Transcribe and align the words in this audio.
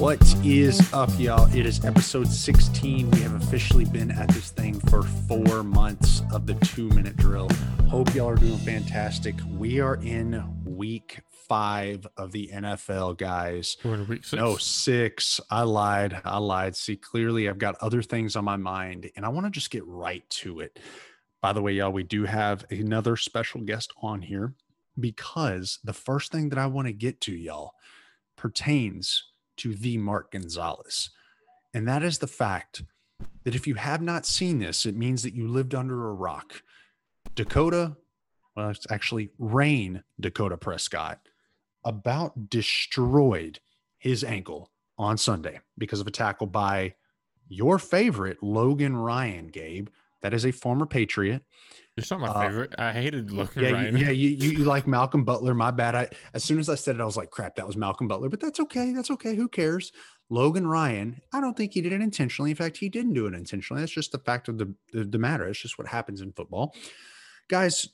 What 0.00 0.34
is 0.42 0.90
up, 0.94 1.10
y'all? 1.18 1.54
It 1.54 1.66
is 1.66 1.84
episode 1.84 2.26
16. 2.26 3.10
We 3.10 3.20
have 3.20 3.34
officially 3.34 3.84
been 3.84 4.10
at 4.10 4.30
this 4.30 4.48
thing 4.48 4.80
for 4.88 5.02
four 5.02 5.62
months 5.62 6.22
of 6.32 6.46
the 6.46 6.54
two 6.54 6.88
minute 6.88 7.18
drill. 7.18 7.50
Hope 7.86 8.14
y'all 8.14 8.30
are 8.30 8.34
doing 8.34 8.56
fantastic. 8.56 9.34
We 9.58 9.78
are 9.78 9.96
in 9.96 10.42
week 10.64 11.20
five 11.46 12.06
of 12.16 12.32
the 12.32 12.48
NFL, 12.50 13.18
guys. 13.18 13.76
We're 13.84 13.96
in 13.96 14.08
week 14.08 14.24
six. 14.24 14.32
No, 14.32 14.56
six. 14.56 15.38
I 15.50 15.64
lied. 15.64 16.18
I 16.24 16.38
lied. 16.38 16.76
See, 16.76 16.96
clearly 16.96 17.46
I've 17.46 17.58
got 17.58 17.76
other 17.82 18.00
things 18.00 18.36
on 18.36 18.44
my 18.46 18.56
mind 18.56 19.10
and 19.16 19.26
I 19.26 19.28
want 19.28 19.44
to 19.44 19.50
just 19.50 19.70
get 19.70 19.86
right 19.86 20.24
to 20.30 20.60
it. 20.60 20.78
By 21.42 21.52
the 21.52 21.60
way, 21.60 21.72
y'all, 21.72 21.92
we 21.92 22.04
do 22.04 22.24
have 22.24 22.64
another 22.70 23.18
special 23.18 23.60
guest 23.60 23.92
on 24.00 24.22
here 24.22 24.54
because 24.98 25.78
the 25.84 25.92
first 25.92 26.32
thing 26.32 26.48
that 26.48 26.58
I 26.58 26.68
want 26.68 26.86
to 26.88 26.94
get 26.94 27.20
to, 27.20 27.32
y'all, 27.32 27.72
pertains 28.34 29.24
to 29.60 29.74
the 29.74 29.96
Mark 29.98 30.32
Gonzalez. 30.32 31.10
And 31.72 31.86
that 31.86 32.02
is 32.02 32.18
the 32.18 32.26
fact 32.26 32.82
that 33.44 33.54
if 33.54 33.66
you 33.66 33.74
have 33.74 34.02
not 34.02 34.26
seen 34.26 34.58
this, 34.58 34.86
it 34.86 34.96
means 34.96 35.22
that 35.22 35.34
you 35.34 35.48
lived 35.48 35.74
under 35.74 36.08
a 36.08 36.14
rock. 36.14 36.62
Dakota, 37.34 37.96
well, 38.56 38.70
it's 38.70 38.90
actually 38.90 39.30
Rayne 39.38 40.02
Dakota 40.18 40.56
Prescott, 40.56 41.20
about 41.84 42.50
destroyed 42.50 43.60
his 43.98 44.24
ankle 44.24 44.70
on 44.98 45.16
Sunday 45.16 45.60
because 45.78 46.00
of 46.00 46.06
a 46.06 46.10
tackle 46.10 46.46
by 46.46 46.94
your 47.48 47.78
favorite 47.78 48.42
Logan 48.42 48.96
Ryan, 48.96 49.48
Gabe. 49.48 49.88
That 50.22 50.34
is 50.34 50.44
a 50.44 50.52
former 50.52 50.86
Patriot. 50.86 51.42
It's 52.00 52.10
not 52.10 52.20
my 52.20 52.28
Uh, 52.28 52.40
favorite. 52.48 52.74
I 52.78 52.92
hated 52.92 53.30
looking 53.30 53.62
Yeah, 53.62 53.70
Ryan. 53.72 53.96
you, 53.96 54.04
yeah, 54.04 54.10
you, 54.22 54.28
you 54.30 54.50
you 54.58 54.64
like 54.64 54.86
Malcolm 54.86 55.24
Butler. 55.24 55.54
My 55.54 55.70
bad. 55.70 55.94
I 55.94 56.08
as 56.34 56.44
soon 56.44 56.58
as 56.58 56.68
I 56.68 56.74
said 56.74 56.96
it, 56.96 57.00
I 57.00 57.04
was 57.04 57.16
like, 57.16 57.30
crap, 57.30 57.54
that 57.56 57.66
was 57.66 57.76
Malcolm 57.76 58.08
Butler. 58.08 58.28
But 58.28 58.40
that's 58.40 58.60
okay. 58.60 58.92
That's 58.92 59.10
okay. 59.10 59.34
Who 59.36 59.48
cares? 59.48 59.92
Logan 60.32 60.66
Ryan, 60.66 61.20
I 61.32 61.40
don't 61.40 61.56
think 61.56 61.74
he 61.74 61.80
did 61.80 61.92
it 61.92 62.00
intentionally. 62.00 62.50
In 62.50 62.56
fact, 62.56 62.76
he 62.76 62.88
didn't 62.88 63.14
do 63.14 63.26
it 63.26 63.34
intentionally. 63.34 63.82
That's 63.82 63.90
just 63.90 64.12
the 64.12 64.18
fact 64.20 64.46
of 64.48 64.58
the, 64.58 64.72
the, 64.92 65.02
the 65.04 65.18
matter. 65.18 65.44
It's 65.48 65.60
just 65.60 65.76
what 65.76 65.88
happens 65.88 66.20
in 66.20 66.30
football. 66.32 66.72
Guys, 67.48 67.88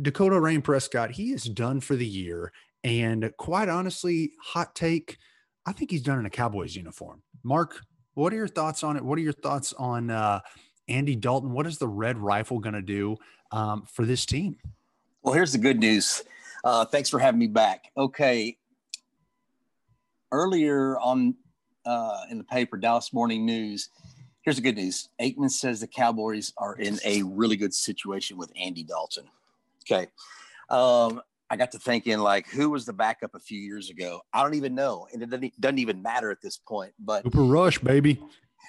Dakota 0.00 0.38
Rayne 0.38 0.62
Prescott, 0.62 1.10
he 1.10 1.32
is 1.32 1.42
done 1.42 1.80
for 1.80 1.96
the 1.96 2.06
year. 2.06 2.52
And 2.84 3.32
quite 3.36 3.68
honestly, 3.68 4.30
hot 4.40 4.76
take, 4.76 5.18
I 5.66 5.72
think 5.72 5.90
he's 5.90 6.02
done 6.02 6.20
in 6.20 6.26
a 6.26 6.30
Cowboys 6.30 6.76
uniform. 6.76 7.22
Mark, 7.42 7.80
what 8.14 8.32
are 8.32 8.36
your 8.36 8.46
thoughts 8.48 8.84
on 8.84 8.96
it? 8.96 9.04
What 9.04 9.18
are 9.18 9.22
your 9.22 9.32
thoughts 9.32 9.72
on 9.72 10.08
uh, 10.10 10.38
Andy 10.88 11.16
Dalton? 11.16 11.50
What 11.52 11.66
is 11.66 11.78
the 11.78 11.88
red 11.88 12.16
rifle 12.16 12.60
going 12.60 12.74
to 12.74 12.82
do 12.82 13.16
um, 13.52 13.86
for 13.90 14.04
this 14.04 14.26
team? 14.26 14.56
Well, 15.22 15.34
here's 15.34 15.52
the 15.52 15.58
good 15.58 15.78
news. 15.78 16.22
Uh, 16.64 16.84
thanks 16.84 17.08
for 17.08 17.18
having 17.18 17.38
me 17.38 17.46
back. 17.46 17.84
Okay. 17.96 18.56
Earlier 20.30 20.98
on 20.98 21.34
uh, 21.84 22.22
in 22.30 22.38
the 22.38 22.44
paper, 22.44 22.76
Dallas 22.76 23.12
Morning 23.12 23.44
News, 23.44 23.90
here's 24.42 24.56
the 24.56 24.62
good 24.62 24.76
news. 24.76 25.08
Aikman 25.20 25.50
says 25.50 25.80
the 25.80 25.86
Cowboys 25.86 26.52
are 26.56 26.74
in 26.74 26.98
a 27.04 27.22
really 27.22 27.56
good 27.56 27.74
situation 27.74 28.36
with 28.36 28.50
Andy 28.56 28.82
Dalton. 28.82 29.24
Okay. 29.84 30.08
Um, 30.70 31.20
I 31.50 31.56
got 31.56 31.72
to 31.72 31.78
thinking, 31.78 32.18
like, 32.18 32.48
who 32.48 32.70
was 32.70 32.86
the 32.86 32.94
backup 32.94 33.34
a 33.34 33.38
few 33.38 33.60
years 33.60 33.90
ago? 33.90 34.22
I 34.32 34.42
don't 34.42 34.54
even 34.54 34.74
know. 34.74 35.06
And 35.12 35.22
it 35.22 35.28
doesn't, 35.28 35.60
doesn't 35.60 35.78
even 35.78 36.00
matter 36.00 36.30
at 36.30 36.40
this 36.40 36.56
point. 36.56 36.94
But 36.98 37.24
Cooper 37.24 37.42
Rush, 37.42 37.78
baby. 37.78 38.22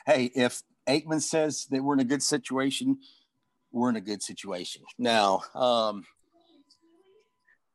hey, 0.05 0.31
if 0.35 0.61
Aikman 0.87 1.21
says 1.21 1.65
that 1.71 1.81
we're 1.81 1.93
in 1.93 2.01
a 2.01 2.05
good 2.05 2.21
situation, 2.21 2.97
we're 3.73 3.89
in 3.89 3.95
a 3.97 4.01
good 4.01 4.23
situation. 4.23 4.83
Now, 4.97 5.41
um, 5.55 6.05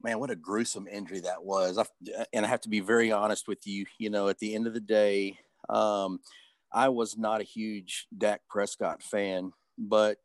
man, 0.03 0.21
what 0.21 0.31
a 0.31 0.37
gruesome 0.37 0.87
injury 0.87 1.21
that 1.21 1.45
was. 1.45 1.77
I, 1.77 1.85
and 2.33 2.47
I 2.47 2.49
have 2.49 2.63
to 2.63 2.69
be 2.69 2.81
very 2.81 3.13
honest 3.13 3.48
with 3.48 3.67
you. 3.67 3.85
You 3.98 4.08
know, 4.08 4.29
at 4.29 4.39
the 4.39 4.55
end 4.55 4.67
of 4.67 4.75
the 4.75 4.81
day, 4.81 5.39
um, 5.69 6.20
I 6.73 6.89
was 6.89 7.19
not 7.19 7.41
a 7.41 7.45
huge 7.45 8.07
Dak 8.17 8.42
Prescott 8.48 9.03
fan, 9.03 9.53
but 9.77 10.19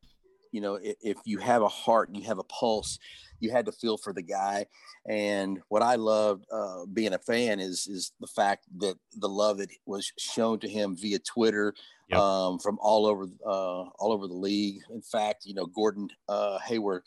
you 0.51 0.61
know, 0.61 0.75
if, 0.75 0.95
if 1.01 1.17
you 1.25 1.39
have 1.39 1.63
a 1.63 1.67
heart 1.67 2.09
and 2.09 2.17
you 2.17 2.23
have 2.25 2.37
a 2.37 2.43
pulse, 2.43 2.99
you 3.43 3.51
had 3.51 3.65
to 3.65 3.71
feel 3.71 3.97
for 3.97 4.13
the 4.13 4.21
guy. 4.21 4.65
And 5.07 5.59
what 5.67 5.81
I 5.83 5.95
loved 5.95 6.45
uh, 6.51 6.85
being 6.85 7.13
a 7.13 7.19
fan 7.19 7.59
is 7.59 7.87
is 7.87 8.13
the 8.19 8.27
fact 8.27 8.65
that 8.77 8.95
the 9.17 9.29
love 9.29 9.57
that 9.57 9.69
was 9.85 10.11
shown 10.17 10.59
to 10.59 10.67
him 10.69 10.95
via 10.95 11.19
Twitter, 11.19 11.73
Yep. 12.09 12.19
um, 12.19 12.59
from 12.59 12.77
all 12.81 13.05
over 13.05 13.25
uh, 13.45 13.83
all 13.99 14.11
over 14.11 14.27
the 14.27 14.33
league. 14.33 14.81
In 14.93 15.01
fact, 15.01 15.45
you 15.45 15.53
know, 15.53 15.65
Gordon 15.65 16.09
uh, 16.27 16.59
Hayward 16.59 17.03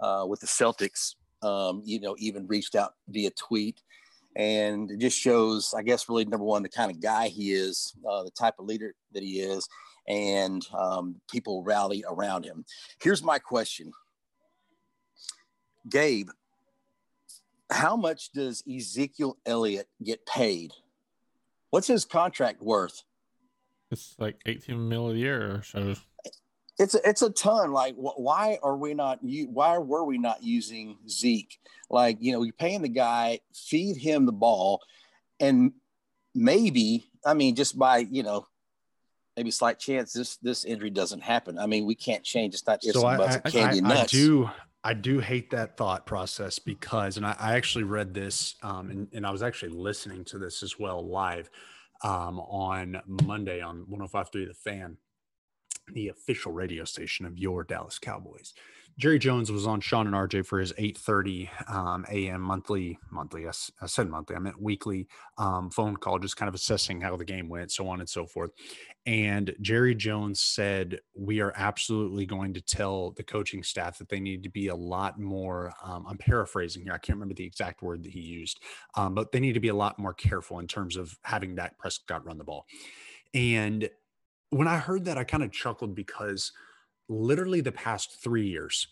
uh, 0.00 0.24
with 0.28 0.40
the 0.40 0.46
Celtics, 0.46 1.16
um, 1.42 1.82
you 1.84 2.00
know, 2.00 2.14
even 2.18 2.46
reached 2.46 2.74
out 2.74 2.94
via 3.08 3.30
tweet. 3.30 3.82
And 4.36 4.90
it 4.90 4.98
just 4.98 5.18
shows, 5.18 5.74
I 5.76 5.82
guess, 5.82 6.08
really 6.08 6.26
number 6.26 6.44
one, 6.44 6.62
the 6.62 6.68
kind 6.68 6.90
of 6.90 7.00
guy 7.00 7.28
he 7.28 7.52
is, 7.52 7.94
uh, 8.08 8.22
the 8.22 8.30
type 8.30 8.54
of 8.58 8.66
leader 8.66 8.94
that 9.12 9.22
he 9.22 9.40
is, 9.40 9.66
and 10.06 10.64
um, 10.74 11.16
people 11.30 11.62
rally 11.62 12.04
around 12.08 12.44
him. 12.44 12.64
Here's 13.00 13.22
my 13.22 13.38
question 13.38 13.92
Gabe, 15.88 16.28
how 17.70 17.96
much 17.96 18.32
does 18.32 18.62
Ezekiel 18.72 19.36
Elliott 19.46 19.88
get 20.02 20.24
paid? 20.26 20.72
What's 21.70 21.86
his 21.86 22.04
contract 22.04 22.62
worth? 22.62 23.02
It's 23.90 24.14
like 24.18 24.36
18 24.46 24.88
mil 24.88 25.10
a 25.10 25.14
year 25.14 25.56
or 25.56 25.62
so. 25.62 25.94
It's 26.78 26.94
a, 26.94 27.08
it's 27.08 27.22
a 27.22 27.30
ton. 27.30 27.72
Like, 27.72 27.94
wh- 27.94 28.18
why 28.18 28.58
are 28.62 28.76
we 28.76 28.94
not? 28.94 29.20
u- 29.22 29.48
Why 29.48 29.78
were 29.78 30.04
we 30.04 30.18
not 30.18 30.42
using 30.42 30.98
Zeke? 31.08 31.58
Like, 31.88 32.18
you 32.20 32.32
know, 32.32 32.42
you're 32.42 32.52
paying 32.52 32.82
the 32.82 32.88
guy, 32.88 33.40
feed 33.54 33.96
him 33.96 34.26
the 34.26 34.32
ball, 34.32 34.82
and 35.40 35.72
maybe, 36.34 37.08
I 37.24 37.32
mean, 37.34 37.54
just 37.54 37.78
by 37.78 37.98
you 37.98 38.22
know, 38.22 38.46
maybe 39.36 39.50
slight 39.50 39.78
chance 39.78 40.12
this 40.12 40.36
this 40.38 40.64
injury 40.64 40.90
doesn't 40.90 41.22
happen. 41.22 41.58
I 41.58 41.66
mean, 41.66 41.86
we 41.86 41.94
can't 41.94 42.24
change. 42.24 42.52
It's 42.54 42.66
not 42.66 42.84
ifs 42.84 42.92
so 43.00 43.06
and 43.06 43.22
I, 43.22 43.24
I, 43.24 43.34
and 43.44 43.52
candy 43.52 43.78
and 43.78 43.86
I- 43.86 43.90
I 43.90 44.06
do 44.12 44.50
I 44.86 44.94
do 44.94 45.18
hate 45.18 45.50
that 45.50 45.76
thought 45.76 46.06
process 46.06 46.60
because, 46.60 47.16
and 47.16 47.26
I, 47.26 47.34
I 47.40 47.54
actually 47.56 47.82
read 47.82 48.14
this, 48.14 48.54
um, 48.62 48.88
and, 48.88 49.08
and 49.12 49.26
I 49.26 49.32
was 49.32 49.42
actually 49.42 49.72
listening 49.72 50.24
to 50.26 50.38
this 50.38 50.62
as 50.62 50.78
well 50.78 51.04
live 51.04 51.50
um, 52.04 52.38
on 52.38 53.02
Monday 53.24 53.60
on 53.60 53.84
105.3 53.90 54.46
The 54.46 54.54
Fan, 54.54 54.96
the 55.92 56.06
official 56.06 56.52
radio 56.52 56.84
station 56.84 57.26
of 57.26 57.36
your 57.36 57.64
Dallas 57.64 57.98
Cowboys. 57.98 58.54
Jerry 58.98 59.18
Jones 59.18 59.52
was 59.52 59.66
on 59.66 59.82
Shan 59.82 60.06
and 60.06 60.16
RJ 60.16 60.46
for 60.46 60.58
his 60.58 60.72
8:30 60.72 61.50
um, 61.70 62.06
a.m. 62.10 62.40
monthly, 62.40 62.98
monthly. 63.10 63.46
I, 63.46 63.52
I 63.82 63.86
said 63.86 64.08
monthly. 64.08 64.36
I 64.36 64.38
meant 64.38 64.60
weekly 64.60 65.06
um, 65.36 65.70
phone 65.70 65.96
call, 65.96 66.18
just 66.18 66.38
kind 66.38 66.48
of 66.48 66.54
assessing 66.54 67.02
how 67.02 67.14
the 67.14 67.24
game 67.24 67.50
went, 67.50 67.70
so 67.70 67.86
on 67.88 68.00
and 68.00 68.08
so 68.08 68.24
forth. 68.24 68.52
And 69.04 69.54
Jerry 69.60 69.94
Jones 69.94 70.40
said, 70.40 71.00
We 71.14 71.40
are 71.40 71.52
absolutely 71.56 72.24
going 72.24 72.54
to 72.54 72.62
tell 72.62 73.10
the 73.10 73.22
coaching 73.22 73.62
staff 73.62 73.98
that 73.98 74.08
they 74.08 74.18
need 74.18 74.42
to 74.44 74.48
be 74.48 74.68
a 74.68 74.74
lot 74.74 75.20
more. 75.20 75.74
Um, 75.84 76.06
I'm 76.08 76.16
paraphrasing 76.16 76.82
here. 76.82 76.94
I 76.94 76.98
can't 76.98 77.16
remember 77.16 77.34
the 77.34 77.44
exact 77.44 77.82
word 77.82 78.02
that 78.02 78.12
he 78.12 78.20
used, 78.20 78.60
um, 78.94 79.14
but 79.14 79.30
they 79.30 79.40
need 79.40 79.54
to 79.54 79.60
be 79.60 79.68
a 79.68 79.74
lot 79.74 79.98
more 79.98 80.14
careful 80.14 80.58
in 80.58 80.66
terms 80.66 80.96
of 80.96 81.18
having 81.22 81.54
Dak 81.54 81.76
Prescott 81.76 82.24
run 82.24 82.38
the 82.38 82.44
ball. 82.44 82.64
And 83.34 83.90
when 84.48 84.68
I 84.68 84.78
heard 84.78 85.04
that, 85.04 85.18
I 85.18 85.24
kind 85.24 85.42
of 85.42 85.52
chuckled 85.52 85.94
because 85.94 86.52
literally 87.08 87.60
the 87.60 87.72
past 87.72 88.22
three 88.22 88.48
years, 88.48 88.88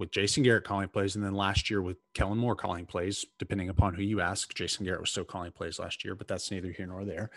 with 0.00 0.10
Jason 0.10 0.42
Garrett 0.42 0.64
calling 0.64 0.88
plays, 0.88 1.14
and 1.14 1.24
then 1.24 1.34
last 1.34 1.68
year 1.68 1.82
with 1.82 1.98
Kellen 2.14 2.38
Moore 2.38 2.56
calling 2.56 2.86
plays, 2.86 3.26
depending 3.38 3.68
upon 3.68 3.94
who 3.94 4.02
you 4.02 4.20
ask. 4.20 4.52
Jason 4.54 4.86
Garrett 4.86 5.02
was 5.02 5.10
still 5.10 5.24
calling 5.24 5.52
plays 5.52 5.78
last 5.78 6.04
year, 6.04 6.14
but 6.14 6.26
that's 6.26 6.50
neither 6.50 6.72
here 6.72 6.86
nor 6.86 7.04
there. 7.04 7.30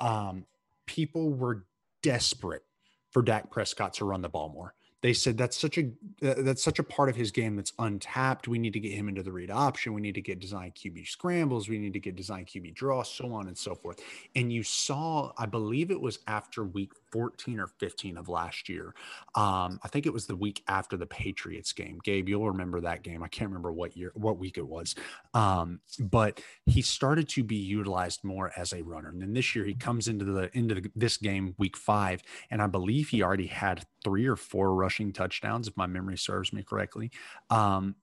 Um, 0.00 0.44
people 0.86 1.32
were 1.32 1.64
desperate 2.02 2.64
for 3.12 3.22
Dak 3.22 3.50
Prescott 3.50 3.94
to 3.94 4.04
run 4.04 4.20
the 4.20 4.28
ball 4.28 4.48
more. 4.48 4.74
They 5.00 5.12
said 5.12 5.38
that's 5.38 5.56
such 5.56 5.78
a 5.78 5.92
that's 6.20 6.62
such 6.62 6.80
a 6.80 6.82
part 6.82 7.08
of 7.08 7.14
his 7.14 7.30
game 7.30 7.54
that's 7.54 7.72
untapped. 7.78 8.48
We 8.48 8.58
need 8.58 8.72
to 8.72 8.80
get 8.80 8.90
him 8.90 9.08
into 9.08 9.22
the 9.22 9.30
read 9.30 9.48
option. 9.48 9.94
We 9.94 10.00
need 10.00 10.16
to 10.16 10.20
get 10.20 10.40
design 10.40 10.72
QB 10.72 11.06
scrambles. 11.06 11.68
We 11.68 11.78
need 11.78 11.92
to 11.92 12.00
get 12.00 12.16
design 12.16 12.46
QB 12.46 12.74
draws, 12.74 13.08
so 13.08 13.32
on 13.32 13.46
and 13.46 13.56
so 13.56 13.76
forth. 13.76 14.00
And 14.34 14.52
you 14.52 14.64
saw, 14.64 15.30
I 15.38 15.46
believe 15.46 15.92
it 15.92 16.00
was 16.00 16.18
after 16.26 16.64
week 16.64 16.90
14 17.12 17.60
or 17.60 17.66
15 17.66 18.18
of 18.18 18.28
last 18.28 18.68
year. 18.68 18.94
Um, 19.34 19.78
I 19.82 19.88
think 19.88 20.06
it 20.06 20.12
was 20.12 20.26
the 20.26 20.36
week 20.36 20.62
after 20.68 20.96
the 20.96 21.06
Patriots 21.06 21.72
game. 21.72 21.98
Gabe, 22.02 22.28
you'll 22.28 22.50
remember 22.50 22.80
that 22.80 23.02
game. 23.02 23.22
I 23.22 23.28
can't 23.28 23.50
remember 23.50 23.72
what 23.72 23.96
year, 23.96 24.12
what 24.14 24.38
week 24.38 24.58
it 24.58 24.66
was. 24.66 24.94
Um, 25.34 25.80
but 25.98 26.40
he 26.66 26.82
started 26.82 27.28
to 27.30 27.42
be 27.42 27.56
utilized 27.56 28.24
more 28.24 28.52
as 28.56 28.72
a 28.72 28.82
runner. 28.82 29.08
And 29.08 29.20
then 29.20 29.32
this 29.32 29.54
year 29.54 29.64
he 29.64 29.74
comes 29.74 30.08
into 30.08 30.24
the 30.24 30.50
into 30.56 30.74
the, 30.76 30.90
this 30.94 31.16
game 31.16 31.54
week 31.58 31.76
five, 31.76 32.22
and 32.50 32.62
I 32.62 32.66
believe 32.66 33.08
he 33.08 33.22
already 33.22 33.46
had 33.46 33.84
three 34.04 34.26
or 34.26 34.36
four 34.36 34.74
rushing 34.74 35.12
touchdowns, 35.12 35.68
if 35.68 35.76
my 35.76 35.86
memory 35.86 36.18
serves 36.18 36.52
me 36.52 36.62
correctly. 36.62 37.10
Um, 37.50 37.96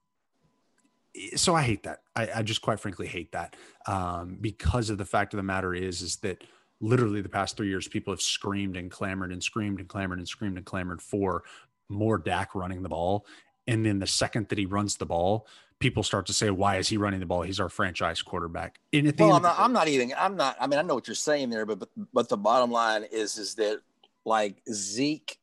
so 1.35 1.55
I 1.55 1.61
hate 1.61 1.83
that. 1.83 2.01
I, 2.15 2.29
I 2.35 2.41
just 2.43 2.61
quite 2.61 2.79
frankly 2.79 3.07
hate 3.07 3.31
that 3.31 3.55
um, 3.87 4.37
because 4.39 4.89
of 4.89 4.97
the 4.97 5.05
fact 5.05 5.33
of 5.33 5.37
the 5.37 5.43
matter 5.43 5.73
is, 5.73 6.01
is 6.01 6.17
that 6.17 6.43
literally 6.81 7.21
the 7.21 7.29
past 7.29 7.57
three 7.57 7.67
years, 7.67 7.87
people 7.87 8.13
have 8.13 8.21
screamed 8.21 8.77
and 8.77 8.91
clamored 8.91 9.31
and 9.31 9.43
screamed 9.43 9.79
and 9.79 9.87
clamored 9.87 10.19
and 10.19 10.27
screamed 10.27 10.57
and 10.57 10.65
clamored 10.65 11.01
for 11.01 11.43
more 11.89 12.17
Dak 12.17 12.55
running 12.55 12.83
the 12.83 12.89
ball. 12.89 13.25
And 13.67 13.85
then 13.85 13.99
the 13.99 14.07
second 14.07 14.49
that 14.49 14.57
he 14.57 14.65
runs 14.65 14.97
the 14.97 15.05
ball, 15.05 15.47
people 15.79 16.03
start 16.03 16.25
to 16.27 16.33
say, 16.33 16.49
"Why 16.49 16.77
is 16.77 16.87
he 16.87 16.97
running 16.97 17.19
the 17.19 17.25
ball? 17.25 17.41
He's 17.41 17.59
our 17.59 17.69
franchise 17.69 18.21
quarterback." 18.21 18.79
And 18.93 19.07
at 19.07 19.17
the 19.17 19.23
well, 19.23 19.33
I'm 19.33 19.41
not, 19.41 19.55
the 19.55 19.63
I'm 19.63 19.73
not 19.73 19.87
even. 19.87 20.13
I'm 20.17 20.35
not. 20.35 20.55
I 20.59 20.67
mean, 20.67 20.79
I 20.79 20.83
know 20.83 20.95
what 20.95 21.07
you're 21.07 21.15
saying 21.15 21.49
there, 21.49 21.65
but 21.65 21.79
but, 21.79 21.89
but 22.13 22.29
the 22.29 22.37
bottom 22.37 22.71
line 22.71 23.03
is 23.11 23.37
is 23.37 23.55
that 23.55 23.81
like 24.25 24.61
Zeke, 24.71 25.39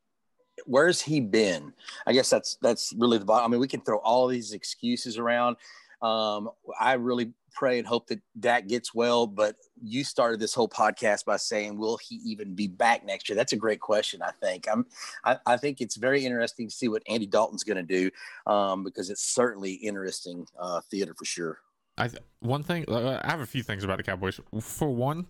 where's 0.67 1.01
he 1.01 1.21
been? 1.21 1.73
I 2.07 2.13
guess 2.13 2.31
that's 2.31 2.59
that's 2.63 2.93
really 2.97 3.19
the 3.19 3.25
bottom. 3.25 3.45
I 3.45 3.49
mean, 3.51 3.61
we 3.61 3.69
can 3.69 3.81
throw 3.81 3.99
all 3.99 4.29
these 4.29 4.53
excuses 4.53 5.19
around. 5.19 5.57
Um, 6.01 6.51
I 6.79 6.95
really 6.95 7.33
pray 7.53 7.79
and 7.79 7.87
hope 7.87 8.07
that 8.09 8.21
Dak 8.39 8.67
gets 8.67 8.95
well. 8.95 9.27
But 9.27 9.57
you 9.83 10.05
started 10.05 10.41
this 10.41 10.55
whole 10.55 10.69
podcast 10.69 11.25
by 11.25 11.37
saying, 11.37 11.79
"Will 11.79 11.99
he 11.99 12.17
even 12.25 12.55
be 12.55 12.69
back 12.69 13.05
next 13.05 13.29
year?" 13.29 13.37
That's 13.37 13.53
a 13.53 13.57
great 13.57 13.81
question. 13.81 14.23
I 14.23 14.31
think 14.41 14.67
I'm. 14.71 14.87
I, 15.25 15.39
I 15.47 15.57
think 15.57 15.81
it's 15.81 15.97
very 15.97 16.25
interesting 16.25 16.69
to 16.69 16.75
see 16.75 16.89
what 16.89 17.03
Andy 17.09 17.27
Dalton's 17.27 17.65
going 17.65 17.77
to 17.77 17.83
do 17.83 18.11
um, 18.47 18.85
because 18.85 19.11
it's 19.11 19.23
certainly 19.23 19.73
interesting 19.75 20.47
uh, 20.59 20.81
theater 20.91 21.15
for 21.17 21.25
sure. 21.25 21.59
I 21.99 22.09
th- 22.09 22.23
one 22.41 22.63
thing 22.63 22.85
uh, 22.89 23.21
I 23.23 23.31
have 23.31 23.41
a 23.41 23.47
few 23.47 23.63
things 23.63 23.85
about 23.85 23.99
the 23.99 24.03
Cowboys. 24.03 24.41
For 24.61 24.89
one, 24.89 25.27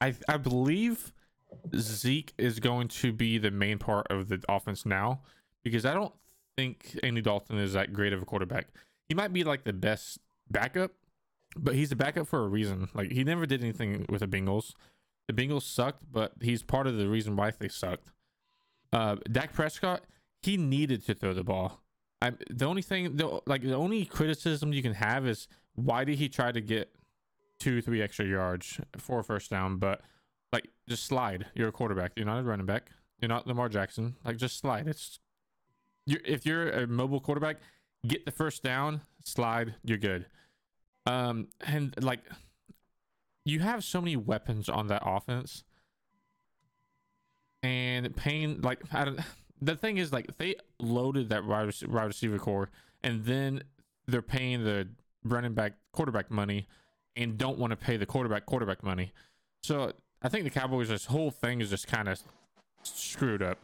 I 0.00 0.14
I 0.28 0.36
believe 0.36 1.12
Zeke 1.76 2.32
is 2.38 2.60
going 2.60 2.88
to 2.88 3.12
be 3.12 3.38
the 3.38 3.50
main 3.50 3.78
part 3.78 4.06
of 4.10 4.28
the 4.28 4.42
offense 4.48 4.86
now 4.86 5.20
because 5.62 5.84
I 5.84 5.94
don't 5.94 6.12
think 6.56 6.98
Andy 7.02 7.22
Dalton 7.22 7.58
is 7.58 7.72
that 7.74 7.92
great 7.92 8.12
of 8.12 8.22
a 8.22 8.24
quarterback. 8.24 8.68
He 9.08 9.14
might 9.14 9.32
be 9.32 9.44
like 9.44 9.64
the 9.64 9.72
best 9.72 10.18
backup, 10.50 10.92
but 11.56 11.74
he's 11.74 11.92
a 11.92 11.96
backup 11.96 12.26
for 12.26 12.44
a 12.44 12.48
reason. 12.48 12.88
Like 12.94 13.10
he 13.10 13.24
never 13.24 13.46
did 13.46 13.62
anything 13.62 14.06
with 14.08 14.20
the 14.20 14.26
Bengals. 14.26 14.74
The 15.28 15.34
Bengals 15.34 15.62
sucked, 15.62 16.02
but 16.10 16.32
he's 16.40 16.62
part 16.62 16.86
of 16.86 16.96
the 16.96 17.08
reason 17.08 17.36
why 17.36 17.52
they 17.58 17.68
sucked. 17.68 18.10
Uh, 18.92 19.16
Dak 19.30 19.52
Prescott, 19.52 20.02
he 20.42 20.56
needed 20.56 21.04
to 21.06 21.14
throw 21.14 21.32
the 21.32 21.44
ball. 21.44 21.80
I, 22.22 22.32
the 22.50 22.66
only 22.66 22.82
thing, 22.82 23.16
the, 23.16 23.40
like 23.46 23.62
the 23.62 23.74
only 23.74 24.04
criticism 24.04 24.72
you 24.72 24.82
can 24.82 24.94
have 24.94 25.26
is 25.26 25.48
why 25.74 26.04
did 26.04 26.18
he 26.18 26.28
try 26.28 26.52
to 26.52 26.60
get 26.60 26.90
two, 27.58 27.80
three 27.80 28.02
extra 28.02 28.26
yards 28.26 28.80
for 28.98 29.20
a 29.20 29.24
first 29.24 29.50
down? 29.50 29.76
But 29.76 30.02
like, 30.52 30.68
just 30.88 31.04
slide. 31.04 31.46
You're 31.54 31.68
a 31.68 31.72
quarterback. 31.72 32.12
You're 32.16 32.26
not 32.26 32.40
a 32.40 32.42
running 32.42 32.66
back. 32.66 32.90
You're 33.20 33.28
not 33.28 33.46
Lamar 33.46 33.68
Jackson. 33.68 34.16
Like, 34.24 34.36
just 34.36 34.58
slide. 34.58 34.88
It's 34.88 35.20
you're, 36.06 36.20
if 36.24 36.44
you're 36.44 36.70
a 36.70 36.86
mobile 36.86 37.20
quarterback, 37.20 37.58
get 38.06 38.24
the 38.24 38.32
first 38.32 38.62
down, 38.62 39.02
slide. 39.24 39.76
You're 39.84 39.98
good. 39.98 40.26
Um, 41.06 41.48
and 41.66 41.94
like, 42.02 42.20
you 43.44 43.60
have 43.60 43.82
so 43.84 44.00
many 44.00 44.16
weapons 44.16 44.68
on 44.68 44.88
that 44.88 45.02
offense, 45.04 45.64
and 47.62 48.14
Payne, 48.16 48.60
like, 48.60 48.80
I 48.92 49.04
don't. 49.04 49.20
The 49.62 49.76
thing 49.76 49.98
is, 49.98 50.12
like, 50.12 50.36
they 50.38 50.56
loaded 50.78 51.28
that 51.30 51.44
wide, 51.44 51.70
receiver 51.88 52.38
core, 52.38 52.70
and 53.02 53.24
then 53.24 53.62
they're 54.06 54.22
paying 54.22 54.64
the 54.64 54.88
running 55.24 55.52
back 55.54 55.74
quarterback 55.92 56.30
money, 56.30 56.66
and 57.16 57.36
don't 57.36 57.58
want 57.58 57.70
to 57.70 57.76
pay 57.76 57.96
the 57.96 58.06
quarterback 58.06 58.46
quarterback 58.46 58.82
money. 58.82 59.12
So 59.62 59.92
I 60.22 60.28
think 60.28 60.44
the 60.44 60.50
Cowboys, 60.50 60.88
this 60.88 61.06
whole 61.06 61.30
thing 61.30 61.60
is 61.60 61.70
just 61.70 61.86
kind 61.86 62.08
of 62.08 62.20
screwed 62.82 63.42
up. 63.42 63.58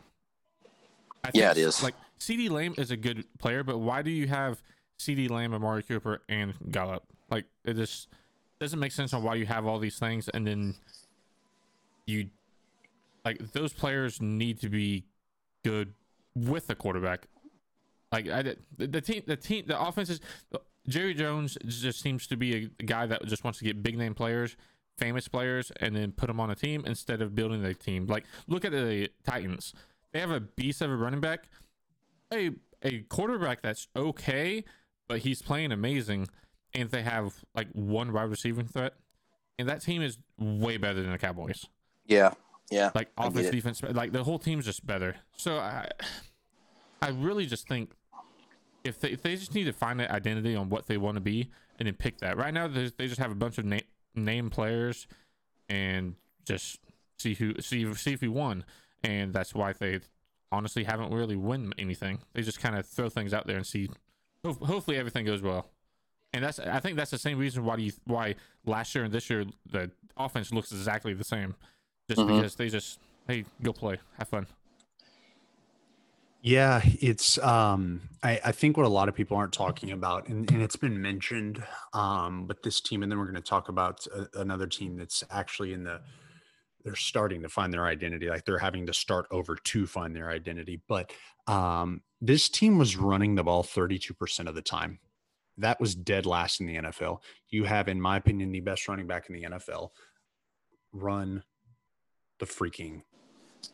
I 1.24 1.30
Yeah, 1.32 1.48
think, 1.48 1.58
it 1.58 1.68
is. 1.68 1.82
Like 1.82 1.94
CeeDee 2.18 2.50
Lamb 2.50 2.74
is 2.78 2.90
a 2.90 2.96
good 2.96 3.24
player, 3.38 3.62
but 3.62 3.78
why 3.78 4.02
do 4.02 4.10
you 4.10 4.26
have 4.26 4.62
CeeDee 4.98 5.30
Lamb, 5.30 5.54
Amari 5.54 5.82
Cooper, 5.82 6.22
and 6.28 6.54
Gallup? 6.70 7.04
Like 7.30 7.44
it 7.64 7.74
just 7.74 8.08
doesn't 8.60 8.78
make 8.78 8.92
sense 8.92 9.12
on 9.12 9.22
why 9.22 9.34
you 9.34 9.46
have 9.46 9.66
all 9.66 9.78
these 9.78 9.98
things, 9.98 10.28
and 10.28 10.46
then 10.46 10.74
you 12.06 12.28
like 13.24 13.52
those 13.52 13.72
players 13.72 14.20
need 14.22 14.60
to 14.60 14.68
be 14.68 15.04
good 15.64 15.94
with 16.34 16.68
the 16.68 16.74
quarterback. 16.74 17.26
Like 18.12 18.28
I, 18.28 18.42
the, 18.42 18.56
the 18.86 19.00
team, 19.00 19.22
the 19.26 19.36
team, 19.36 19.64
the 19.66 19.80
offense 19.80 20.10
is 20.10 20.20
Jerry 20.88 21.14
Jones 21.14 21.58
just 21.66 22.00
seems 22.00 22.26
to 22.28 22.36
be 22.36 22.70
a 22.78 22.82
guy 22.84 23.06
that 23.06 23.24
just 23.26 23.42
wants 23.42 23.58
to 23.58 23.64
get 23.64 23.82
big 23.82 23.98
name 23.98 24.14
players, 24.14 24.56
famous 24.96 25.26
players, 25.26 25.72
and 25.80 25.96
then 25.96 26.12
put 26.12 26.28
them 26.28 26.38
on 26.38 26.50
a 26.50 26.54
team 26.54 26.84
instead 26.86 27.20
of 27.20 27.34
building 27.34 27.62
the 27.62 27.74
team. 27.74 28.06
Like 28.06 28.24
look 28.46 28.64
at 28.64 28.72
the 28.72 29.10
Titans; 29.24 29.74
they 30.12 30.20
have 30.20 30.30
a 30.30 30.40
beast 30.40 30.80
of 30.82 30.90
a 30.90 30.96
running 30.96 31.20
back, 31.20 31.48
a 32.32 32.50
a 32.82 33.00
quarterback 33.00 33.62
that's 33.62 33.88
okay, 33.96 34.64
but 35.08 35.18
he's 35.18 35.42
playing 35.42 35.72
amazing, 35.72 36.28
and 36.76 36.88
they 36.90 37.02
have 37.02 37.34
like 37.54 37.68
one 37.72 38.12
wide 38.12 38.30
receiving 38.30 38.66
threat, 38.66 38.94
and 39.58 39.68
that 39.68 39.80
team 39.82 40.02
is 40.02 40.18
way 40.38 40.76
better 40.76 41.02
than 41.02 41.10
the 41.10 41.18
Cowboys 41.18 41.64
Yeah, 42.06 42.34
yeah. 42.70 42.90
like 42.94 43.08
offense, 43.18 43.50
defense, 43.50 43.82
like 43.82 44.12
the 44.12 44.22
whole 44.22 44.38
team's 44.38 44.64
just 44.66 44.86
better. 44.86 45.16
So 45.36 45.56
I, 45.58 45.88
I 47.02 47.08
really 47.08 47.46
just 47.46 47.66
think 47.66 47.92
if 48.84 49.00
they 49.00 49.08
if 49.10 49.22
they 49.22 49.34
just 49.36 49.54
need 49.54 49.64
to 49.64 49.72
find 49.72 50.00
an 50.00 50.10
identity 50.10 50.54
on 50.54 50.68
what 50.68 50.86
they 50.86 50.96
want 50.98 51.16
to 51.16 51.20
be 51.20 51.50
and 51.78 51.86
then 51.86 51.94
pick 51.94 52.18
that. 52.18 52.36
Right 52.36 52.54
now, 52.54 52.68
they 52.68 52.90
just 53.08 53.18
have 53.20 53.32
a 53.32 53.34
bunch 53.34 53.58
of 53.58 53.64
na- 53.64 53.80
name 54.14 54.48
players 54.50 55.06
and 55.68 56.14
just 56.44 56.78
see 57.18 57.34
who 57.34 57.54
see 57.60 57.92
see 57.94 58.12
if 58.12 58.20
we 58.20 58.28
won, 58.28 58.64
and 59.02 59.32
that's 59.32 59.54
why 59.54 59.72
they 59.72 60.00
honestly 60.52 60.84
haven't 60.84 61.12
really 61.12 61.36
won 61.36 61.72
anything. 61.78 62.20
They 62.32 62.42
just 62.42 62.60
kind 62.60 62.76
of 62.76 62.86
throw 62.86 63.08
things 63.08 63.34
out 63.34 63.46
there 63.46 63.56
and 63.56 63.66
see. 63.66 63.88
ho- 64.44 64.52
Hopefully, 64.54 64.96
everything 64.96 65.24
goes 65.26 65.42
well. 65.42 65.70
And 66.36 66.44
that's 66.44 66.58
I 66.58 66.80
think 66.80 66.96
that's 66.96 67.10
the 67.10 67.18
same 67.18 67.38
reason 67.38 67.64
why 67.64 67.76
you 67.78 67.92
why 68.04 68.34
last 68.66 68.94
year 68.94 69.04
and 69.04 69.12
this 69.12 69.30
year 69.30 69.46
the 69.72 69.90
offense 70.18 70.52
looks 70.52 70.70
exactly 70.70 71.14
the 71.14 71.24
same, 71.24 71.54
just 72.10 72.20
Mhm. 72.20 72.36
because 72.36 72.54
they 72.56 72.68
just 72.68 72.98
hey 73.26 73.46
go 73.62 73.72
play 73.72 73.96
have 74.18 74.28
fun. 74.28 74.46
Yeah, 76.42 76.82
it's 76.84 77.38
um 77.38 78.02
I, 78.22 78.38
I 78.44 78.52
think 78.52 78.76
what 78.76 78.84
a 78.84 78.90
lot 78.90 79.08
of 79.08 79.14
people 79.14 79.36
aren't 79.36 79.54
talking 79.54 79.90
about, 79.92 80.28
and, 80.28 80.50
and 80.52 80.60
it's 80.62 80.76
been 80.76 81.00
mentioned, 81.00 81.62
um, 81.94 82.46
but 82.46 82.62
this 82.62 82.82
team, 82.82 83.02
and 83.02 83.10
then 83.10 83.18
we're 83.18 83.24
going 83.24 83.34
to 83.36 83.40
talk 83.40 83.68
about 83.70 84.06
a, 84.08 84.40
another 84.40 84.66
team 84.66 84.96
that's 84.96 85.24
actually 85.30 85.72
in 85.72 85.84
the 85.84 86.00
they're 86.84 86.94
starting 86.94 87.42
to 87.42 87.48
find 87.48 87.72
their 87.72 87.86
identity, 87.86 88.28
like 88.28 88.44
they're 88.44 88.58
having 88.58 88.86
to 88.86 88.94
start 88.94 89.26
over 89.32 89.56
to 89.56 89.86
find 89.86 90.14
their 90.14 90.30
identity. 90.30 90.80
But 90.86 91.12
um, 91.48 92.02
this 92.20 92.48
team 92.48 92.78
was 92.78 92.96
running 92.96 93.34
the 93.34 93.42
ball 93.42 93.64
32% 93.64 94.46
of 94.46 94.54
the 94.54 94.62
time. 94.62 95.00
That 95.58 95.80
was 95.80 95.94
dead 95.94 96.26
last 96.26 96.60
in 96.60 96.66
the 96.66 96.76
NFL. 96.76 97.18
You 97.48 97.64
have, 97.64 97.88
in 97.88 98.00
my 98.00 98.16
opinion, 98.16 98.52
the 98.52 98.60
best 98.60 98.88
running 98.88 99.06
back 99.06 99.28
in 99.28 99.34
the 99.34 99.42
NFL. 99.42 99.90
Run 100.92 101.42
the 102.38 102.46
freaking 102.46 103.02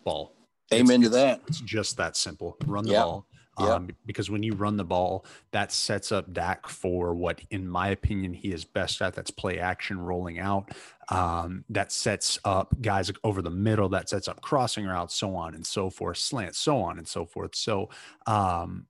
ball. 0.05 0.34
Amen 0.73 1.02
to 1.02 1.08
that. 1.11 1.43
It's 1.49 1.61
just 1.61 1.96
that 1.99 2.17
simple. 2.17 2.56
Run 2.67 2.84
the 2.84 2.94
ball. 2.94 3.26
Yeah. 3.58 3.75
Um, 3.75 3.90
because 4.06 4.30
when 4.30 4.42
you 4.42 4.54
run 4.54 4.78
the 4.78 4.85
ball, 4.85 5.26
that 5.50 5.73
sets 5.73 6.11
up 6.11 6.33
Dak 6.33 6.66
for 6.66 7.14
what, 7.14 7.40
in 7.50 7.68
my 7.68 7.88
opinion, 7.88 8.33
he 8.33 8.50
is 8.50 8.64
best 8.64 9.02
at. 9.02 9.14
That's 9.14 9.30
play 9.30 9.59
action, 9.59 10.00
rolling 10.00 10.38
out. 10.38 10.71
Um, 11.11 11.64
that 11.68 11.92
sets 11.92 12.38
up 12.47 12.75
guys 12.80 13.12
over 13.25 13.42
the 13.42 13.50
middle. 13.50 13.90
That 13.90 14.09
sets 14.09 14.26
up 14.26 14.40
crossing 14.40 14.87
routes, 14.87 15.14
so 15.14 15.37
on 15.37 15.54
and 15.54 15.66
so 15.66 15.90
forth, 15.90 16.16
slant, 16.16 16.57
so 16.57 16.80
on 16.80 16.97
and 16.97 17.07
so 17.07 17.26
forth. 17.26 17.54
So, 17.54 17.90
um, 18.26 18.87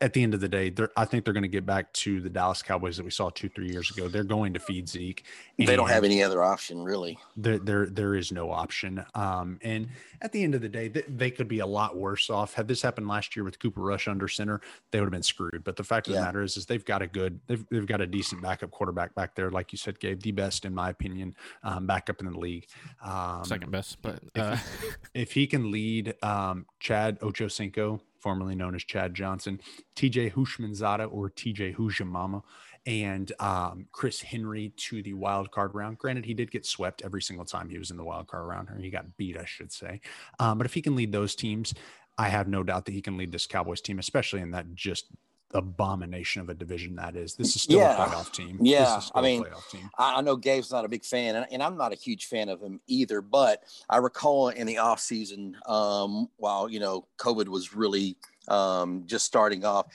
at 0.00 0.12
the 0.12 0.22
end 0.22 0.32
of 0.32 0.40
the 0.40 0.48
day, 0.48 0.72
I 0.96 1.04
think 1.04 1.24
they're 1.24 1.34
going 1.34 1.42
to 1.42 1.48
get 1.48 1.66
back 1.66 1.92
to 1.94 2.20
the 2.20 2.30
Dallas 2.30 2.62
Cowboys 2.62 2.96
that 2.98 3.02
we 3.04 3.10
saw 3.10 3.30
two, 3.30 3.48
three 3.48 3.68
years 3.70 3.90
ago. 3.90 4.06
They're 4.08 4.22
going 4.22 4.54
to 4.54 4.60
feed 4.60 4.88
Zeke. 4.88 5.24
They 5.58 5.74
don't 5.74 5.88
have 5.88 6.04
any 6.04 6.22
other 6.22 6.42
option, 6.44 6.82
really. 6.84 7.18
there 7.36 7.58
there 7.58 7.86
there 7.86 8.14
is 8.14 8.30
no 8.30 8.50
option 8.50 9.04
um 9.14 9.58
and 9.62 9.88
at 10.22 10.30
the 10.32 10.42
end 10.42 10.54
of 10.54 10.60
the 10.60 10.68
day 10.68 10.88
they, 10.88 11.02
they 11.08 11.30
could 11.30 11.48
be 11.48 11.58
a 11.60 11.66
lot 11.66 11.96
worse 11.96 12.30
off 12.30 12.54
had 12.54 12.68
this 12.68 12.80
happened 12.82 13.08
last 13.08 13.34
year 13.36 13.44
with 13.44 13.58
cooper 13.58 13.80
rush 13.80 14.06
under 14.08 14.28
center 14.28 14.60
they 14.90 15.00
would 15.00 15.06
have 15.06 15.12
been 15.12 15.22
screwed 15.22 15.62
but 15.64 15.74
the 15.76 15.82
fact 15.84 16.06
of 16.08 16.14
Yeah. 16.14 16.20
the 16.20 16.26
matter 16.26 16.42
is 16.42 16.56
is 16.56 16.66
they've 16.66 16.84
got 16.84 17.02
a 17.02 17.06
good 17.06 17.40
they've, 17.46 17.64
they've 17.70 17.86
got 17.86 18.00
a 18.00 18.06
decent 18.06 18.40
backup 18.42 18.70
quarterback 18.70 19.14
back 19.14 19.34
there 19.34 19.50
like 19.50 19.72
you 19.72 19.78
said 19.78 19.98
gabe 19.98 20.20
the 20.22 20.32
best 20.32 20.64
in 20.64 20.74
my 20.74 20.90
opinion 20.90 21.34
um 21.64 21.86
backup 21.86 22.20
in 22.20 22.26
the 22.30 22.38
league 22.38 22.66
um 23.04 23.44
Second 23.44 23.70
best, 23.72 24.00
but 24.02 24.20
if 24.34 24.42
uh, 24.42 24.56
if 25.14 25.32
he 25.32 25.46
can 25.46 25.70
lead 25.70 26.14
um, 26.22 26.66
Chad 26.80 27.18
Ochocinco, 27.20 28.00
formerly 28.28 28.54
known 28.54 28.74
as 28.74 28.84
Chad 28.84 29.14
Johnson, 29.14 29.58
TJ 29.96 30.34
Houshmandzadeh 30.34 31.10
or 31.10 31.30
TJ 31.30 31.74
Hujamama, 31.76 32.42
and 32.84 33.32
um, 33.40 33.86
Chris 33.90 34.20
Henry 34.20 34.70
to 34.76 35.02
the 35.02 35.14
wild 35.14 35.50
card 35.50 35.74
round. 35.74 35.96
Granted, 35.96 36.26
he 36.26 36.34
did 36.34 36.50
get 36.50 36.66
swept 36.66 37.00
every 37.02 37.22
single 37.22 37.46
time 37.46 37.70
he 37.70 37.78
was 37.78 37.90
in 37.90 37.96
the 37.96 38.04
wild 38.04 38.26
card 38.26 38.46
round, 38.46 38.68
or 38.68 38.76
he 38.76 38.90
got 38.90 39.16
beat, 39.16 39.38
I 39.38 39.46
should 39.46 39.72
say. 39.72 40.02
Um, 40.38 40.58
but 40.58 40.66
if 40.66 40.74
he 40.74 40.82
can 40.82 40.94
lead 40.94 41.10
those 41.10 41.34
teams, 41.34 41.72
I 42.18 42.28
have 42.28 42.48
no 42.48 42.62
doubt 42.62 42.84
that 42.84 42.92
he 42.92 43.00
can 43.00 43.16
lead 43.16 43.32
this 43.32 43.46
Cowboys 43.46 43.80
team, 43.80 43.98
especially 43.98 44.42
in 44.42 44.50
that 44.50 44.74
just 44.74 45.06
abomination 45.52 46.42
of 46.42 46.48
a 46.48 46.54
division 46.54 46.96
that 46.96 47.16
is. 47.16 47.34
This 47.34 47.56
is 47.56 47.62
still 47.62 47.78
Yeah. 47.78 48.04
a 48.04 48.08
playoff 48.08 48.32
team. 48.32 48.58
Yeah, 48.60 48.96
This 48.96 49.04
is 49.06 49.12
I 49.14 49.22
mean, 49.22 49.44
playoff 49.44 49.70
team. 49.70 49.90
I, 49.98 50.16
I 50.16 50.20
know 50.20 50.36
Gabe's 50.36 50.70
not 50.70 50.84
a 50.84 50.88
big 50.88 51.04
fan, 51.04 51.36
and, 51.36 51.46
and 51.50 51.62
I'm 51.62 51.76
not 51.76 51.92
a 51.92 51.96
huge 51.96 52.26
fan 52.26 52.48
of 52.48 52.60
him 52.60 52.80
either. 52.86 53.20
But 53.20 53.62
I 53.88 53.98
recall 53.98 54.48
in 54.48 54.66
the 54.66 54.78
off 54.78 55.00
season, 55.00 55.56
um, 55.66 56.28
while 56.36 56.68
you 56.68 56.80
know 56.80 57.06
COVID 57.18 57.48
was 57.48 57.74
really 57.74 58.16
um, 58.48 59.04
just 59.06 59.24
starting 59.26 59.64
off, 59.64 59.86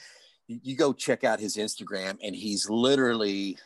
you, 0.48 0.60
you 0.62 0.76
go 0.76 0.92
check 0.92 1.24
out 1.24 1.40
his 1.40 1.56
Instagram, 1.56 2.18
and 2.22 2.34
he's 2.34 2.68
literally 2.68 3.58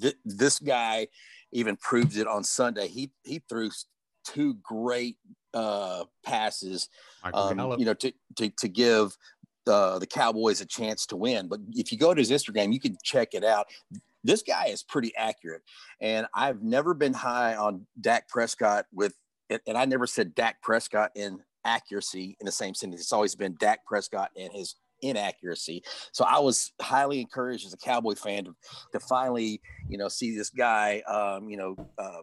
th- 0.00 0.16
this 0.24 0.58
guy. 0.58 1.08
Even 1.50 1.76
proved 1.76 2.18
it 2.18 2.26
on 2.26 2.44
Sunday. 2.44 2.88
He 2.88 3.10
he 3.24 3.40
threw 3.48 3.70
two 4.22 4.52
great 4.62 5.16
uh, 5.54 6.04
passes 6.22 6.90
um, 7.32 7.58
you 7.78 7.84
know, 7.86 7.94
to, 7.94 8.12
to, 8.36 8.50
to 8.50 8.68
give 8.68 9.16
the 9.68 9.98
the 9.98 10.06
Cowboys 10.06 10.62
a 10.62 10.66
chance 10.66 11.04
to 11.06 11.16
win. 11.16 11.46
But 11.46 11.60
if 11.72 11.92
you 11.92 11.98
go 11.98 12.14
to 12.14 12.20
his 12.20 12.30
Instagram, 12.30 12.72
you 12.72 12.80
can 12.80 12.96
check 13.04 13.34
it 13.34 13.44
out. 13.44 13.66
This 14.24 14.42
guy 14.42 14.66
is 14.66 14.82
pretty 14.82 15.14
accurate, 15.16 15.62
and 16.00 16.26
I've 16.34 16.62
never 16.62 16.94
been 16.94 17.12
high 17.12 17.54
on 17.54 17.86
Dak 18.00 18.28
Prescott 18.28 18.86
with, 18.92 19.14
and 19.50 19.76
I 19.76 19.84
never 19.84 20.06
said 20.06 20.34
Dak 20.34 20.62
Prescott 20.62 21.12
in 21.14 21.40
accuracy 21.64 22.36
in 22.40 22.46
the 22.46 22.52
same 22.52 22.74
sentence. 22.74 23.02
It's 23.02 23.12
always 23.12 23.36
been 23.36 23.56
Dak 23.60 23.84
Prescott 23.84 24.30
and 24.36 24.50
his 24.52 24.76
inaccuracy. 25.02 25.84
So 26.12 26.24
I 26.24 26.38
was 26.38 26.72
highly 26.80 27.20
encouraged 27.20 27.66
as 27.66 27.74
a 27.74 27.76
Cowboy 27.76 28.14
fan 28.14 28.44
to, 28.46 28.56
to 28.92 29.00
finally, 29.00 29.60
you 29.88 29.98
know, 29.98 30.08
see 30.08 30.36
this 30.36 30.50
guy, 30.50 31.02
um, 31.06 31.48
you 31.48 31.56
know, 31.56 31.76
uh, 31.98 32.22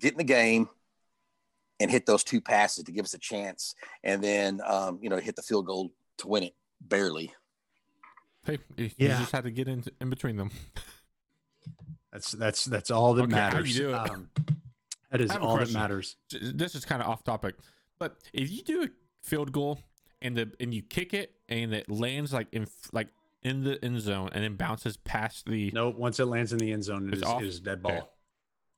get 0.00 0.12
in 0.12 0.18
the 0.18 0.24
game 0.24 0.68
and 1.82 1.90
hit 1.90 2.06
those 2.06 2.22
two 2.22 2.40
passes 2.40 2.84
to 2.84 2.92
give 2.92 3.04
us 3.04 3.12
a 3.12 3.18
chance, 3.18 3.74
and 4.04 4.22
then, 4.22 4.60
um, 4.64 4.98
you 5.02 5.10
know, 5.10 5.16
hit 5.16 5.34
the 5.34 5.42
field 5.42 5.66
goal 5.66 5.92
to 6.18 6.28
win 6.28 6.44
it 6.44 6.54
barely. 6.80 7.34
Hey, 8.44 8.58
you 8.76 8.90
Yeah. 8.96 9.18
just 9.18 9.32
had 9.32 9.42
to 9.44 9.50
get 9.50 9.66
in 9.66 9.82
in 10.00 10.08
between 10.08 10.36
them. 10.36 10.50
That's 12.12 12.32
that's 12.32 12.64
that's 12.66 12.90
all 12.90 13.14
that 13.14 13.22
Okay, 13.24 13.34
how 13.36 13.50
do 13.50 13.56
matters. 13.56 13.76
you 13.78 13.84
do 13.84 13.90
it? 13.90 13.94
Um, 13.94 14.30
that 15.10 15.20
is 15.20 15.30
I 15.30 15.34
have 15.34 15.42
all 15.42 15.56
that 15.56 15.72
matters. 15.72 16.16
This 16.30 16.74
is 16.74 16.84
kind 16.84 17.02
of 17.02 17.08
off 17.08 17.24
topic, 17.24 17.56
but 17.98 18.16
if 18.32 18.50
you 18.50 18.62
do 18.62 18.82
a 18.84 18.88
field 19.22 19.50
goal 19.52 19.80
and 20.20 20.36
the 20.36 20.52
and 20.60 20.72
you 20.74 20.82
kick 20.82 21.14
it 21.14 21.34
and 21.48 21.72
it 21.74 21.90
lands 21.90 22.32
like 22.32 22.48
in 22.52 22.66
like 22.92 23.08
in 23.42 23.64
the 23.64 23.82
end 23.84 24.00
zone 24.00 24.28
and 24.32 24.44
then 24.44 24.54
bounces 24.56 24.96
past 24.98 25.46
the, 25.46 25.70
No, 25.72 25.88
once 25.90 26.20
it 26.20 26.26
lands 26.26 26.52
in 26.52 26.58
the 26.58 26.70
end 26.72 26.84
zone, 26.84 27.08
it 27.08 27.14
It's 27.14 27.22
is, 27.22 27.28
off? 27.28 27.42
it 27.42 27.46
is 27.48 27.60
dead 27.60 27.82
ball. 27.82 27.92
Okay. 27.92 28.06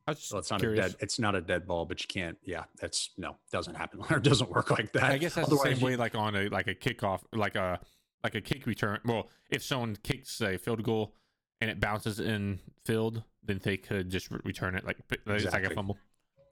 I 0.07 0.13
just 0.15 0.31
Well, 0.33 0.41
it's 0.41 0.51
not 0.51 0.61
curious. 0.61 0.85
a 0.87 0.89
dead. 0.91 0.97
It's 1.01 1.19
not 1.19 1.35
a 1.35 1.41
dead 1.41 1.67
ball, 1.67 1.87
but 1.87 2.01
you 2.03 2.07
can't. 2.09 2.37
Yeah, 2.45 2.65
that's 2.81 3.11
no, 3.17 3.37
doesn't 3.51 3.75
happen. 3.75 4.01
Or 4.11 4.19
it 4.19 4.23
doesn't 4.23 4.51
work 4.51 4.71
like 4.71 4.93
that. 4.93 5.05
I 5.05 5.19
guess 5.19 5.35
that's 5.35 5.49
the 5.49 5.57
same 5.59 5.79
you- 5.79 5.87
way, 5.87 5.97
like 5.97 6.15
on 6.15 6.35
a 6.37 6.49
like 6.49 6.67
a 6.67 6.75
kickoff, 6.75 7.21
like 7.33 7.57
a 7.57 7.81
like 8.23 8.35
a 8.35 8.41
kick 8.41 8.67
return. 8.67 9.01
Well, 9.05 9.29
if 9.51 9.63
someone 9.63 9.97
kicks 10.03 10.41
a 10.41 10.57
field 10.59 10.83
goal 10.83 11.15
and 11.61 11.71
it 11.71 11.81
bounces 11.81 12.21
in 12.21 12.61
field, 12.85 13.23
then 13.43 13.61
they 13.63 13.77
could 13.77 14.11
just 14.11 14.31
re- 14.31 14.41
return 14.45 14.75
it 14.77 14.85
like 14.85 14.97
p- 15.09 15.17
like 15.27 15.37
it's 15.37 15.45
like 15.47 15.55
a 15.55 15.57
Exactly. 15.59 15.75
fumble. 15.75 15.99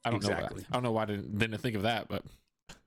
I 0.04 0.10
don't 0.10 0.22
know. 0.22 0.28
Exactly. 0.30 0.60
That. 0.62 0.66
I 0.70 0.72
don't 0.74 0.82
know 0.82 0.92
why 0.92 1.02
I 1.02 1.06
didn't, 1.06 1.38
didn't 1.38 1.58
think 1.58 1.76
of 1.76 1.82
that, 1.82 2.08
but 2.08 2.24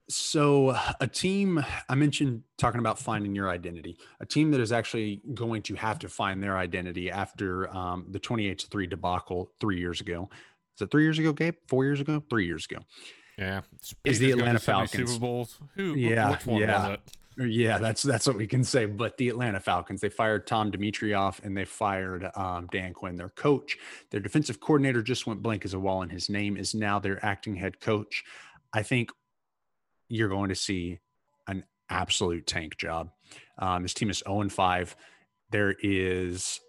So, 0.07 0.77
a 0.99 1.07
team, 1.07 1.63
I 1.89 1.95
mentioned 1.95 2.43
talking 2.57 2.79
about 2.79 2.99
finding 2.99 3.33
your 3.33 3.49
identity, 3.49 3.97
a 4.19 4.25
team 4.25 4.51
that 4.51 4.59
is 4.61 4.71
actually 4.71 5.21
going 5.33 5.63
to 5.63 5.75
have 5.75 5.97
to 5.99 6.09
find 6.09 6.43
their 6.43 6.57
identity 6.57 7.09
after 7.09 7.73
um, 7.75 8.05
the 8.11 8.19
28 8.19 8.59
to 8.59 8.67
3 8.67 8.85
debacle 8.85 9.51
three 9.59 9.79
years 9.79 10.01
ago. 10.01 10.29
Is 10.75 10.81
it 10.81 10.91
three 10.91 11.03
years 11.03 11.19
ago, 11.19 11.31
Gabe? 11.33 11.55
Four 11.67 11.85
years 11.85 11.99
ago? 12.01 12.23
Three 12.29 12.45
years 12.45 12.65
ago. 12.69 12.81
yeah, 13.37 13.61
Is 13.81 13.89
the 13.89 13.95
Patriots 14.03 14.19
go 14.19 14.25
to 14.27 14.41
Atlanta 14.41 14.59
Falcons. 14.59 15.09
Super 15.09 15.19
Bowls? 15.19 15.59
Who? 15.75 15.95
Yeah, 15.95 16.31
which 16.31 16.45
one 16.45 16.61
yeah. 16.61 16.95
Yeah, 17.37 17.79
that's 17.79 18.01
that's 18.01 18.27
what 18.27 18.37
we 18.37 18.47
can 18.47 18.63
say. 18.63 18.85
But 18.85 19.17
the 19.17 19.27
Atlanta 19.27 19.59
Falcons, 19.59 19.99
they 19.99 20.09
fired 20.09 20.47
Tom 20.47 20.71
Dimitroff 20.71 21.43
and 21.43 21.55
they 21.55 21.65
fired 21.65 22.29
um, 22.35 22.67
Dan 22.71 22.93
Quinn, 22.93 23.17
their 23.17 23.29
coach. 23.29 23.77
Their 24.11 24.21
defensive 24.21 24.61
coordinator 24.61 25.01
just 25.01 25.27
went 25.27 25.41
blank 25.41 25.65
as 25.65 25.73
a 25.73 25.79
wall, 25.79 26.01
and 26.01 26.11
his 26.11 26.29
name 26.29 26.55
is 26.55 26.73
now 26.73 26.97
their 26.99 27.23
acting 27.25 27.55
head 27.55 27.81
coach. 27.81 28.23
I 28.73 28.83
think 28.83 29.11
you're 30.07 30.29
going 30.29 30.49
to 30.49 30.55
see 30.55 30.99
an 31.47 31.65
absolute 31.89 32.47
tank 32.47 32.77
job. 32.77 33.11
Um, 33.59 33.83
this 33.83 33.93
team 33.93 34.09
is 34.09 34.23
0 34.25 34.41
and 34.41 34.53
5. 34.53 34.95
There 35.51 35.75
is 35.81 36.59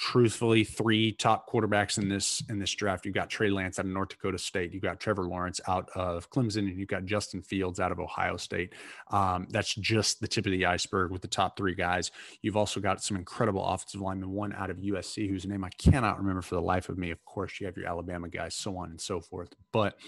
truthfully 0.00 0.62
three 0.62 1.10
top 1.10 1.50
quarterbacks 1.50 1.98
in 1.98 2.08
this 2.08 2.40
in 2.48 2.60
this 2.60 2.72
draft. 2.72 3.04
You've 3.04 3.16
got 3.16 3.28
Trey 3.28 3.50
Lance 3.50 3.80
out 3.80 3.84
of 3.84 3.90
North 3.90 4.10
Dakota 4.10 4.38
State. 4.38 4.72
You've 4.72 4.82
got 4.82 5.00
Trevor 5.00 5.24
Lawrence 5.24 5.60
out 5.66 5.90
of 5.96 6.30
Clemson, 6.30 6.68
and 6.68 6.78
you've 6.78 6.88
got 6.88 7.04
Justin 7.04 7.42
Fields 7.42 7.80
out 7.80 7.90
of 7.90 7.98
Ohio 7.98 8.36
State. 8.36 8.74
Um, 9.10 9.48
that's 9.50 9.74
just 9.74 10.20
the 10.20 10.28
tip 10.28 10.46
of 10.46 10.52
the 10.52 10.66
iceberg 10.66 11.10
with 11.10 11.20
the 11.20 11.28
top 11.28 11.56
three 11.56 11.74
guys. 11.74 12.12
You've 12.42 12.56
also 12.56 12.78
got 12.78 13.02
some 13.02 13.16
incredible 13.16 13.64
offensive 13.64 14.00
linemen, 14.00 14.30
one 14.30 14.52
out 14.52 14.70
of 14.70 14.76
USC, 14.76 15.28
whose 15.28 15.46
name 15.46 15.64
I 15.64 15.70
cannot 15.70 16.18
remember 16.18 16.42
for 16.42 16.54
the 16.54 16.62
life 16.62 16.88
of 16.88 16.96
me. 16.96 17.10
Of 17.10 17.24
course, 17.24 17.58
you 17.58 17.66
have 17.66 17.76
your 17.76 17.88
Alabama 17.88 18.28
guys, 18.28 18.54
so 18.54 18.76
on 18.76 18.90
and 18.90 19.00
so 19.00 19.20
forth. 19.20 19.52
But 19.72 19.98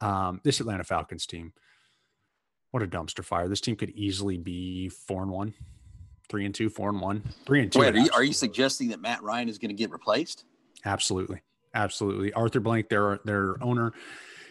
um, 0.00 0.40
this 0.42 0.58
Atlanta 0.58 0.82
Falcons 0.82 1.24
team, 1.24 1.52
what 2.72 2.82
a 2.82 2.86
dumpster 2.88 3.24
fire. 3.24 3.46
This 3.46 3.60
team 3.60 3.76
could 3.76 3.90
easily 3.90 4.38
be 4.38 4.88
four 4.88 5.22
and 5.22 5.30
one, 5.30 5.54
three 6.28 6.44
and 6.44 6.54
two, 6.54 6.68
four 6.68 6.88
and 6.90 7.00
one, 7.00 7.22
three 7.44 7.62
and 7.62 7.72
two. 7.72 7.80
Wait, 7.80 7.94
are 7.94 7.98
you, 7.98 8.10
are 8.14 8.24
you 8.24 8.32
suggesting 8.32 8.88
that 8.88 9.00
Matt 9.00 9.22
Ryan 9.22 9.48
is 9.48 9.58
going 9.58 9.70
to 9.70 9.74
get 9.74 9.90
replaced? 9.90 10.44
Absolutely. 10.84 11.40
Absolutely. 11.74 12.32
Arthur 12.32 12.60
Blank, 12.60 12.88
their 12.88 13.20
their 13.24 13.62
owner, 13.62 13.92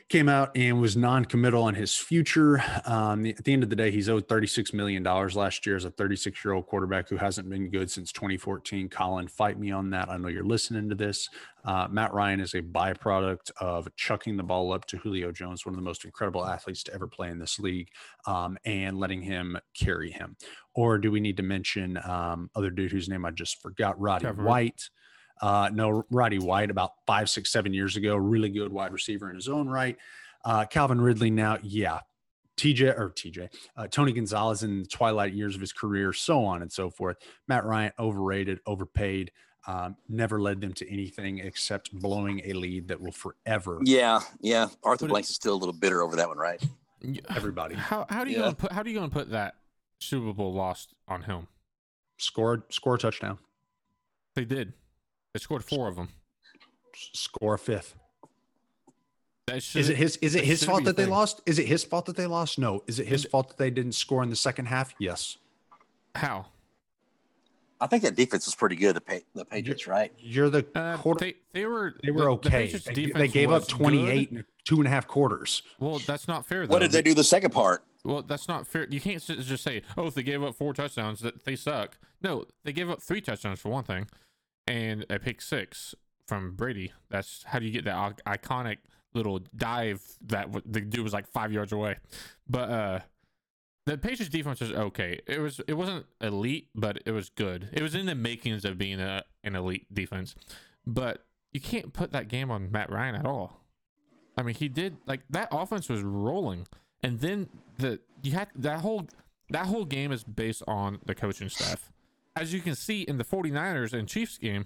came 0.08 0.30
out 0.30 0.56
and 0.56 0.80
was 0.80 0.96
non-committal 0.96 1.64
on 1.64 1.74
his 1.74 1.96
future. 1.96 2.64
Um, 2.86 3.26
at 3.26 3.44
the 3.44 3.54
end 3.54 3.64
of 3.64 3.70
the 3.70 3.76
day, 3.76 3.90
he's 3.90 4.08
owed 4.08 4.28
$36 4.28 4.72
million 4.72 5.04
last 5.04 5.66
year 5.66 5.76
as 5.76 5.86
a 5.86 5.92
36-year-old 5.92 6.68
quarterback 6.68 7.10
who 7.10 7.18
hasn't 7.18 7.50
been 7.50 7.72
good 7.72 7.90
since 7.90 8.12
2014. 8.12 8.88
Colin, 8.90 9.28
fight 9.28 9.60
me 9.60 9.72
on 9.72 9.90
that. 9.90 10.10
I 10.10 10.18
know 10.18 10.28
you're 10.28 10.44
listening 10.44 10.90
to 10.90 10.96
this. 10.96 11.28
Uh, 11.64 11.88
Matt 11.90 12.14
Ryan 12.14 12.40
is 12.40 12.54
a 12.54 12.62
byproduct 12.62 13.50
of 13.60 13.88
chucking 13.96 14.38
the 14.38 14.44
ball 14.44 14.72
up 14.72 14.86
to 14.86 14.98
Julio 14.98 15.32
Jones, 15.32 15.66
one 15.66 15.74
of 15.74 15.78
the 15.78 15.86
most 15.86 16.06
incredible 16.06 16.46
athletes 16.46 16.84
to 16.84 16.94
ever 16.94 17.08
play 17.08 17.32
in 17.32 17.40
this 17.40 17.58
league, 17.58 17.90
um, 18.28 18.60
and 18.64 19.00
letting 19.00 19.24
him 19.24 19.58
carry 19.74 20.12
him. 20.12 20.38
Or 20.76 21.00
do 21.00 21.12
we 21.12 21.20
need 21.20 21.38
to 21.38 21.44
mention 21.44 21.98
um, 22.04 22.52
other 22.56 22.70
dude 22.70 22.92
whose 22.92 23.10
name 23.10 23.26
I 23.26 23.32
just 23.32 23.60
forgot, 23.60 24.00
Roddy 24.00 24.26
Trevor. 24.26 24.44
White? 24.44 24.90
Uh, 25.42 25.70
no, 25.74 26.04
Roddy 26.10 26.40
White 26.40 26.70
about 26.72 26.92
five, 27.06 27.30
six, 27.30 27.52
seven 27.52 27.74
years 27.74 27.96
ago, 27.98 28.16
really 28.16 28.50
good 28.50 28.72
wide 28.72 28.94
receiver 28.94 29.30
in 29.30 29.36
his 29.36 29.48
own 29.50 29.68
right. 29.68 29.98
Uh, 30.44 30.66
Calvin 30.66 31.02
Ridley 31.02 31.30
now, 31.32 31.58
yeah. 31.62 32.00
TJ 32.58 32.98
or 32.98 33.10
TJ, 33.10 33.50
uh, 33.76 33.88
Tony 33.88 34.14
Gonzalez 34.14 34.64
in 34.64 34.80
the 34.80 34.86
twilight 34.88 35.34
years 35.34 35.56
of 35.56 35.62
his 35.62 35.74
career, 35.74 36.14
so 36.14 36.46
on 36.46 36.62
and 36.62 36.72
so 36.72 36.90
forth. 36.90 37.18
Matt 37.50 37.66
Ryan, 37.66 37.92
overrated, 38.00 38.60
overpaid, 38.66 39.32
um, 39.68 39.98
never 40.08 40.40
led 40.40 40.62
them 40.62 40.72
to 40.74 40.90
anything 40.90 41.40
except 41.40 41.92
blowing 41.92 42.42
a 42.46 42.54
lead 42.54 42.88
that 42.88 43.02
will 43.02 43.12
forever 43.12 43.80
Yeah, 43.84 44.22
yeah. 44.40 44.70
Arthur 44.84 45.00
But 45.02 45.06
it- 45.06 45.10
Blanks 45.10 45.30
is 45.32 45.36
still 45.36 45.54
a 45.56 45.58
little 45.58 45.74
bitter 45.74 46.02
over 46.02 46.16
that 46.16 46.30
one, 46.30 46.38
right? 46.38 46.64
Everybody 47.36 47.76
How 47.92 48.06
how 48.10 48.24
do 48.24 48.30
you 48.32 48.38
Yeah. 48.38 48.44
gonna 48.44 48.56
put 48.56 48.72
how 48.72 48.84
do 48.84 48.90
you 48.90 48.98
gonna 49.00 49.12
put 49.12 49.32
that 49.32 49.56
Super 50.00 50.32
Bowl 50.32 50.54
lost 50.54 50.94
on 51.10 51.24
him? 51.24 51.48
scored, 52.18 52.64
score 52.72 52.96
a 52.96 52.98
touchdown, 52.98 53.38
They 54.36 54.46
did. 54.46 54.72
They 55.36 55.40
scored 55.40 55.66
four 55.66 55.90
of 55.90 55.98
them. 55.98 56.08
score 56.94 57.56
a 57.56 57.60
fifth. 57.60 57.94
That 59.48 59.58
Is 59.58 59.64
should 59.66 59.90
it 59.90 59.98
his? 59.98 60.16
Is 60.22 60.34
it 60.34 60.46
his 60.46 60.64
fault 60.64 60.86
that 60.86 60.96
they 60.96 61.06
lost? 61.06 61.42
Is 61.46 61.60
it 61.60 61.68
his 61.68 61.84
fault 61.84 62.06
that 62.06 62.16
they 62.16 62.26
lost? 62.26 62.58
No. 62.58 62.86
Is 62.88 63.00
it 63.00 63.08
his 63.10 63.26
And- 63.26 63.32
fault 63.32 63.50
that 63.50 63.58
they 63.58 63.70
didn't 63.70 63.92
score 63.96 64.24
in 64.24 64.30
the 64.30 64.38
second 64.38 64.68
half? 64.68 64.96
Yes. 64.98 65.36
how? 66.16 66.46
I 67.82 67.88
think 67.88 68.04
that 68.04 68.16
defense 68.16 68.46
was 68.46 68.56
pretty 68.56 68.78
good. 68.78 68.96
The 68.96 69.02
pa- 69.02 69.26
the 69.34 69.44
Patriots, 69.44 69.86
right? 69.88 70.14
You're 70.18 70.50
the 70.50 70.66
Uh, 70.74 70.96
quarter. 71.00 71.26
they 71.26 71.36
they 71.52 71.66
were 71.66 71.96
They 72.02 72.12
were 72.12 72.20
the- 72.22 72.26
the 72.28 72.32
okay. 72.32 72.50
Patriots 72.72 72.86
They, 72.86 73.08
they 73.08 73.28
gave 73.28 73.52
up 73.52 73.68
28 73.68 74.30
good. 74.30 74.38
in 74.40 74.46
two 74.64 74.78
and 74.78 74.88
a 74.88 74.90
half 74.90 75.06
quarters. 75.06 75.64
Well, 75.80 76.00
that's 76.00 76.30
not 76.30 76.46
fair. 76.46 76.66
Though. 76.66 76.72
What 76.72 76.80
did 76.80 76.92
they 76.94 77.02
do 77.02 77.14
the 77.14 77.26
second 77.26 77.52
part? 77.52 77.84
Well, 78.06 78.22
that's 78.22 78.48
not 78.48 78.66
fair. 78.68 78.88
You 78.90 79.02
can't 79.02 79.22
just 79.22 79.64
say, 79.66 79.82
"Oh, 79.98 80.08
if 80.08 80.14
they 80.14 80.24
gave 80.24 80.42
up 80.42 80.56
four 80.56 80.74
touchdowns, 80.74 81.20
that 81.20 81.44
they 81.44 81.58
suck." 81.58 81.98
No, 82.22 82.46
they 82.64 82.72
gave 82.72 82.90
up 82.90 83.02
three 83.02 83.20
touchdowns 83.20 83.60
for 83.60 83.68
one 83.68 83.84
thing, 83.84 84.08
and 84.68 85.06
a 85.10 85.20
pick 85.20 85.42
six 85.42 85.96
from 86.28 86.56
Brady. 86.56 86.92
That's 87.10 87.44
how 87.44 87.60
do 87.60 87.66
you 87.66 87.72
get 87.72 87.86
that 87.86 88.22
iconic 88.26 88.78
little 89.14 89.40
dive 89.56 90.02
that 90.26 90.52
the 90.66 90.82
dude 90.82 91.04
was 91.04 91.14
like 91.14 91.28
five 91.28 91.52
yards 91.52 91.72
away. 91.72 91.98
But 92.48 92.70
uh 92.70 93.00
the 93.86 93.98
Patriots 93.98 94.30
defense 94.30 94.62
was 94.62 94.72
okay. 94.72 95.20
It 95.28 95.40
was 95.40 95.62
it 95.68 95.74
wasn't 95.74 96.06
elite, 96.20 96.70
but 96.74 97.00
it 97.06 97.12
was 97.12 97.30
good. 97.30 97.70
It 97.72 97.84
was 97.84 97.94
in 97.94 98.08
the 98.08 98.16
makings 98.16 98.66
of 98.66 98.78
being 98.78 99.00
a, 99.00 99.24
an 99.44 99.56
elite 99.56 99.94
defense. 99.94 100.36
But 100.88 101.26
you 101.54 101.62
can't 101.62 101.94
put 101.94 102.12
that 102.12 102.28
game 102.28 102.50
on 102.50 102.72
Matt 102.72 102.92
Ryan 102.92 103.16
at 103.16 103.26
all. 103.26 103.62
I 104.38 104.44
mean, 104.44 104.56
he 104.56 104.68
did 104.68 104.98
like 105.06 105.22
that 105.30 105.50
offense 105.52 105.88
was 105.88 106.02
rolling, 106.02 106.68
and 107.04 107.20
then 107.20 107.48
the 107.78 108.00
you 108.24 108.32
had 108.32 108.50
that 108.56 108.82
whole 108.82 109.08
that 109.52 109.68
whole 109.68 109.86
game 109.86 110.12
is 110.12 110.24
based 110.24 110.64
on 110.68 111.00
the 111.06 111.16
coaching 111.16 111.50
staff. 111.50 111.92
As 112.36 112.54
you 112.54 112.60
can 112.62 112.76
see 112.76 113.02
in 113.04 113.18
the 113.18 113.24
49ers 113.24 113.94
and 113.94 114.08
Chiefs 114.08 114.38
game, 114.38 114.66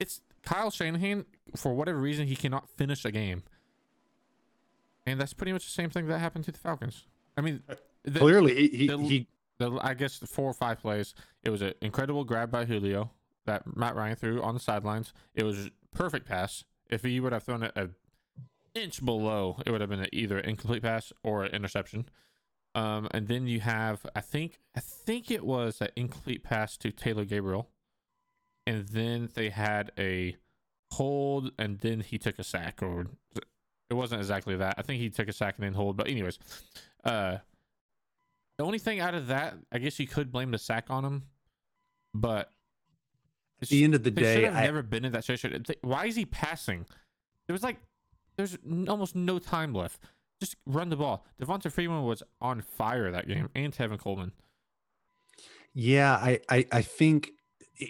it's 0.00 0.20
Kyle 0.42 0.70
Shanahan 0.70 1.24
for 1.56 1.72
whatever 1.74 1.98
reason 1.98 2.26
he 2.26 2.36
cannot 2.36 2.68
finish 2.68 3.04
a 3.04 3.12
game. 3.12 3.44
And 5.06 5.20
that's 5.20 5.32
pretty 5.34 5.52
much 5.52 5.64
the 5.64 5.70
same 5.70 5.90
thing 5.90 6.06
that 6.08 6.18
happened 6.18 6.44
to 6.46 6.52
the 6.52 6.58
Falcons. 6.58 7.04
I 7.36 7.40
mean, 7.42 7.62
the, 8.04 8.18
Clearly, 8.20 8.54
he, 8.54 8.68
he, 8.76 8.86
the- 8.86 8.98
he 8.98 9.26
the 9.58 9.78
I 9.80 9.94
guess 9.94 10.18
the 10.18 10.26
four 10.26 10.50
or 10.50 10.54
five 10.54 10.80
plays. 10.80 11.14
It 11.44 11.50
was 11.50 11.62
an 11.62 11.74
incredible 11.80 12.24
grab 12.24 12.50
by 12.50 12.64
Julio 12.64 13.10
that 13.46 13.76
Matt 13.76 13.94
Ryan 13.94 14.16
threw 14.16 14.42
on 14.42 14.54
the 14.54 14.60
sidelines. 14.60 15.12
It 15.34 15.44
was 15.44 15.70
perfect 15.92 16.26
pass. 16.26 16.64
If 16.90 17.02
he 17.04 17.20
would 17.20 17.32
have 17.32 17.44
thrown 17.44 17.62
it 17.62 17.72
a 17.76 17.90
inch 18.74 19.04
below, 19.04 19.58
it 19.64 19.70
would 19.70 19.80
have 19.80 19.90
been 19.90 20.06
either 20.12 20.38
an 20.38 20.48
incomplete 20.48 20.82
pass 20.82 21.12
or 21.22 21.44
an 21.44 21.52
interception. 21.54 22.06
Um, 22.74 23.08
and 23.12 23.28
then 23.28 23.46
you 23.46 23.60
have, 23.60 24.04
I 24.16 24.20
think, 24.20 24.58
I 24.76 24.80
think 24.80 25.30
it 25.30 25.44
was 25.44 25.80
an 25.80 25.88
incomplete 25.94 26.42
pass 26.42 26.76
to 26.78 26.90
Taylor 26.90 27.24
Gabriel, 27.24 27.68
and 28.66 28.88
then 28.88 29.28
they 29.34 29.50
had 29.50 29.92
a 29.96 30.36
hold, 30.90 31.52
and 31.58 31.78
then 31.78 32.00
he 32.00 32.18
took 32.18 32.38
a 32.38 32.44
sack, 32.44 32.82
or 32.82 33.06
it 33.88 33.94
wasn't 33.94 34.20
exactly 34.20 34.56
that. 34.56 34.74
I 34.76 34.82
think 34.82 35.00
he 35.00 35.08
took 35.10 35.28
a 35.28 35.32
sack 35.32 35.54
and 35.56 35.64
then 35.64 35.74
hold, 35.74 35.96
but 35.96 36.08
anyways, 36.08 36.38
uh, 37.04 37.38
The 38.58 38.64
only 38.64 38.78
thing 38.78 39.00
out 39.00 39.14
of 39.14 39.26
that, 39.28 39.56
I 39.72 39.78
guess 39.78 39.98
you 39.98 40.06
could 40.06 40.30
blame 40.30 40.50
the 40.52 40.58
sack 40.58 40.86
on 40.88 41.04
him, 41.04 41.24
but 42.14 42.50
at 43.60 43.68
the 43.68 43.82
end 43.82 43.94
of 43.94 44.04
the 44.04 44.10
they 44.10 44.22
day, 44.22 44.42
have 44.44 44.54
never 44.54 44.82
been 44.82 45.04
in 45.04 45.12
that 45.12 45.24
situation. 45.24 45.64
Why 45.80 46.06
is 46.06 46.14
he 46.14 46.24
passing? 46.24 46.86
There 47.46 47.54
was 47.54 47.62
like, 47.64 47.78
there's 48.36 48.56
almost 48.88 49.16
no 49.16 49.38
time 49.38 49.74
left. 49.74 50.00
Just 50.44 50.56
run 50.66 50.90
the 50.90 50.96
ball. 50.96 51.24
Devonta 51.40 51.72
Freeman 51.72 52.02
was 52.02 52.22
on 52.38 52.60
fire 52.60 53.10
that 53.10 53.26
game, 53.26 53.48
and 53.54 53.72
Tevin 53.72 53.98
Coleman. 53.98 54.30
Yeah, 55.72 56.12
I, 56.12 56.38
I, 56.50 56.66
I 56.70 56.82
think 56.82 57.30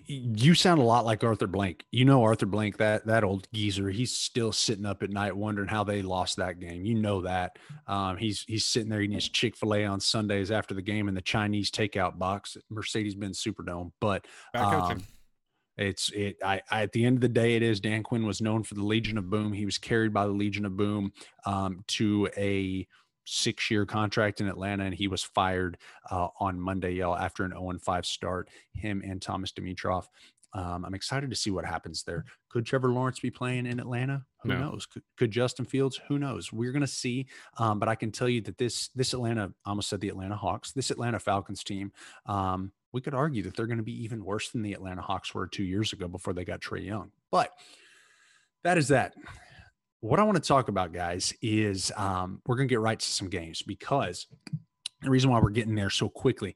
you 0.07 0.55
sound 0.55 0.81
a 0.81 0.85
lot 0.85 1.05
like 1.05 1.25
Arthur 1.25 1.49
Blank. 1.49 1.85
You 1.91 2.05
know 2.05 2.23
Arthur 2.23 2.47
Blank, 2.47 2.77
that 2.77 3.07
that 3.07 3.25
old 3.25 3.49
geezer. 3.53 3.91
He's 3.91 4.17
still 4.17 4.53
sitting 4.53 4.87
up 4.87 5.03
at 5.03 5.11
night 5.11 5.37
wondering 5.37 5.67
how 5.67 5.83
they 5.83 6.01
lost 6.01 6.37
that 6.37 6.61
game. 6.61 6.85
You 6.85 6.95
know 6.95 7.23
that. 7.23 7.59
Um, 7.89 8.19
he's 8.19 8.45
he's 8.47 8.67
sitting 8.67 8.89
there 8.89 9.01
eating 9.01 9.17
his 9.17 9.29
Chick 9.29 9.57
Fil 9.57 9.75
A 9.75 9.85
on 9.85 9.99
Sundays 9.99 10.53
after 10.53 10.75
the 10.75 10.83
game 10.83 11.09
in 11.09 11.15
the 11.15 11.23
Chinese 11.23 11.73
takeout 11.73 12.19
box 12.19 12.55
at 12.55 12.63
Mercedes-Benz 12.71 13.43
Superdome. 13.43 13.91
But 14.01 14.29
um, 14.55 15.03
it's 15.77 16.11
it. 16.11 16.37
I, 16.45 16.61
I 16.71 16.83
at 16.83 16.93
the 16.93 17.05
end 17.05 17.17
of 17.17 17.21
the 17.21 17.29
day, 17.29 17.57
it 17.57 17.63
is 17.63 17.81
Dan 17.81 18.03
Quinn 18.03 18.27
was 18.27 18.41
known 18.41 18.63
for 18.63 18.75
the 18.75 18.85
Legion 18.85 19.19
of 19.19 19.29
Boom. 19.31 19.53
He 19.53 19.65
was 19.65 19.79
carried 19.79 20.13
by 20.13 20.27
the 20.27 20.33
Legion 20.33 20.65
of 20.65 20.77
Boom 20.77 21.13
um, 21.47 21.83
to 21.89 22.29
a 22.37 22.87
six-year 23.27 23.87
contract 23.87 24.41
in 24.41 24.49
Atlanta, 24.49 24.85
and 24.85 24.95
he 24.95 25.09
was 25.09 25.23
fired 25.23 25.79
uh, 26.11 26.29
on 26.41 26.61
Monday, 26.61 26.93
y'all, 26.93 27.17
after 27.17 27.43
an 27.45 27.53
0-5 27.53 28.05
start. 28.05 28.51
Him 28.75 29.03
and 29.05 29.21
Thomas 29.23 29.51
Dimitroff. 29.53 30.07
Um, 30.53 30.85
I'm 30.85 30.95
excited 30.95 31.31
to 31.31 31.37
see 31.37 31.51
what 31.51 31.65
happens 31.65 32.05
there. 32.05 32.25
Could 32.49 32.65
Trevor 32.65 32.93
Lawrence 32.93 33.19
be 33.19 33.31
playing 33.31 33.67
in 33.67 33.81
Atlanta? 33.81 34.25
Who 34.43 34.51
No. 34.51 34.71
knows? 34.71 34.87
Could, 34.87 35.03
could 35.17 35.31
Justin 35.33 35.65
Fields? 35.65 36.01
Who 36.07 36.19
knows? 36.19 36.53
We're 36.53 36.71
going 36.71 36.83
to 36.83 36.87
see. 36.87 37.27
Um, 37.59 37.81
but 37.81 37.89
I 37.89 37.97
can 37.97 38.13
tell 38.13 38.29
you 38.29 38.41
that 38.43 38.59
this 38.59 38.89
this 38.95 39.15
Atlanta, 39.15 39.53
I 39.65 39.71
almost 39.71 39.89
said 39.89 40.01
the 40.01 40.11
Atlanta 40.11 40.37
Hawks, 40.37 40.71
this 40.71 40.93
Atlanta 40.93 41.19
Falcons 41.19 41.65
team, 41.65 41.93
um, 42.27 42.71
we 42.95 43.01
could 43.01 43.13
argue 43.13 43.43
that 43.43 43.57
they're 43.57 43.67
going 43.67 43.79
to 43.79 43.85
be 43.85 44.05
even 44.05 44.25
worse 44.25 44.51
than 44.51 44.63
the 44.63 44.73
Atlanta 44.73 45.03
Hawks 45.03 45.35
were 45.35 45.49
two 45.49 45.65
years 45.65 45.93
ago 45.93 46.07
before 46.07 46.33
they 46.33 46.45
got 46.45 46.61
Trae 46.61 46.87
Young. 46.87 47.11
But 47.33 47.51
that 48.63 48.79
is 48.79 48.89
that. 48.89 49.15
What 49.99 50.21
I 50.21 50.23
want 50.23 50.37
to 50.37 50.49
talk 50.49 50.69
about, 50.69 50.93
guys, 50.93 51.35
is 51.43 51.91
um, 51.97 52.41
we're 52.47 52.55
going 52.55 52.69
to 52.69 52.73
get 52.73 52.79
right 52.79 52.99
to 52.99 53.07
some 53.07 53.29
games 53.29 53.63
because 53.63 54.29
the 55.03 55.11
reason 55.11 55.29
why 55.29 55.41
we're 55.41 55.51
getting 55.51 55.75
there 55.75 55.91
so 55.91 56.09
quickly 56.09 56.55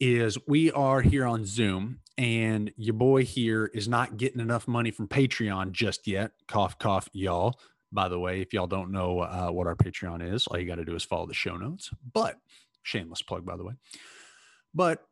is 0.00 0.38
we 0.48 0.72
are 0.72 1.02
here 1.02 1.26
on 1.26 1.44
Zoom 1.44 2.00
and 2.16 2.72
your 2.78 2.94
boy 2.94 3.26
here 3.26 3.70
is 3.74 3.86
not 3.86 4.16
getting 4.16 4.40
enough 4.40 4.66
money 4.66 4.90
from 4.90 5.08
Patreon 5.08 5.72
just 5.72 6.08
yet. 6.08 6.30
Cough, 6.48 6.78
cough, 6.78 7.06
y'all. 7.12 7.60
By 7.92 8.08
the 8.08 8.18
way, 8.18 8.40
if 8.40 8.54
y'all 8.54 8.66
don't 8.66 8.92
know 8.92 9.20
uh, 9.20 9.50
what 9.50 9.66
our 9.66 9.76
Patreon 9.76 10.32
is, 10.32 10.46
all 10.46 10.58
you 10.58 10.66
got 10.66 10.76
to 10.76 10.86
do 10.86 10.94
is 10.94 11.04
follow 11.04 11.26
the 11.26 11.34
show 11.34 11.58
notes. 11.58 11.90
But 12.14 12.36
shameless 12.82 13.20
plug, 13.20 13.44
by 13.44 13.58
the 13.58 13.64
way. 13.64 13.74
But 14.72 15.06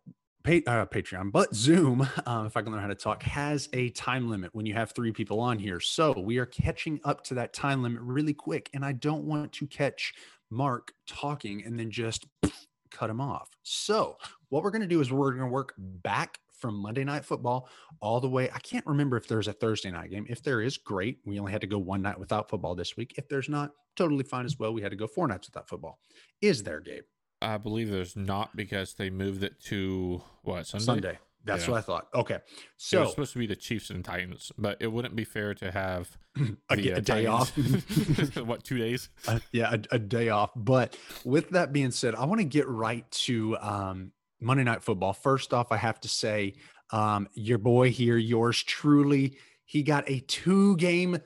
pa- 0.44 0.70
uh, 0.70 0.86
Patreon, 0.86 1.32
but 1.32 1.54
Zoom, 1.54 2.02
uh, 2.26 2.44
if 2.46 2.56
I 2.56 2.62
can 2.62 2.72
learn 2.72 2.82
how 2.82 2.88
to 2.88 2.94
talk, 2.94 3.22
has 3.24 3.68
a 3.72 3.90
time 3.90 4.30
limit 4.30 4.54
when 4.54 4.66
you 4.66 4.74
have 4.74 4.92
three 4.92 5.10
people 5.10 5.40
on 5.40 5.58
here. 5.58 5.80
So 5.80 6.12
we 6.12 6.38
are 6.38 6.46
catching 6.46 7.00
up 7.04 7.24
to 7.24 7.34
that 7.34 7.52
time 7.52 7.82
limit 7.82 8.00
really 8.02 8.34
quick. 8.34 8.70
And 8.74 8.84
I 8.84 8.92
don't 8.92 9.24
want 9.24 9.52
to 9.54 9.66
catch 9.66 10.14
Mark 10.50 10.92
talking 11.08 11.64
and 11.64 11.78
then 11.78 11.90
just 11.90 12.26
cut 12.90 13.10
him 13.10 13.20
off. 13.20 13.48
So 13.62 14.16
what 14.50 14.62
we're 14.62 14.70
going 14.70 14.82
to 14.82 14.88
do 14.88 15.00
is 15.00 15.10
we're 15.10 15.32
going 15.32 15.48
to 15.48 15.52
work 15.52 15.74
back 15.78 16.38
from 16.60 16.76
Monday 16.76 17.04
Night 17.04 17.24
Football 17.24 17.68
all 18.00 18.20
the 18.20 18.28
way. 18.28 18.48
I 18.54 18.58
can't 18.60 18.86
remember 18.86 19.16
if 19.16 19.26
there's 19.26 19.48
a 19.48 19.52
Thursday 19.52 19.90
night 19.90 20.10
game. 20.10 20.24
If 20.28 20.42
there 20.42 20.62
is, 20.62 20.78
great. 20.78 21.18
We 21.24 21.38
only 21.38 21.52
had 21.52 21.60
to 21.62 21.66
go 21.66 21.78
one 21.78 22.02
night 22.02 22.18
without 22.18 22.48
football 22.48 22.74
this 22.74 22.96
week. 22.96 23.14
If 23.18 23.28
there's 23.28 23.48
not, 23.48 23.72
totally 23.96 24.24
fine 24.24 24.44
as 24.44 24.58
well. 24.58 24.72
We 24.72 24.80
had 24.80 24.90
to 24.90 24.96
go 24.96 25.06
four 25.06 25.26
nights 25.26 25.48
without 25.48 25.68
football. 25.68 25.98
Is 26.40 26.62
there, 26.62 26.80
Gabe? 26.80 27.02
I 27.44 27.58
believe 27.58 27.90
there's 27.90 28.16
not 28.16 28.56
because 28.56 28.94
they 28.94 29.10
moved 29.10 29.42
it 29.42 29.60
to 29.64 30.22
what 30.42 30.66
Sunday. 30.66 30.84
Sunday. 30.84 31.18
That's 31.46 31.64
Yeah. 31.64 31.72
what 31.72 31.78
I 31.78 31.80
thought. 31.82 32.08
Okay. 32.14 32.38
So 32.78 32.98
it 32.98 33.00
was 33.02 33.10
supposed 33.10 33.32
to 33.34 33.38
be 33.38 33.46
the 33.46 33.56
Chiefs 33.56 33.90
and 33.90 34.02
Titans, 34.04 34.50
but 34.56 34.78
it 34.80 34.86
wouldn't 34.86 35.14
be 35.14 35.24
fair 35.24 35.52
to 35.54 35.70
have 35.70 36.16
a, 36.70 36.76
the, 36.76 36.90
a 36.90 36.96
uh, 36.96 37.00
day 37.00 37.26
off. 37.26 37.52
What 38.38 38.64
two 38.64 38.78
days? 38.78 39.08
Uh, 39.28 39.40
yeah, 39.52 39.74
a, 39.74 39.96
a 39.96 39.98
day 39.98 40.30
off. 40.30 40.50
But 40.56 40.96
with 41.24 41.50
that 41.50 41.72
being 41.72 41.90
said, 41.90 42.14
I 42.14 42.24
want 42.24 42.40
to 42.40 42.46
get 42.46 42.66
right 42.68 43.08
to 43.10 43.56
um, 43.58 44.12
Monday 44.40 44.64
Night 44.64 44.82
Football. 44.82 45.12
First 45.12 45.52
off, 45.52 45.70
I 45.70 45.76
have 45.76 46.00
to 46.00 46.08
say, 46.08 46.54
um, 46.92 47.28
your 47.34 47.58
boy 47.58 47.90
here, 47.90 48.16
yours 48.16 48.62
truly, 48.62 49.36
he 49.64 49.82
got 49.82 50.08
a 50.08 50.20
two 50.20 50.76
game 50.76 51.18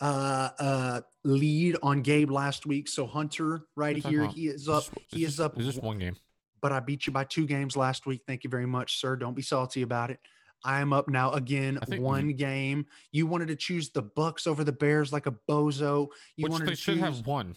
uh, 0.00 0.48
uh, 0.58 1.00
lead 1.24 1.76
on 1.82 2.02
Gabe 2.02 2.30
last 2.30 2.66
week. 2.66 2.88
So 2.88 3.06
Hunter, 3.06 3.64
right 3.76 3.96
What 3.96 4.06
are 4.06 4.10
you 4.10 4.20
here, 4.22 4.30
he 4.30 4.46
is 4.48 4.68
up. 4.68 4.84
This- 4.84 4.94
He 5.08 5.24
is 5.24 5.40
up. 5.40 5.58
Is 5.58 5.66
this 5.66 5.76
one 5.76 5.98
game? 5.98 6.16
but 6.60 6.70
I 6.70 6.78
beat 6.78 7.08
you 7.08 7.12
by 7.12 7.24
two 7.24 7.44
games 7.44 7.76
last 7.76 8.06
week. 8.06 8.22
Thank 8.24 8.44
you 8.44 8.50
very 8.50 8.66
much, 8.66 9.00
sir. 9.00 9.16
Don't 9.16 9.34
be 9.34 9.42
salty 9.42 9.82
about 9.82 10.12
it. 10.12 10.20
I 10.64 10.80
am 10.80 10.92
up 10.92 11.08
now 11.08 11.32
again, 11.32 11.76
think- 11.88 12.00
one 12.00 12.34
game. 12.34 12.86
You 13.10 13.26
wanted 13.26 13.48
to 13.48 13.56
choose 13.56 13.90
the 13.90 14.02
Bucs 14.04 14.46
over 14.46 14.62
the 14.62 14.70
Bears 14.72 15.12
like 15.12 15.26
a 15.26 15.32
bozo. 15.48 16.06
You 16.36 16.44
Which 16.44 16.52
wanted 16.52 16.66
they 16.68 16.70
to 16.72 16.76
should 16.76 16.94
choose, 16.94 17.02
have 17.02 17.26
won. 17.26 17.56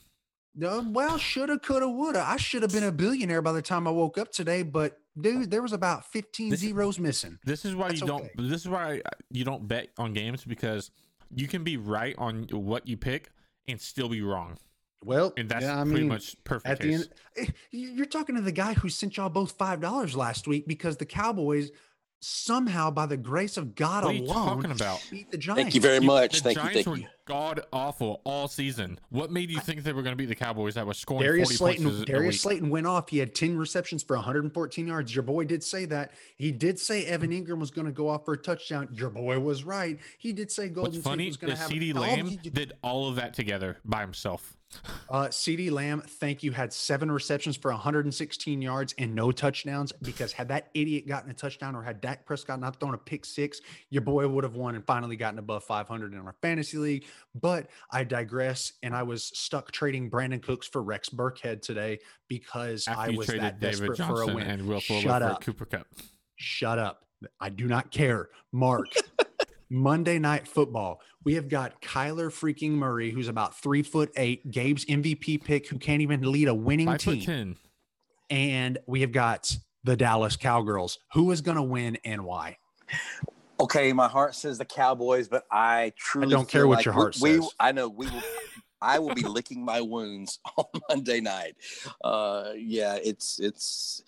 uh, 0.63 0.81
well, 0.87 1.19
shoulda, 1.19 1.59
coulda, 1.59 1.87
woulda. 1.87 2.23
I 2.25 2.37
should 2.37 2.63
have 2.63 2.71
been 2.71 2.85
a 2.85 2.91
billionaire 2.91 3.43
by 3.43 3.51
the 3.51 3.61
time 3.61 3.87
I 3.87 3.91
woke 3.91 4.17
up 4.17 4.31
today, 4.31 4.63
but 4.63 4.99
dude, 5.21 5.51
there 5.51 5.61
was 5.61 5.71
about 5.73 6.11
15 6.11 6.49
This- 6.49 6.61
zeros 6.61 6.97
missing. 6.97 7.37
This 7.45 7.63
is 7.63 7.75
why 7.75 7.89
That's 7.89 8.01
you 8.01 8.07
don't. 8.07 8.27
This 8.37 8.61
is 8.61 8.69
why 8.69 9.03
you 9.29 9.43
don't 9.45 9.67
bet 9.67 9.89
on 9.99 10.13
games 10.13 10.43
because 10.43 10.89
you 11.29 11.47
can 11.47 11.63
be 11.63 11.77
right 11.77 12.15
on 12.17 12.47
what 12.51 12.87
you 12.87 12.97
pick 12.97 13.29
and 13.67 13.79
still 13.79 14.09
be 14.09 14.21
wrong, 14.21 14.57
Well, 15.03 15.33
and 15.37 15.49
that's 15.49 15.63
yeah, 15.63 15.79
I 15.79 15.83
pretty 15.83 15.99
mean, 16.01 16.07
much 16.07 16.35
perfect. 16.43 16.67
at 16.67 16.79
the 16.79 16.93
end. 16.93 17.09
eh, 17.37 17.45
You're 17.71 18.05
talking 18.05 18.35
to 18.35 18.41
the 18.41 18.51
guy 18.51 18.73
who 18.73 18.89
sent 18.89 19.17
y'all 19.17 19.29
both 19.29 19.51
five 19.53 19.81
dollars 19.81 20.15
last 20.15 20.47
week 20.47 20.67
because 20.67 20.97
the 20.97 21.05
Cowboys 21.05 21.71
somehow, 22.19 22.89
by 22.91 23.05
the 23.05 23.17
grace 23.17 23.57
of 23.57 23.75
God 23.75 24.03
What 24.03 24.11
are 24.11 24.17
you 24.17 24.23
alone, 24.25 24.45
talking 24.57 24.71
about? 24.71 25.05
beat 25.11 25.31
the 25.31 25.37
Giants. 25.37 25.61
Thank 25.63 25.75
you 25.75 25.81
very 25.81 25.95
You- 25.95 26.01
much. 26.01 26.37
The 26.37 26.41
Thank 26.41 26.55
you. 26.57 26.61
Giants 26.63 26.75
Thank 26.75 26.87
were 26.87 26.97
you. 26.97 27.07
god 27.25 27.61
awful 27.71 28.21
all 28.23 28.47
season. 28.47 28.99
What 29.09 29.31
made 29.31 29.49
you 29.51 29.59
think 29.59 29.83
they 29.83 29.93
were 29.93 30.01
going 30.01 30.13
to 30.13 30.17
beat 30.17 30.25
the 30.27 30.35
Cowboys 30.35 30.75
that 30.75 30.85
was 30.87 30.97
scoring 30.97 31.23
Darius 31.25 31.49
40 31.49 31.57
Slayton, 31.57 31.83
points 31.85 31.99
a- 31.99 32.01
a 32.01 32.05
Darius 32.05 32.33
week? 32.33 32.41
Slayton 32.41 32.69
went 32.69 32.87
off. 32.87 33.09
He 33.09 33.17
had 33.19 33.35
10 33.35 33.57
receptions 33.57 34.03
for 34.03 34.15
114 34.15 34.87
yards. 34.87 35.13
Your 35.15 35.23
boy 35.23 35.45
did 35.45 35.63
say 35.63 35.85
that. 35.85 36.11
He 36.35 36.51
did 36.51 36.79
say 36.79 37.05
Evan 37.05 37.31
hmm. 37.31 37.37
Engram 37.37 37.59
was 37.59 37.71
going 37.71 37.85
to 37.87 37.93
go 37.93 38.09
off 38.09 38.25
for 38.25 38.33
a 38.33 38.37
touchdown. 38.37 38.89
Your 38.91 39.09
boy 39.09 39.39
was 39.39 39.63
right. 39.63 39.99
He 40.17 40.33
did 40.33 40.51
say 40.51 40.67
Golden 40.69 40.93
What's 40.93 40.95
Tate 40.97 41.03
funny 41.03 41.27
was 41.27 41.37
going 41.37 41.53
to 41.53 41.57
have 41.59 41.67
CD 41.69 41.93
all 41.93 42.01
Lamb 42.01 42.27
he 42.27 42.37
did- 42.37 42.53
did 42.53 42.73
all 42.81 43.07
of 43.09 43.15
that 43.17 43.33
together 43.33 43.77
by 43.85 44.01
himself. 44.01 44.54
Uh, 45.09 45.27
CeeDee 45.27 45.71
Lamb, 45.71 46.01
thank 46.05 46.43
you, 46.43 46.51
had 46.51 46.73
seven 46.73 47.11
receptions 47.11 47.55
for 47.55 47.71
116 47.71 48.61
yards 48.61 48.93
and 48.97 49.13
no 49.13 49.31
touchdowns 49.31 49.91
because 50.01 50.33
had 50.33 50.47
that 50.49 50.69
idiot 50.73 51.07
gotten 51.07 51.29
a 51.29 51.33
touchdown 51.33 51.75
or 51.75 51.83
had 51.83 52.01
Dak 52.01 52.25
Prescott 52.25 52.59
not 52.59 52.79
thrown 52.79 52.93
a 52.93 52.97
pick 52.97 53.23
six, 53.25 53.61
your 53.89 54.01
boy 54.01 54.27
would 54.27 54.43
have 54.43 54.55
won 54.55 54.75
and 54.75 54.85
finally 54.85 55.15
gotten 55.15 55.39
above 55.39 55.63
500 55.63 56.13
in 56.13 56.19
our 56.19 56.35
fantasy 56.41 56.77
league. 56.77 57.05
But 57.39 57.69
I 57.91 58.03
digress, 58.03 58.73
and 58.83 58.95
I 58.95 59.03
was 59.03 59.25
stuck 59.25 59.71
trading 59.71 60.09
Brandin 60.09 60.41
Cooks 60.41 60.67
for 60.67 60.81
Rex 60.81 61.09
Burkhead 61.09 61.61
today 61.61 61.99
because 62.27 62.87
After 62.87 63.11
I 63.11 63.15
was 63.15 63.27
that 63.27 63.59
desperate 63.59 63.97
for 63.97 64.23
a 64.23 64.27
win. 64.27 64.47
and 64.47 64.67
Will 64.67 64.81
Fuller 64.81 65.01
Shut 65.01 65.21
for 65.21 65.27
up. 65.29 65.41
Cooper 65.41 65.65
Kupp. 65.65 65.87
Shut 66.35 66.79
up. 66.79 67.05
I 67.39 67.49
do 67.49 67.67
not 67.67 67.91
care. 67.91 68.29
Mark, 68.51 68.87
Monday 69.69 70.19
night 70.19 70.47
football. 70.47 71.01
We 71.23 71.35
have 71.35 71.49
got 71.49 71.81
Kyler 71.81 72.27
freaking 72.27 72.71
Murray, 72.71 73.11
who's 73.11 73.27
about 73.27 73.57
three 73.57 73.83
foot 73.83 74.11
eight, 74.17 74.49
Gabe's 74.51 74.85
MVP 74.85 75.43
pick, 75.43 75.67
who 75.67 75.77
can't 75.77 76.01
even 76.01 76.31
lead 76.31 76.47
a 76.47 76.53
winning 76.53 76.87
Five 76.87 77.01
foot 77.01 77.15
team. 77.15 77.21
ten. 77.21 77.55
And 78.29 78.79
we 78.87 79.01
have 79.01 79.11
got 79.11 79.55
the 79.83 79.95
Dallas 79.95 80.35
Cowgirls. 80.35 80.99
Who 81.13 81.31
is 81.31 81.41
going 81.41 81.57
to 81.57 81.63
win 81.63 81.97
and 82.03 82.25
why? 82.25 82.57
Okay, 83.59 83.93
my 83.93 84.07
heart 84.07 84.35
says 84.35 84.57
the 84.57 84.65
Cowboys, 84.65 85.27
but 85.27 85.45
I 85.49 85.93
truly 85.97 86.29
don't 86.29 86.47
care 86.47 86.67
what 86.67 86.77
like 86.77 86.85
your 86.85 86.93
heart 86.93 87.15
we, 87.21 87.35
says. 87.35 87.49
I 87.59 87.71
know 87.71 87.87
we 87.87 88.07
will. 88.07 88.21
I 88.81 88.99
will 88.99 89.15
be 89.15 89.23
licking 89.23 89.63
my 89.63 89.81
wounds 89.81 90.39
on 90.57 90.65
Monday 90.89 91.21
night. 91.21 91.55
Uh, 92.03 92.51
yeah, 92.55 92.97
it's 93.01 93.39
it's. 93.39 94.03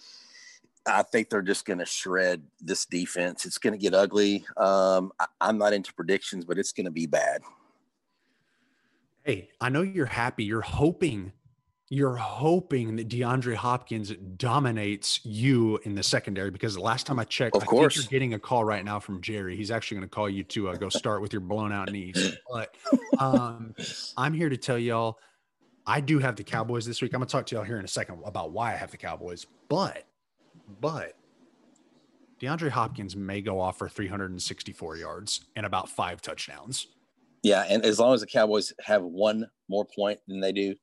I 0.88 1.04
think 1.04 1.30
they're 1.30 1.42
just 1.42 1.66
going 1.66 1.80
to 1.80 1.86
shred 1.86 2.42
this 2.62 2.86
defense. 2.86 3.46
It's 3.46 3.58
going 3.58 3.74
to 3.74 3.78
get 3.80 3.94
ugly. 3.94 4.46
Um, 4.56 5.12
I, 5.20 5.26
I'm 5.42 5.58
not 5.58 5.74
into 5.74 5.94
predictions, 5.94 6.46
but 6.46 6.58
it's 6.58 6.72
going 6.72 6.86
to 6.86 6.92
be 6.92 7.06
bad. 7.06 7.42
Hey, 9.24 9.50
I 9.60 9.70
know 9.70 9.82
you're 9.82 10.06
happy. 10.06 10.46
You're 10.46 10.62
hoping, 10.62 11.34
you're 11.90 12.16
hoping 12.16 12.96
that 12.96 13.10
DeAndre 13.10 13.56
Hopkins 13.56 14.14
dominates 14.38 15.20
you 15.26 15.80
in 15.84 15.96
the 15.96 16.04
secondary 16.04 16.50
because 16.50 16.76
the 16.76 16.82
last 16.82 17.06
time 17.06 17.20
I 17.20 17.26
checked, 17.26 17.56
Of 17.58 17.64
I 17.64 17.66
course. 17.66 17.96
think 17.96 18.06
you're 18.06 18.20
getting 18.20 18.34
a 18.36 18.40
call 18.40 18.64
right 18.64 18.86
now 18.86 19.00
from 19.02 19.22
Jerry. 19.22 19.58
He's 19.58 19.70
actually 19.70 19.98
going 19.98 20.08
to 20.10 20.16
call 20.16 20.30
you 20.30 20.44
to 20.46 20.70
uh, 20.70 20.76
go 20.76 20.88
start 20.88 21.22
with 21.22 21.34
your 21.34 21.42
blown 21.42 21.74
out 21.74 21.92
knees. 21.92 22.38
But 22.50 22.76
um, 23.20 23.76
I'm 24.16 24.34
here 24.34 24.48
to 24.48 24.58
tell 24.58 24.80
y'all, 24.80 25.20
I 25.86 26.02
do 26.02 26.20
have 26.20 26.36
the 26.38 26.44
Cowboys 26.44 26.86
this 26.86 27.02
week. 27.02 27.14
I'm 27.14 27.20
going 27.20 27.28
to 27.28 27.32
talk 27.32 27.46
to 27.48 27.56
y'all 27.56 27.66
here 27.66 27.80
in 27.80 27.86
a 27.86 27.90
second 27.90 28.20
about 28.26 28.52
why 28.52 28.74
I 28.74 28.78
have 28.78 28.92
the 28.92 28.98
Cowboys. 28.98 29.46
But, 29.70 30.04
but 30.80 31.14
DeAndre 32.42 32.70
Hopkins 32.70 33.16
may 33.16 33.42
go 33.42 33.60
off 33.60 33.78
for 33.78 33.90
364 33.90 34.98
yards 34.98 35.42
and 35.56 35.66
about 35.66 35.90
five 35.90 36.22
touchdowns. 36.22 36.88
Yeah, 37.44 37.66
and 37.70 37.84
as 37.86 38.00
long 38.00 38.14
as 38.14 38.22
the 38.22 38.28
Cowboys 38.28 38.74
have 38.82 39.04
one 39.04 39.50
more 39.70 39.86
point 39.86 40.20
than 40.28 40.40
they 40.40 40.52
do, 40.52 40.76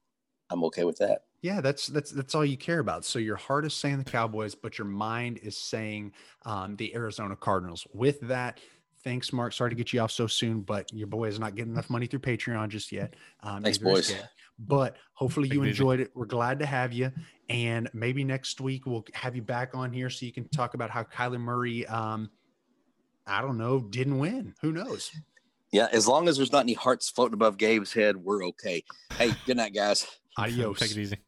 I'm 0.51 0.65
okay 0.65 0.85
with 0.85 0.99
that. 0.99 1.23
Yeah, 1.43 1.61
that's 1.61 1.89
that's 1.89 2.11
that's 2.11 2.35
all 2.35 2.45
you 2.45 2.57
care 2.57 2.79
about. 2.79 3.05
So 3.05 3.19
your 3.19 3.37
heart 3.37 3.67
is 3.67 3.75
saying 3.75 3.99
the 3.99 4.05
Cowboys, 4.05 4.55
but 4.55 4.79
your 4.79 4.87
mind 4.87 5.39
is 5.43 5.59
saying 5.59 6.13
um, 6.47 6.75
the 6.77 6.95
Arizona 6.95 7.37
Cardinals. 7.37 7.87
With 7.93 8.21
that, 8.23 8.61
thanks, 9.03 9.33
Mark. 9.33 9.53
Sorry 9.53 9.71
to 9.71 9.77
get 9.77 9.93
you 9.93 10.01
off 10.01 10.11
so 10.11 10.27
soon, 10.27 10.63
but 10.63 10.91
your 10.93 11.07
boy 11.07 11.27
is 11.27 11.39
not 11.39 11.55
getting 11.55 11.73
enough 11.73 11.91
money 11.91 12.07
through 12.07 12.21
Patreon 12.21 12.69
just 12.69 12.91
yet. 12.93 13.15
Um, 13.43 13.63
Thanks, 13.63 13.77
boys. 13.77 14.11
Gab. 14.11 14.25
But 14.59 14.97
hopefully 15.15 15.49
you 15.49 15.63
enjoyed 15.65 16.01
it. 16.01 16.13
We're 16.15 16.27
glad 16.27 16.61
to 16.61 16.67
have 16.67 16.93
you, 16.93 17.11
and 17.49 17.91
maybe 17.93 18.23
next 18.23 18.61
week 18.61 18.87
we'll 18.87 19.05
have 19.13 19.35
you 19.35 19.43
back 19.43 19.75
on 19.75 19.93
here 19.93 20.09
so 20.09 20.27
you 20.27 20.33
can 20.33 20.49
talk 20.49 20.75
about 20.75 20.91
how 20.91 21.03
Kyler 21.03 21.41
Murray. 21.41 21.87
Um, 21.87 22.31
I 23.27 23.41
don't 23.41 23.59
know, 23.59 23.81
didn't 23.81 24.19
win. 24.19 24.55
Who 24.61 24.73
knows? 24.73 25.11
Yeah, 25.73 25.89
as 25.91 26.07
long 26.07 26.29
as 26.29 26.37
there's 26.37 26.53
not 26.53 26.61
any 26.61 26.75
hearts 26.75 27.11
floating 27.11 27.35
above 27.35 27.57
Gabe's 27.57 27.93
head, 27.93 28.17
we're 28.17 28.45
okay. 28.47 28.85
Hey, 29.19 29.33
good 29.45 29.57
night, 29.57 29.75
guys. 29.75 30.07
Adios. 30.37 30.79
Take 30.79 30.93
it 30.93 30.99
easy. 30.99 31.19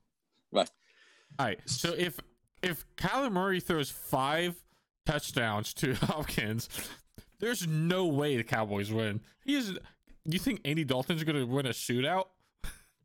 Bye. 0.52 0.66
All 1.38 1.46
right. 1.46 1.58
So 1.66 1.94
if 1.96 2.20
if 2.62 2.86
Kyler 2.96 3.32
Murray 3.32 3.60
throws 3.60 3.90
five 3.90 4.54
touchdowns 5.04 5.74
to 5.74 5.94
Hopkins, 6.02 6.68
there's 7.40 7.66
no 7.66 8.06
way 8.06 8.36
the 8.36 8.44
Cowboys 8.44 8.92
win. 8.92 9.20
He 9.44 9.56
is. 9.56 9.78
You 10.24 10.38
think 10.38 10.60
Andy 10.64 10.84
Dalton's 10.84 11.22
going 11.24 11.36
to 11.36 11.44
win 11.44 11.66
a 11.66 11.70
shootout? 11.70 12.26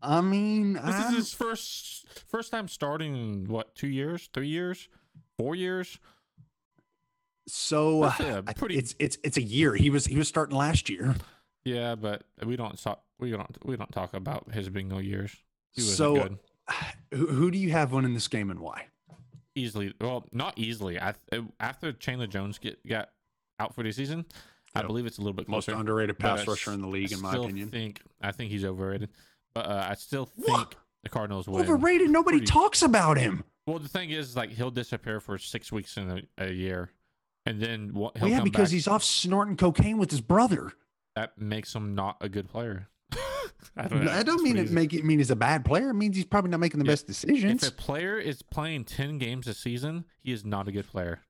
I 0.01 0.21
mean, 0.21 0.73
This 0.73 0.83
I'm- 0.83 1.11
is 1.13 1.17
his 1.17 1.33
first 1.33 2.07
first 2.27 2.51
time 2.51 2.67
starting 2.67 3.15
in 3.15 3.47
what 3.47 3.75
two 3.75 3.87
years, 3.87 4.29
three 4.33 4.47
years, 4.47 4.87
four 5.37 5.55
years. 5.55 5.99
so 7.47 8.01
That's, 8.01 8.19
uh, 8.21 8.53
pretty- 8.55 8.77
it's 8.77 8.95
it's 8.99 9.17
it's 9.23 9.37
a 9.37 9.41
year. 9.41 9.75
He 9.75 9.89
was 9.89 10.05
he 10.05 10.17
was 10.17 10.27
starting 10.27 10.55
last 10.55 10.89
year. 10.89 11.15
Yeah, 11.63 11.95
but 11.95 12.23
we 12.43 12.55
don't 12.55 12.81
talk. 12.81 13.03
We 13.19 13.31
don't. 13.31 13.57
We 13.65 13.75
don't 13.77 13.91
talk 13.91 14.13
about 14.13 14.51
his 14.53 14.69
bingo 14.69 14.97
years. 14.97 15.35
So 15.77 16.15
good. 16.15 16.39
who, 17.13 17.27
who 17.27 17.51
do 17.51 17.57
you 17.57 17.71
have 17.71 17.91
winning 17.91 18.13
this 18.13 18.27
game 18.27 18.49
and 18.49 18.59
why? 18.59 18.87
easily. 19.53 19.93
Well, 19.99 20.25
not 20.31 20.57
easily. 20.57 20.99
I 20.99 21.13
after 21.59 21.91
Chandler 21.91 22.27
Jones 22.27 22.57
get 22.57 22.85
got 22.87 23.09
out 23.59 23.75
for 23.75 23.83
the 23.83 23.91
season, 23.91 24.25
I 24.73 24.81
believe 24.81 25.05
it's 25.05 25.17
a 25.17 25.21
little 25.21 25.33
bit 25.35 25.47
Most 25.49 25.67
underrated 25.67 26.17
pass 26.17 26.47
rusher 26.47 26.71
in 26.71 26.81
the 26.81 26.87
league, 26.87 27.11
in 27.11 27.21
my 27.21 27.35
opinion. 27.35 27.69
Think 27.69 28.01
I 28.21 28.31
think 28.31 28.49
he's 28.49 28.63
overrated, 28.63 29.09
uh, 29.55 29.87
I 29.89 29.95
still 29.95 30.25
think 30.25 30.47
What? 30.49 30.75
the 31.03 31.09
Cardinals 31.09 31.47
win. 31.47 31.61
Overrated. 31.61 32.09
Nobody 32.09 32.37
Pretty- 32.39 32.51
talks 32.51 32.81
about 32.81 33.17
him. 33.17 33.43
Well, 33.67 33.79
the 33.79 33.87
thing 33.89 34.09
is, 34.09 34.35
like 34.35 34.49
he'll 34.51 34.71
disappear 34.71 35.19
for 35.19 35.37
six 35.37 35.71
weeks 35.71 35.95
in 35.97 36.23
a, 36.37 36.45
a 36.45 36.51
year, 36.51 36.89
and 37.45 37.59
then 37.61 37.93
what? 37.93 38.19
Well, 38.19 38.29
yeah, 38.29 38.41
because 38.41 38.69
back. 38.69 38.73
he's 38.73 38.87
off 38.87 39.03
snorting 39.03 39.55
cocaine 39.55 39.97
with 39.97 40.09
his 40.11 40.21
brother. 40.21 40.71
that 41.15 41.37
makes 41.37 41.73
him 41.75 41.93
not 41.95 42.17
a 42.21 42.27
good 42.29 42.49
player. 42.49 42.87
I 43.77 43.87
don't, 43.87 44.03
know. 44.05 44.11
I 44.11 44.23
don't 44.23 44.41
mean 44.41 44.57
it 44.57 44.71
make 44.71 44.93
it 44.93 45.05
mean 45.05 45.19
he's 45.19 45.29
a 45.31 45.35
bad 45.35 45.63
player. 45.63 45.89
It 45.91 45.93
means 45.93 46.15
he's 46.15 46.25
probably 46.25 46.49
not 46.49 46.59
making 46.59 46.79
the 46.79 46.85
best 46.85 47.05
decisions. 47.05 47.61
If 47.63 47.69
a 47.69 47.71
player 47.73 48.17
is 48.17 48.41
playing 48.41 48.85
ten 48.85 49.17
games 49.19 49.47
a 49.47 49.53
season, 49.53 50.05
he 50.21 50.31
is 50.31 50.43
not 50.43 50.67
a 50.67 50.71
good 50.71 50.87
player. 50.87 51.21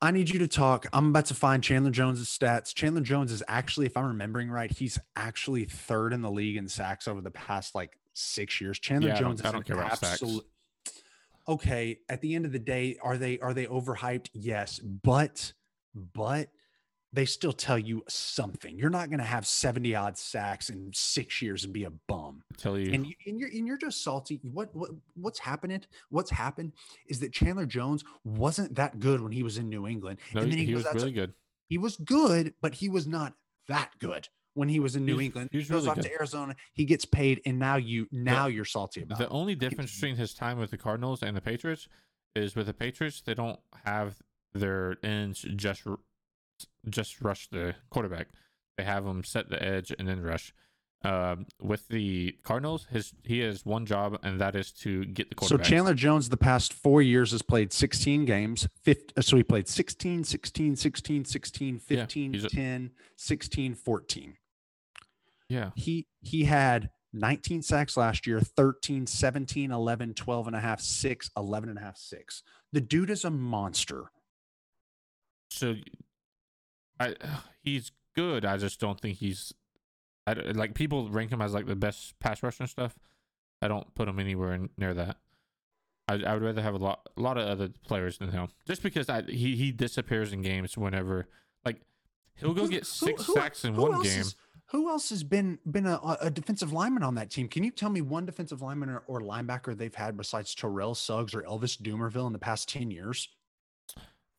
I 0.00 0.12
need 0.12 0.30
you 0.30 0.38
to 0.40 0.48
talk. 0.48 0.86
I'm 0.92 1.08
about 1.08 1.26
to 1.26 1.34
find 1.34 1.62
Chandler 1.62 1.90
Jones's 1.90 2.28
stats. 2.28 2.72
Chandler 2.72 3.00
Jones 3.00 3.32
is 3.32 3.42
actually, 3.48 3.86
if 3.86 3.96
I'm 3.96 4.06
remembering 4.06 4.48
right, 4.50 4.70
he's 4.70 4.98
actually 5.16 5.64
third 5.64 6.12
in 6.12 6.22
the 6.22 6.30
league 6.30 6.56
in 6.56 6.68
sacks 6.68 7.08
over 7.08 7.20
the 7.20 7.32
past 7.32 7.74
like 7.74 7.98
six 8.14 8.60
years. 8.60 8.78
Chandler 8.78 9.08
Yeah, 9.08 9.16
I 9.16 9.20
don't- 9.20 9.30
Jones 9.30 9.42
I 9.42 9.46
is 9.48 9.52
don't 9.52 9.60
an 9.60 9.64
care 9.74 9.76
about 9.84 9.98
sacks. 9.98 10.22
absolute. 10.22 10.46
Okay, 11.48 11.98
at 12.08 12.20
the 12.20 12.34
end 12.34 12.44
of 12.44 12.52
the 12.52 12.58
day, 12.58 12.96
are 13.02 13.16
they 13.16 13.38
are 13.40 13.54
they 13.54 13.64
overhyped? 13.66 14.28
Yes, 14.34 14.78
but 14.80 15.52
but 15.94 16.50
they 17.12 17.24
still 17.24 17.52
tell 17.54 17.78
you 17.78 18.02
something. 18.08 18.76
You're 18.78 18.90
not 18.90 19.08
going 19.08 19.18
to 19.20 19.24
have 19.24 19.46
70 19.46 19.94
odd 19.94 20.18
sacks 20.18 20.68
in 20.68 20.90
six 20.92 21.40
years 21.40 21.64
and 21.64 21.72
be 21.72 21.84
a 21.84 21.90
bum. 21.90 22.42
I 22.52 22.56
tell 22.56 22.78
you, 22.78 22.92
And, 22.92 23.06
you, 23.06 23.14
and 23.26 23.40
you're 23.40 23.48
and 23.48 23.66
you're 23.66 23.78
just 23.78 24.02
salty. 24.04 24.40
What 24.42 24.74
what 24.74 24.90
what's 25.14 25.38
happened? 25.38 25.86
What's 26.10 26.30
happened 26.30 26.72
is 27.06 27.20
that 27.20 27.32
Chandler 27.32 27.66
Jones 27.66 28.04
wasn't 28.24 28.74
that 28.74 29.00
good 29.00 29.20
when 29.22 29.32
he 29.32 29.42
was 29.42 29.56
in 29.58 29.68
New 29.68 29.86
England, 29.86 30.18
no, 30.34 30.42
and 30.42 30.52
then 30.52 30.58
he, 30.58 30.66
he, 30.66 30.74
was 30.74 30.84
to- 30.84 30.92
really 30.94 31.12
good. 31.12 31.32
he 31.68 31.78
was 31.78 31.96
good, 31.96 32.52
but 32.60 32.74
he 32.74 32.88
was 32.88 33.06
not 33.06 33.32
that 33.68 33.92
good 33.98 34.28
when 34.54 34.68
he 34.68 34.80
was 34.80 34.94
in 34.96 35.04
New 35.06 35.16
was- 35.16 35.24
England. 35.24 35.48
he 35.52 35.58
goes 35.60 35.70
really 35.70 35.88
off 35.88 35.94
good. 35.96 36.04
to 36.04 36.12
Arizona, 36.12 36.56
he 36.74 36.84
gets 36.84 37.04
paid, 37.06 37.40
and 37.46 37.58
now 37.58 37.76
you 37.76 38.06
now 38.12 38.48
you're 38.48 38.64
salty 38.66 39.02
about. 39.02 39.16
The 39.18 39.24
it. 39.24 39.30
only 39.32 39.54
difference 39.54 39.94
between 39.94 40.16
his 40.16 40.34
time 40.34 40.58
with 40.58 40.70
the 40.70 40.78
Cardinals 40.78 41.22
and 41.22 41.34
the 41.36 41.40
Patriots 41.40 41.88
is 42.36 42.54
with 42.54 42.66
the 42.66 42.74
Patriots, 42.74 43.22
they 43.22 43.34
don't 43.34 43.58
have 43.84 44.16
their 44.52 44.96
ends 45.02 45.40
just 45.56 45.84
just 46.88 47.20
rush 47.20 47.48
the 47.48 47.74
quarterback. 47.90 48.28
They 48.76 48.84
have 48.84 49.04
them 49.04 49.24
set 49.24 49.48
the 49.50 49.62
edge 49.62 49.92
and 49.98 50.06
then 50.08 50.22
rush. 50.22 50.52
Um, 51.04 51.46
with 51.60 51.86
the 51.88 52.36
Cardinals, 52.42 52.86
his 52.90 53.12
he 53.22 53.38
has 53.40 53.64
one 53.64 53.86
job, 53.86 54.18
and 54.24 54.40
that 54.40 54.56
is 54.56 54.72
to 54.82 55.04
get 55.04 55.28
the 55.28 55.36
quarterback. 55.36 55.64
So. 55.66 55.70
Chandler 55.70 55.94
Jones, 55.94 56.28
the 56.28 56.36
past 56.36 56.72
four 56.72 57.02
years, 57.02 57.30
has 57.30 57.40
played 57.42 57.72
16 57.72 58.24
games. 58.24 58.66
50, 58.82 59.22
so 59.22 59.36
he 59.36 59.44
played 59.44 59.68
16, 59.68 60.24
16, 60.24 60.74
16, 60.76 61.24
16, 61.24 61.74
Yeah, 61.88 62.00
15, 62.00 62.32
he's 62.32 62.44
a- 62.44 62.48
10, 62.48 62.90
16, 63.16 63.74
14. 63.76 64.36
yeah, 65.48 65.70
He 65.76 66.08
he 66.20 66.44
had 66.44 66.90
19 67.12 67.62
sacks 67.62 67.96
last 67.96 68.26
year, 68.26 68.40
13, 68.40 69.06
17, 69.06 69.70
11, 69.70 70.14
12 70.14 70.46
and 70.48 70.56
a 70.56 70.60
half, 70.60 70.80
6, 70.80 71.30
11 71.36 71.68
and 71.68 71.78
a 71.78 71.80
half, 71.82 71.96
6. 71.96 72.42
The 72.72 72.80
dude 72.80 73.10
is 73.10 73.24
a 73.24 73.30
monster. 73.30 74.10
so 75.48 75.76
I 77.00 77.14
he's 77.62 77.92
good. 78.14 78.44
I 78.44 78.56
just 78.56 78.80
don't 78.80 79.00
think 79.00 79.18
he's 79.18 79.52
I 80.26 80.34
like 80.34 80.74
people 80.74 81.08
rank 81.08 81.30
him 81.30 81.40
as 81.40 81.54
like 81.54 81.66
the 81.66 81.76
best 81.76 82.18
pass 82.18 82.42
rusher 82.42 82.64
and 82.64 82.70
stuff. 82.70 82.98
I 83.62 83.68
don't 83.68 83.92
put 83.94 84.08
him 84.08 84.18
anywhere 84.18 84.52
in, 84.54 84.70
near 84.76 84.94
that. 84.94 85.16
I, 86.06 86.14
I 86.14 86.34
would 86.34 86.42
rather 86.42 86.62
have 86.62 86.74
a 86.74 86.78
lot 86.78 87.08
a 87.16 87.20
lot 87.20 87.36
of 87.38 87.46
other 87.46 87.68
players 87.86 88.18
than 88.18 88.30
him, 88.30 88.48
just 88.66 88.82
because 88.82 89.08
I, 89.08 89.22
he 89.22 89.56
he 89.56 89.72
disappears 89.72 90.32
in 90.32 90.42
games 90.42 90.76
whenever 90.76 91.28
like 91.64 91.80
he'll 92.34 92.54
go 92.54 92.62
Who- 92.62 92.70
get 92.70 92.86
six 92.86 93.24
who- 93.26 93.34
sacks 93.34 93.64
in 93.64 93.76
one 93.76 93.94
else 93.94 94.08
game. 94.08 94.20
is- 94.20 94.34
who 94.70 94.90
else 94.90 95.08
has 95.08 95.24
been 95.24 95.58
been 95.70 95.86
a, 95.86 95.98
a 96.20 96.30
defensive 96.30 96.74
lineman 96.74 97.02
on 97.02 97.14
that 97.14 97.30
team? 97.30 97.48
Can 97.48 97.64
you 97.64 97.70
tell 97.70 97.88
me 97.88 98.02
one 98.02 98.26
defensive 98.26 98.60
lineman 98.60 98.90
or, 98.90 99.02
or 99.06 99.22
linebacker 99.22 99.74
they've 99.74 99.94
had 99.94 100.14
besides 100.14 100.54
Terrell 100.54 100.94
Suggs 100.94 101.34
or 101.34 101.40
Elvis 101.42 101.80
Dumervil 101.80 102.26
in 102.26 102.34
the 102.34 102.38
past 102.38 102.68
10 102.68 102.90
years? 102.90 103.30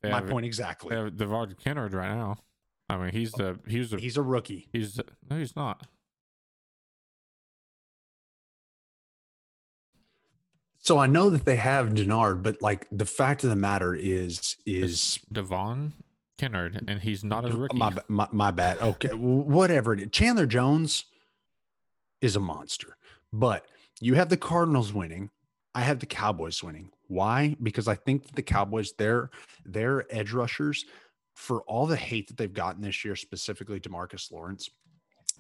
They 0.03 0.11
My 0.11 0.19
have, 0.19 0.29
point 0.29 0.45
exactly. 0.45 0.95
They 0.95 1.01
have 1.01 1.13
Devard 1.13 1.57
Kennard 1.57 1.93
right 1.93 2.15
now. 2.15 2.37
I 2.89 2.97
mean, 2.97 3.11
he's 3.11 3.31
the 3.33 3.59
he's 3.67 3.91
the 3.91 3.99
He's 3.99 4.17
a 4.17 4.21
rookie. 4.21 4.67
he's 4.73 4.95
the, 4.95 5.05
no, 5.29 5.37
he's 5.37 5.55
not. 5.55 5.85
So 10.81 10.97
I 10.97 11.05
know 11.05 11.29
that 11.29 11.45
they 11.45 11.57
have 11.57 11.89
Denard, 11.89 12.41
but 12.41 12.61
like 12.61 12.87
the 12.91 13.05
fact 13.05 13.43
of 13.43 13.51
the 13.51 13.55
matter 13.55 13.93
is, 13.93 14.55
is 14.65 15.19
Devon 15.31 15.93
Kennard, 16.39 16.83
and 16.87 16.99
he's 17.01 17.23
not 17.23 17.45
a 17.45 17.55
rookie. 17.55 17.77
my, 17.77 17.93
my, 18.07 18.27
my 18.31 18.49
bad. 18.49 18.79
Okay. 18.81 19.09
Whatever 19.09 19.93
it 19.93 19.99
is. 19.99 20.07
Chandler 20.11 20.47
Jones 20.47 21.03
is 22.21 22.35
a 22.35 22.39
monster, 22.39 22.97
but 23.31 23.65
you 24.01 24.15
have 24.15 24.29
the 24.29 24.37
Cardinals 24.37 24.91
winning. 24.91 25.29
I 25.75 25.81
have 25.81 25.99
the 25.99 26.07
Cowboys 26.07 26.63
winning. 26.63 26.91
Why? 27.07 27.55
Because 27.61 27.87
I 27.87 27.95
think 27.95 28.23
that 28.25 28.35
the 28.35 28.41
Cowboys, 28.41 28.93
their 28.93 29.29
their 29.65 30.05
edge 30.09 30.31
rushers, 30.31 30.85
for 31.39 31.61
all 31.61 31.87
the 31.87 31.95
hate 31.95 32.27
that 32.27 32.35
they've 32.35 32.53
gotten 32.53 32.81
this 32.81 33.05
year, 33.05 33.15
specifically 33.15 33.79
Demarcus 33.79 34.29
Lawrence. 34.29 34.69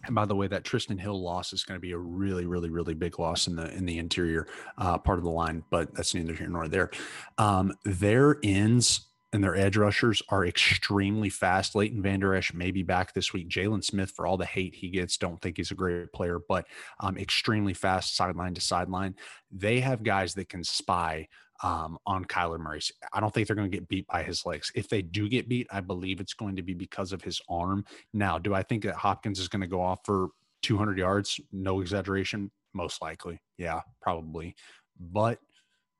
And 0.05 0.15
by 0.15 0.23
the 0.23 0.35
way, 0.35 0.47
that 0.47 0.63
Trysten 0.63 0.97
Hill 0.97 1.21
loss 1.21 1.51
is 1.51 1.65
going 1.65 1.75
to 1.75 1.81
be 1.81 1.91
a 1.91 1.97
really, 1.97 2.45
really, 2.45 2.69
really 2.69 2.93
big 2.93 3.19
loss 3.19 3.47
in 3.47 3.57
the 3.57 3.69
in 3.75 3.85
the 3.85 3.97
interior 3.97 4.47
uh, 4.77 4.97
part 4.97 5.17
of 5.17 5.25
the 5.25 5.29
line, 5.29 5.61
but 5.69 5.93
that's 5.93 6.15
neither 6.15 6.33
here 6.33 6.47
nor 6.47 6.69
there. 6.69 6.89
Um, 7.37 7.73
their 7.83 8.37
ends 8.43 9.07
and 9.33 9.43
their 9.43 9.57
edge 9.57 9.75
rushers 9.75 10.23
are 10.29 10.45
extremely 10.45 11.29
fast. 11.29 11.75
Leighton 11.75 12.01
Vander 12.01 12.33
Esch 12.33 12.53
may 12.53 12.71
be 12.71 12.81
back 12.81 13.13
this 13.13 13.33
week. 13.33 13.49
Jaylon 13.49 13.83
Smith, 13.83 14.11
for 14.11 14.25
all 14.25 14.37
the 14.37 14.45
hate 14.45 14.75
he 14.75 14.89
gets, 14.89 15.17
don't 15.17 15.41
think 15.41 15.57
he's 15.57 15.71
a 15.71 15.75
great 15.75 16.13
player, 16.13 16.39
but 16.47 16.65
um, 17.01 17.17
extremely 17.17 17.73
fast 17.73 18.15
sideline 18.15 18.53
to 18.53 18.61
sideline. 18.61 19.15
They 19.51 19.81
have 19.81 20.01
guys 20.01 20.33
that 20.35 20.47
can 20.47 20.63
spy 20.63 21.27
um, 21.63 21.97
on 22.05 22.25
Kyler 22.25 22.59
Murray. 22.59 22.81
I 23.13 23.19
don't 23.19 23.33
think 23.33 23.47
they're 23.47 23.55
going 23.55 23.69
to 23.69 23.77
get 23.77 23.87
beat 23.87 24.07
by 24.07 24.23
his 24.23 24.45
legs. 24.45 24.71
If 24.75 24.89
they 24.89 25.01
do 25.01 25.27
get 25.27 25.49
beat, 25.49 25.67
I 25.71 25.81
believe 25.81 26.19
it's 26.19 26.33
going 26.33 26.55
to 26.55 26.63
be 26.63 26.73
because 26.73 27.11
of 27.11 27.21
his 27.21 27.41
arm. 27.49 27.85
Now, 28.13 28.37
do 28.37 28.53
I 28.53 28.63
think 28.63 28.83
that 28.83 28.95
Hopkins 28.95 29.39
is 29.39 29.47
going 29.47 29.61
to 29.61 29.67
go 29.67 29.81
off 29.81 29.99
for 30.05 30.29
200 30.63 30.97
yards? 30.97 31.39
No 31.51 31.81
exaggeration. 31.81 32.51
Most 32.73 33.01
likely. 33.01 33.39
Yeah, 33.57 33.81
probably. 34.01 34.55
But, 34.99 35.39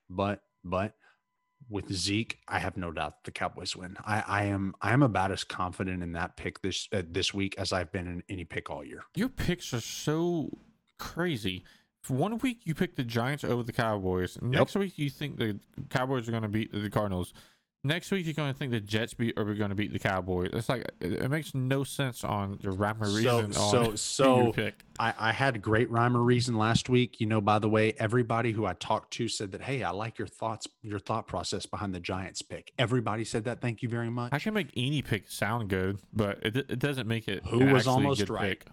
but, 0.10 0.42
but 0.64 0.94
with 1.70 1.92
Zeke, 1.92 2.38
I 2.48 2.60
have 2.60 2.78
no 2.78 2.92
doubt 2.92 3.24
the 3.24 3.32
Cowboys 3.32 3.76
win. 3.76 3.98
I, 4.06 4.24
I 4.28 4.44
am 4.46 4.74
I 4.82 4.94
am 4.94 5.04
about 5.04 5.32
as 5.32 5.44
confident 5.44 6.04
in 6.04 6.14
that 6.14 6.38
pick 6.38 6.62
this 6.62 6.88
uh, 6.94 7.04
this 7.10 7.34
week 7.34 7.56
as 7.58 7.74
I've 7.74 7.92
been 7.92 8.08
in 8.08 8.24
any 8.30 8.46
pick 8.46 8.70
all 8.70 8.84
year. 8.84 9.04
Your 9.16 9.30
picks 9.30 9.74
are 9.74 9.82
so 9.82 10.50
crazy. 10.98 11.64
One 12.08 12.38
week 12.40 12.62
you 12.64 12.74
pick 12.74 12.96
the 12.96 13.04
Giants 13.04 13.44
over 13.44 13.62
the 13.64 13.74
Cowboys. 13.74 14.38
Next 14.42 14.76
week 14.76 14.98
you 14.98 15.10
think 15.10 15.38
the 15.38 15.60
Cowboys 15.90 16.28
are 16.28 16.32
going 16.32 16.44
to 16.44 16.50
beat 16.50 16.72
the 16.72 16.90
Cardinals. 16.90 17.34
next 17.84 18.12
week 18.12 18.26
you're 18.26 18.34
going 18.34 18.52
to 18.52 18.58
think 18.58 18.72
the 18.72 18.80
Jets 18.80 19.14
beat 19.14 19.38
are 19.38 19.44
going 19.54 19.70
to 19.70 19.76
beat 19.76 19.94
the 19.94 20.00
Cowboys. 20.00 20.50
It's 20.54 20.70
like 20.70 20.90
it, 21.00 21.14
it 21.14 21.30
makes 21.30 21.54
no 21.54 21.84
sense 21.84 22.24
on 22.24 22.58
the 22.62 22.72
rhyme 22.72 23.02
or 23.02 23.08
reason 23.08 23.54
so 23.54 23.96
so 23.96 24.52
pick. 24.54 24.84
I, 24.98 25.14
I 25.18 25.32
had 25.32 25.62
great 25.62 25.90
rhyme 25.92 26.18
or 26.18 26.22
reason 26.22 26.58
last 26.58 26.90
week. 26.90 27.20
You 27.22 27.28
know, 27.28 27.42
by 27.42 27.60
the 27.60 27.70
way, 27.70 27.94
everybody 28.00 28.52
who 28.52 28.66
I 28.66 28.74
talked 28.74 29.12
to 29.14 29.28
said 29.28 29.52
that, 29.52 29.62
hey, 29.62 29.84
I 29.84 29.92
like 29.92 30.18
your 30.18 30.28
thoughts, 30.28 30.68
your 30.82 31.00
thought 31.00 31.28
process 31.28 31.66
behind 31.66 31.94
the 31.94 32.00
Giants 32.00 32.42
pick. 32.42 32.74
Everybody 32.80 33.24
said 33.24 33.44
that. 33.46 33.62
Thank 33.62 33.82
you 33.82 33.90
very 33.90 34.10
much. 34.10 34.34
I 34.34 34.40
can 34.40 34.54
make 34.54 34.70
any 34.76 35.02
pick 35.02 35.30
sound 35.30 35.70
good, 35.70 36.00
but 36.12 36.40
it, 36.42 36.58
it 36.58 36.80
doesn't 36.80 37.08
make 37.08 37.28
it 37.28 37.46
Who 37.48 37.66
was 37.66 37.88
almost 37.88 38.30
right? 38.30 38.60
pick. 38.60 38.66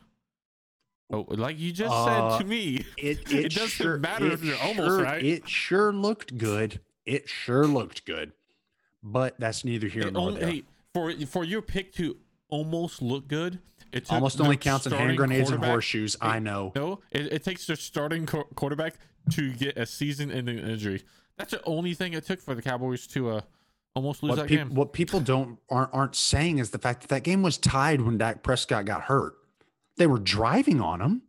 Oh, 1.10 1.24
like 1.28 1.58
you 1.58 1.72
just 1.72 1.92
Uh, 1.92 2.30
said 2.38 2.42
to 2.42 2.48
me, 2.48 2.84
It 2.98 3.30
It 3.32 3.54
doesn't 3.54 4.00
matter 4.00 4.26
if 4.32 4.42
it 4.42 4.46
you're 4.46 4.58
almost 4.58 5.02
right. 5.02 5.24
It 5.24 5.48
sure 5.48 5.92
looked 5.92 6.36
good. 6.36 6.80
It 7.04 7.28
sure 7.28 7.66
looked 7.66 8.04
good, 8.04 8.32
but 9.02 9.38
that's 9.38 9.64
neither 9.64 9.86
here 9.86 10.08
it 10.08 10.12
nor 10.12 10.32
there. 10.32 10.48
hey, 10.48 10.64
for 10.92 11.12
for 11.26 11.44
your 11.44 11.62
pick 11.62 11.92
to 11.94 12.16
almost 12.48 13.00
look 13.02 13.28
good, 13.28 13.60
it 13.92 14.10
Almost 14.10 14.40
only 14.40 14.56
counts 14.56 14.86
in 14.86 14.92
hand 14.92 15.16
grenades 15.16 15.50
and 15.50 15.64
horseshoes. 15.64 16.16
I 16.20 16.40
know. 16.40 16.72
No, 16.74 17.00
it, 17.12 17.32
it 17.32 17.44
takes 17.44 17.66
the 17.66 17.76
starting 17.76 18.26
qu- 18.26 18.44
quarterback 18.56 18.94
to 19.30 19.52
get 19.54 19.76
a 19.76 19.86
season-ending 19.86 20.58
injury. 20.58 21.02
That's 21.38 21.52
the 21.52 21.62
only 21.64 21.94
thing 21.94 22.12
it 22.14 22.24
took 22.24 22.40
for 22.40 22.54
the 22.56 22.62
Cowboys 22.62 23.06
to 23.08 23.30
uh, 23.30 23.40
almost 23.94 24.22
lose 24.24 24.30
What, 24.30 24.36
that 24.36 24.48
peop- 24.48 24.58
game. 24.58 24.74
what 24.74 24.92
people 24.92 25.20
don't 25.20 25.58
aren't, 25.70 25.90
aren't 25.94 26.16
saying 26.16 26.58
is 26.58 26.70
the 26.70 26.78
fact 26.78 27.02
that 27.02 27.08
that 27.10 27.22
game 27.22 27.42
was 27.42 27.56
tied 27.58 28.00
when 28.00 28.18
Dak 28.18 28.42
Prescott 28.42 28.84
got 28.84 29.02
hurt. 29.02 29.34
They 29.96 30.06
were 30.06 30.18
driving 30.18 30.80
on 30.80 31.00
him, 31.00 31.22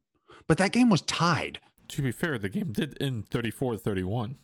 but 0.47 0.57
that 0.57 0.71
game 0.71 0.89
was 0.89 1.01
tied. 1.01 1.59
To 1.89 2.01
be 2.01 2.11
fair, 2.11 2.37
the 2.37 2.49
game 2.49 2.73
did 2.73 2.97
end 3.01 3.29
34-31. 3.29 4.35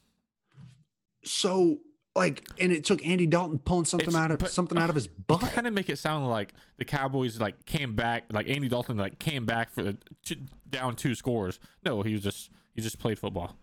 So 1.26 1.80
like, 2.16 2.48
and 2.60 2.72
it 2.72 2.86
took 2.86 3.04
Andy 3.06 3.26
Dalton 3.26 3.58
pulling 3.60 3.86
something 3.86 4.10
It's- 4.10 4.22
out 4.24 4.32
of 4.32 4.40
but- 4.40 4.52
something 4.52 4.78
uh, 4.78 4.82
out 4.82 4.90
of 4.90 4.96
his 4.96 5.08
butt. 5.08 5.42
kind 5.42 5.66
of 5.68 5.74
make 5.74 5.90
it 5.90 5.98
sound 5.98 6.30
like 6.30 6.54
the 6.78 6.86
Cowboys 6.86 7.40
like 7.40 7.66
came 7.66 7.96
back, 7.96 8.26
like 8.32 8.48
Andy 8.50 8.70
Dalton 8.70 8.98
like 8.98 9.20
came 9.20 9.46
back 9.46 9.72
for 9.72 9.82
the 9.84 9.98
two, 10.24 10.36
down 10.70 10.96
two 10.96 11.16
scores. 11.16 11.60
No, 11.84 12.02
he 12.04 12.14
was 12.14 12.22
just 12.24 12.50
he 12.76 12.82
just 12.82 13.00
played 13.00 13.18
football. 13.20 13.58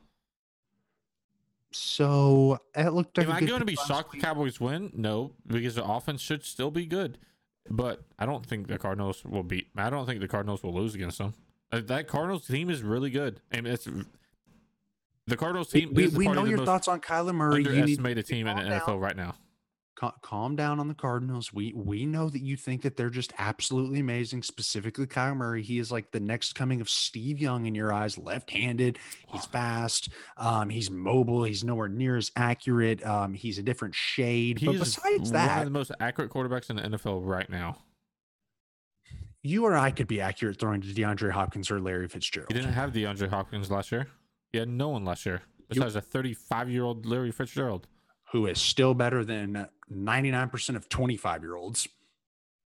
So 1.73 2.59
it 2.75 2.89
looked 2.91 3.17
like 3.17 3.29
Am 3.29 3.33
I 3.33 3.41
going 3.43 3.61
to 3.61 3.65
be 3.67 3.77
shocked 3.77 4.13
the. 4.13 4.19
Cowboys 4.19 4.59
win? 4.61 4.91
No, 4.95 5.33
because 5.47 5.77
the 5.77 5.85
offense 5.85 6.21
should 6.21 6.45
still 6.45 6.71
be 6.73 6.85
good. 6.87 7.19
But 7.69 8.03
I 8.19 8.27
don't 8.27 8.45
think 8.45 8.69
the 8.69 8.79
Cardinals 8.79 9.25
will 9.25 9.43
beat. 9.43 9.69
I 9.77 9.91
don't 9.91 10.07
think 10.07 10.21
the 10.21 10.29
Cardinals 10.29 10.63
will 10.63 10.75
lose 10.75 10.95
against 10.95 11.19
them. 11.19 11.35
Uh, 11.71 11.81
That 11.81 12.09
Cardinals 12.09 12.47
team 12.47 12.71
is 12.71 12.83
really 12.83 13.11
good. 13.11 13.41
I 13.53 13.61
mean, 13.61 13.73
it's 13.73 13.89
the 15.27 15.37
Cardinals 15.37 15.69
team. 15.71 15.93
we, 15.95 16.05
is 16.05 16.17
we 16.17 16.25
probably 16.25 16.43
know 16.43 16.49
your 16.57 16.65
thoughts 16.65 16.89
on 16.89 17.01
Kyler 17.01 17.35
Murray. 17.35 17.63
You 17.63 17.69
need 17.71 17.81
underestimated 17.81 18.27
team 18.27 18.47
in 18.47 18.57
the 18.57 18.63
calm 18.63 18.71
down. 18.71 18.81
NFL 18.81 19.01
right 19.01 19.17
now. 19.17 19.35
Cal- 20.01 20.17
calm 20.23 20.57
down 20.57 20.81
on 20.81 20.89
the 20.89 20.95
Cardinals. 20.95 21.53
We 21.53 21.75
we 21.75 22.07
know 22.07 22.31
that 22.31 22.41
you 22.41 22.57
think 22.57 22.81
that 22.83 22.97
they're 22.97 23.11
just 23.11 23.35
absolutely 23.39 24.01
amazing. 24.01 24.43
Specifically, 24.43 25.07
Kyler 25.07 25.37
Murray. 25.37 25.63
He 25.63 25.79
is 25.79 25.93
like 25.93 26.11
the 26.11 26.21
next 26.21 26.55
coming 26.55 26.81
of 26.81 26.89
Steve 26.89 27.39
Young 27.39 27.67
in 27.67 27.75
your 27.75 27.93
eyes. 27.93 28.17
Left-handed. 28.17 28.99
He's 29.29 29.45
fast. 29.45 30.09
Um, 30.39 30.71
he's 30.71 30.91
mobile. 30.91 31.45
He's 31.45 31.63
nowhere 31.63 31.89
near 31.89 32.17
as 32.17 32.33
accurate. 32.35 33.05
Um, 33.05 33.35
he's 33.35 33.59
a 33.59 33.63
different 33.63 33.95
shade. 33.95 34.59
He 34.59 34.67
but 34.67 34.79
besides 34.79 35.05
one 35.05 35.27
of 35.27 35.33
that, 35.33 35.65
the 35.65 35.71
most 35.71 35.93
accurate 36.01 36.31
quarterbacks 36.31 36.71
in 36.71 36.77
the 36.77 36.83
NFL 36.83 37.21
right 37.23 37.51
now. 37.51 37.77
you 39.43 39.67
or 39.67 39.77
I 39.77 39.91
could 39.91 40.09
be 40.09 40.23
accurate 40.23 40.59
throwing 40.59 40.81
to 40.81 40.89
DeAndre 40.89 41.31
Hopkins 41.31 41.71
or 41.71 41.79
Larry 41.79 42.09
Fitzgerald. 42.09 42.51
He 42.51 42.59
didn't 42.59 42.73
have 42.73 42.93
DeAndre 42.93 43.29
Hopkins 43.29 43.71
last 43.71 43.93
year. 43.93 44.07
He 44.53 44.59
had 44.59 44.69
no 44.69 44.89
one 44.89 45.05
last 45.05 45.27
year 45.27 45.43
besides 45.69 45.95
a 45.95 46.01
35 46.01 46.71
year 46.71 46.85
old 46.85 47.05
Larry 47.05 47.33
Fitzgerald. 47.33 47.87
Who 48.33 48.47
is 48.47 48.61
still 48.61 48.95
better 48.95 49.25
than 49.25 49.69
99% 49.93 50.77
of 50.77 50.89
25 50.89 51.43
year 51.43 51.57
olds. 51.57 51.89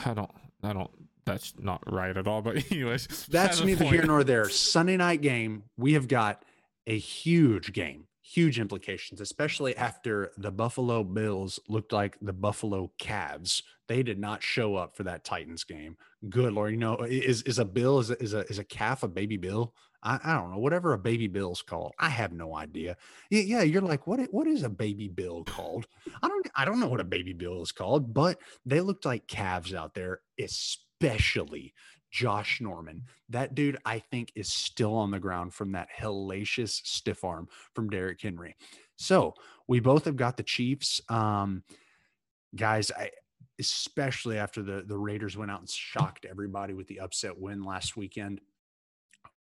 I 0.04 0.14
don't, 0.14 0.30
I 0.62 0.72
don't, 0.72 0.90
that's 1.24 1.54
not 1.58 1.82
right 1.90 2.16
at 2.16 2.26
all. 2.26 2.42
But, 2.42 2.64
anyways, 2.70 3.26
That's 3.30 3.62
neither 3.62 3.84
here 3.84 4.04
nor 4.04 4.24
there. 4.24 4.48
Sunday 4.48 4.96
night 4.96 5.22
game, 5.22 5.64
we 5.76 5.94
have 5.94 6.08
got 6.08 6.44
a 6.86 6.98
huge 6.98 7.72
game, 7.72 8.06
huge 8.22 8.58
implications, 8.58 9.20
especially 9.20 9.76
after 9.76 10.32
the 10.36 10.50
Buffalo 10.50 11.02
Bills 11.02 11.58
looked 11.68 11.92
like 11.92 12.18
the 12.20 12.32
Buffalo 12.32 12.90
Cavs. 12.98 13.62
They 13.88 14.02
did 14.02 14.18
not 14.18 14.42
show 14.42 14.76
up 14.76 14.96
for 14.96 15.04
that 15.04 15.24
Titans 15.24 15.64
game. 15.64 15.96
Good 16.28 16.52
Lord, 16.52 16.72
you 16.72 16.78
know, 16.78 16.96
is 16.98 17.42
is 17.42 17.58
a 17.58 17.64
bill 17.64 18.00
is 18.00 18.10
a, 18.10 18.22
is 18.22 18.32
a 18.32 18.40
is 18.46 18.58
a 18.58 18.64
calf 18.64 19.02
a 19.02 19.08
baby 19.08 19.36
bill? 19.36 19.74
I, 20.04 20.20
I 20.22 20.34
don't 20.34 20.50
know. 20.50 20.58
Whatever 20.58 20.92
a 20.92 20.98
baby 20.98 21.26
bill's 21.26 21.62
called, 21.62 21.94
I 21.98 22.10
have 22.10 22.32
no 22.32 22.54
idea. 22.54 22.96
Yeah, 23.30 23.62
you're 23.62 23.82
like, 23.82 24.06
what? 24.06 24.20
What 24.32 24.46
is 24.46 24.62
a 24.62 24.68
baby 24.68 25.08
bill 25.08 25.44
called? 25.44 25.86
I 26.22 26.28
don't 26.28 26.46
I 26.54 26.64
don't 26.64 26.78
know 26.78 26.88
what 26.88 27.00
a 27.00 27.04
baby 27.04 27.32
bill 27.32 27.62
is 27.62 27.72
called, 27.72 28.12
but 28.12 28.38
they 28.66 28.80
looked 28.80 29.06
like 29.06 29.26
calves 29.26 29.72
out 29.74 29.94
there, 29.94 30.20
especially 30.38 31.72
Josh 32.10 32.60
Norman. 32.60 33.04
That 33.30 33.54
dude, 33.54 33.78
I 33.84 33.98
think, 33.98 34.30
is 34.36 34.52
still 34.52 34.94
on 34.94 35.10
the 35.10 35.18
ground 35.18 35.54
from 35.54 35.72
that 35.72 35.88
hellacious 35.98 36.80
stiff 36.84 37.24
arm 37.24 37.48
from 37.74 37.88
Derrick 37.88 38.20
Henry. 38.20 38.56
So 38.96 39.34
we 39.66 39.80
both 39.80 40.04
have 40.04 40.16
got 40.16 40.36
the 40.36 40.42
Chiefs. 40.42 41.00
Um, 41.08 41.64
guys, 42.54 42.92
I 42.96 43.10
especially 43.58 44.36
after 44.36 44.62
the 44.62 44.84
the 44.86 44.98
Raiders 44.98 45.36
went 45.36 45.50
out 45.50 45.60
and 45.60 45.70
shocked 45.70 46.26
everybody 46.28 46.74
with 46.74 46.88
the 46.88 47.00
upset 47.00 47.38
win 47.38 47.62
last 47.62 47.96
weekend 47.96 48.40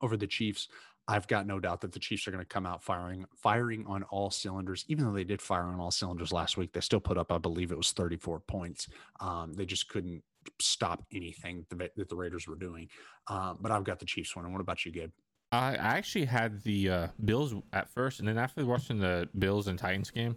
over 0.03 0.17
the 0.17 0.27
Chiefs. 0.27 0.69
I've 1.09 1.27
got 1.27 1.47
no 1.47 1.59
doubt 1.59 1.81
that 1.81 1.93
the 1.93 1.99
Chiefs 1.99 2.29
are 2.29 2.31
going 2.31 2.45
to 2.45 2.49
come 2.49 2.65
out 2.65 2.83
firing 2.83 3.27
firing 3.37 3.85
on 3.87 4.05
all 4.05 4.31
cylinders. 4.31 4.85
Even 4.89 5.05
though 5.05 5.13
they 5.13 5.25
did 5.25 5.43
fire 5.43 5.65
on 5.65 5.81
all 5.81 5.91
cylinders 5.91 6.33
last 6.33 6.57
week, 6.57 6.73
they 6.73 6.81
still 6.81 7.01
put 7.01 7.19
up, 7.19 7.33
I 7.33 7.39
believe, 7.39 7.73
it 7.73 7.77
was 7.77 7.93
34 7.93 8.41
points. 8.41 8.89
Um, 9.21 9.53
they 9.55 9.67
just 9.67 9.89
couldn't 9.89 10.23
stop 10.61 11.05
anything 11.13 11.67
that, 11.71 11.97
that 11.97 12.09
the 12.09 12.17
Raiders 12.17 12.47
were 12.47 12.57
doing. 12.57 12.89
Um, 13.29 13.59
but 13.61 13.73
I've 13.73 13.85
got 13.85 13.99
the 13.99 14.07
Chiefs 14.07 14.37
winning. 14.37 14.53
What 14.53 14.61
about 14.61 14.85
you, 14.85 14.93
Gabe? 14.93 15.11
I 15.51 15.75
actually 15.75 16.25
had 16.25 16.63
the 16.63 16.89
uh, 16.89 17.07
Bills 17.23 17.55
at 17.73 17.91
first, 17.91 18.21
and 18.21 18.29
then 18.29 18.39
after 18.39 18.65
watching 18.65 18.99
the 18.99 19.29
Bills 19.39 19.69
and 19.69 19.79
Titans 19.79 20.11
game, 20.11 20.37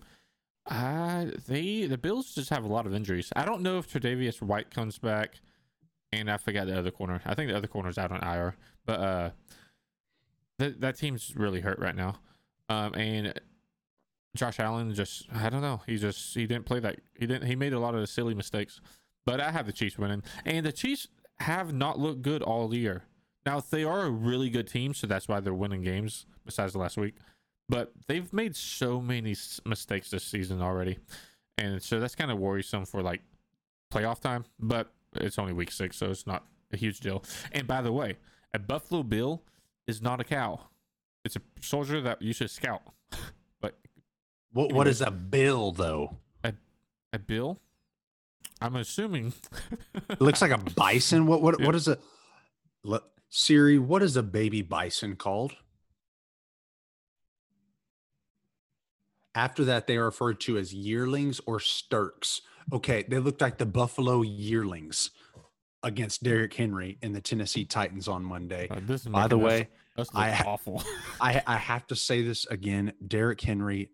uh, 0.70 1.28
they 1.48 1.86
the 1.86 1.98
Bills 1.98 2.34
just 2.34 2.50
have 2.50 2.66
a 2.66 2.68
lot 2.68 2.86
of 2.86 2.94
injuries. 2.94 3.32
I 3.36 3.46
don't 3.46 3.62
know 3.62 3.78
if 3.78 3.88
Tre'Davious 3.88 4.42
White 4.42 4.72
comes 4.72 4.98
back, 4.98 5.40
and 6.20 6.30
I 6.32 6.38
forgot 6.38 6.68
the 6.68 6.78
other 6.78 6.92
corner. 6.92 7.22
I 7.26 7.36
think 7.36 7.50
the 7.50 7.58
other 7.58 7.68
corner's 7.68 7.98
out 7.98 8.12
on 8.12 8.24
IR, 8.24 8.56
but 8.86 9.00
uh, 9.00 9.30
that 10.60 10.82
that 10.82 10.98
team's 10.98 11.34
really 11.36 11.62
hurt 11.62 11.80
right 11.80 11.96
now. 11.96 12.16
Um, 12.70 12.94
and 12.96 13.40
Josh 14.36 14.60
Allen 14.60 14.94
just 14.94 15.28
I 15.34 15.50
don't 15.50 15.62
know. 15.62 15.82
He 15.86 15.98
just 15.98 16.34
he 16.34 16.46
didn't 16.46 16.66
play 16.66 16.80
that. 16.80 17.00
He 17.18 17.26
didn't. 17.26 17.48
He 17.48 17.56
made 17.56 17.74
a 17.74 17.80
lot 17.80 17.96
of 17.96 18.08
silly 18.10 18.34
mistakes. 18.34 18.82
But 19.26 19.40
I 19.40 19.52
have 19.52 19.66
the 19.66 19.74
Chiefs 19.74 19.98
winning, 19.98 20.24
and 20.46 20.66
the 20.66 20.72
Chiefs 20.72 21.08
have 21.40 21.74
not 21.74 21.98
looked 21.98 22.22
good 22.22 22.44
all 22.44 22.74
year. 22.74 23.04
Now 23.46 23.60
they 23.60 23.84
are 23.84 24.02
a 24.02 24.10
really 24.10 24.50
good 24.50 24.68
team, 24.68 24.94
so 24.94 25.08
that's 25.08 25.28
why 25.28 25.40
they're 25.40 25.54
winning 25.54 25.82
games. 25.82 26.26
Besides 26.46 26.76
last 26.76 26.98
week, 26.98 27.16
but 27.68 27.92
they've 28.08 28.32
made 28.32 28.56
so 28.56 29.02
many 29.02 29.36
mistakes 29.66 30.12
this 30.12 30.24
season 30.24 30.62
already, 30.62 31.00
and 31.58 31.82
so 31.82 32.00
that's 32.00 32.16
kind 32.16 32.32
of 32.32 32.38
worrisome 32.38 32.86
for 32.86 33.02
like 33.02 33.22
playoff 33.92 34.20
time. 34.20 34.46
But 34.60 34.92
it's 35.18 35.40
only 35.40 35.54
week 35.54 35.72
six, 35.72 35.98
so 35.98 36.10
it's 36.10 36.28
not 36.28 36.46
a 36.72 36.78
huge 36.78 37.00
deal. 37.00 37.24
And 37.52 37.68
by 37.68 37.82
the 37.82 37.92
way, 37.92 38.18
a 38.54 38.60
Buffalo 38.60 39.04
Bill 39.04 39.44
is 39.88 40.02
not 40.02 40.20
a 40.20 40.24
cow; 40.24 40.62
it's 41.24 41.36
a 41.36 41.42
soldier 41.62 42.02
that 42.02 42.22
you 42.22 42.34
should 42.34 42.50
scout. 42.50 42.82
but 43.62 43.78
What 44.52 44.72
What 44.72 44.88
is 44.88 45.02
a 45.02 45.12
bill 45.12 45.72
though? 45.72 46.18
a 47.14 47.20
bill, 47.20 47.62
I'm 48.62 48.76
assuming. 48.76 49.34
It 50.10 50.20
looks 50.20 50.42
like 50.42 50.52
a 50.52 50.58
bison. 50.76 51.26
What 51.28 51.42
What 51.42 51.62
What 51.62 51.76
is 51.76 51.88
a 51.88 51.98
Le- 52.84 53.02
Siri? 53.30 53.80
What 53.80 54.04
is 54.04 54.18
a 54.18 54.24
baby 54.24 54.62
bison 54.62 55.16
called? 55.16 55.54
After 59.34 59.66
that, 59.66 59.88
they 59.88 59.98
are 59.98 60.06
referred 60.06 60.40
to 60.42 60.58
as 60.58 60.74
yearlings 60.74 61.42
or 61.46 61.60
sturks. 61.60 62.42
Okay, 62.74 63.04
they 63.08 63.20
looked 63.20 63.42
like 63.42 63.58
the 63.58 63.66
Buffalo 63.66 64.22
yearlings 64.22 65.12
against 65.84 66.24
Derrick 66.24 66.54
Henry 66.54 66.98
and 67.04 67.16
the 67.16 67.22
Tennessee 67.22 67.64
Titans 67.66 68.08
on 68.08 68.24
Monday. 68.24 68.68
Uh, 68.70 68.80
this 68.82 69.02
is 69.02 69.08
By 69.08 69.28
the 69.28 69.38
way, 69.38 69.70
us 69.98 70.10
I- 70.14 70.44
awful. 70.46 70.84
I, 71.22 71.42
I 71.46 71.58
have 71.58 71.86
to 71.88 71.96
say 71.96 72.24
this 72.24 72.46
again. 72.48 72.94
Derrick 73.08 73.40
Henry 73.42 73.90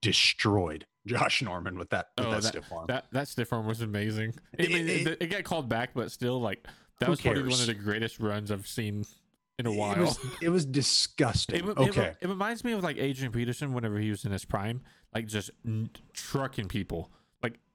destroyed 0.00 0.86
Josh 1.06 1.42
Norman 1.42 1.78
with 1.78 1.90
that 1.90 2.08
with 2.18 2.26
Oh, 2.26 2.30
that, 2.32 2.44
stiff 2.44 2.64
arm. 2.72 2.86
That 2.88 3.06
that 3.12 3.28
stiff 3.28 3.52
arm 3.52 3.66
was 3.66 3.80
amazing. 3.80 4.34
It- 4.58 4.70
it, 4.70 5.06
it- 5.06 5.22
it 5.22 5.26
got 5.28 5.44
called 5.44 5.68
back, 5.68 5.90
but 5.94 6.10
still, 6.10 6.40
like 6.40 6.66
that 6.98 7.08
was 7.08 7.20
probably 7.20 7.42
one 7.42 7.52
of 7.60 7.66
the 7.66 7.74
greatest 7.74 8.18
runs 8.20 8.50
I've 8.50 8.66
seen 8.66 9.04
in 9.58 9.66
a 9.66 9.72
while. 9.72 9.94
It 9.94 10.00
was, 10.00 10.18
it 10.42 10.48
was 10.50 10.66
disgusting. 10.66 11.56
It, 11.56 11.64
it- 11.70 11.78
okay. 11.78 12.14
it, 12.20 12.28
reminds 12.28 12.64
me 12.64 12.72
of 12.72 12.82
like 12.82 12.96
Adrian 12.98 13.32
Peterson 13.32 13.72
whenever 13.72 13.98
he 13.98 14.10
was 14.10 14.24
in 14.24 14.32
his 14.32 14.44
prime, 14.44 14.82
like 15.14 15.26
just 15.26 15.50
n- 15.64 15.90
trucking 16.12 16.68
people, 16.68 17.10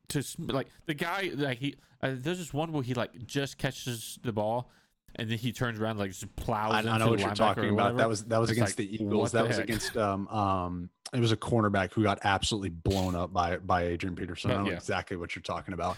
to 0.09 0.23
like 0.39 0.67
the 0.85 0.93
guy 0.93 1.31
like 1.35 1.57
he. 1.59 1.75
Uh, 2.01 2.11
there's 2.15 2.37
this 2.37 2.53
one 2.53 2.71
where 2.71 2.83
he 2.83 2.93
like 2.93 3.25
just 3.25 3.57
catches 3.57 4.19
the 4.23 4.31
ball, 4.31 4.69
and 5.15 5.29
then 5.29 5.37
he 5.37 5.51
turns 5.51 5.79
around 5.79 5.97
like 5.97 6.11
just 6.11 6.35
plows. 6.35 6.85
I, 6.85 6.89
I 6.89 6.97
know 6.97 7.09
what 7.09 7.19
you're 7.19 7.33
talking 7.33 7.69
about. 7.69 7.97
That 7.97 8.09
was 8.09 8.23
that 8.25 8.37
was 8.39 8.49
It's 8.49 8.57
against 8.57 8.77
like, 8.79 8.89
the 8.89 8.95
Eagles. 9.03 9.31
the 9.31 9.37
That 9.39 9.47
was 9.47 9.57
heck? 9.57 9.65
against 9.65 9.97
um 9.97 10.27
um 10.27 10.89
it 11.13 11.19
was 11.19 11.31
a 11.31 11.37
cornerback 11.37 11.93
who 11.93 12.03
got 12.03 12.19
absolutely 12.23 12.69
blown 12.69 13.15
up 13.15 13.31
by 13.33 13.57
by 13.57 13.83
Adrian 13.85 14.15
Peterson. 14.15 14.51
But, 14.51 14.57
I 14.57 14.63
know 14.63 14.69
yeah. 14.71 14.75
exactly 14.75 15.17
what 15.17 15.35
you're 15.35 15.43
talking 15.43 15.73
about. 15.73 15.97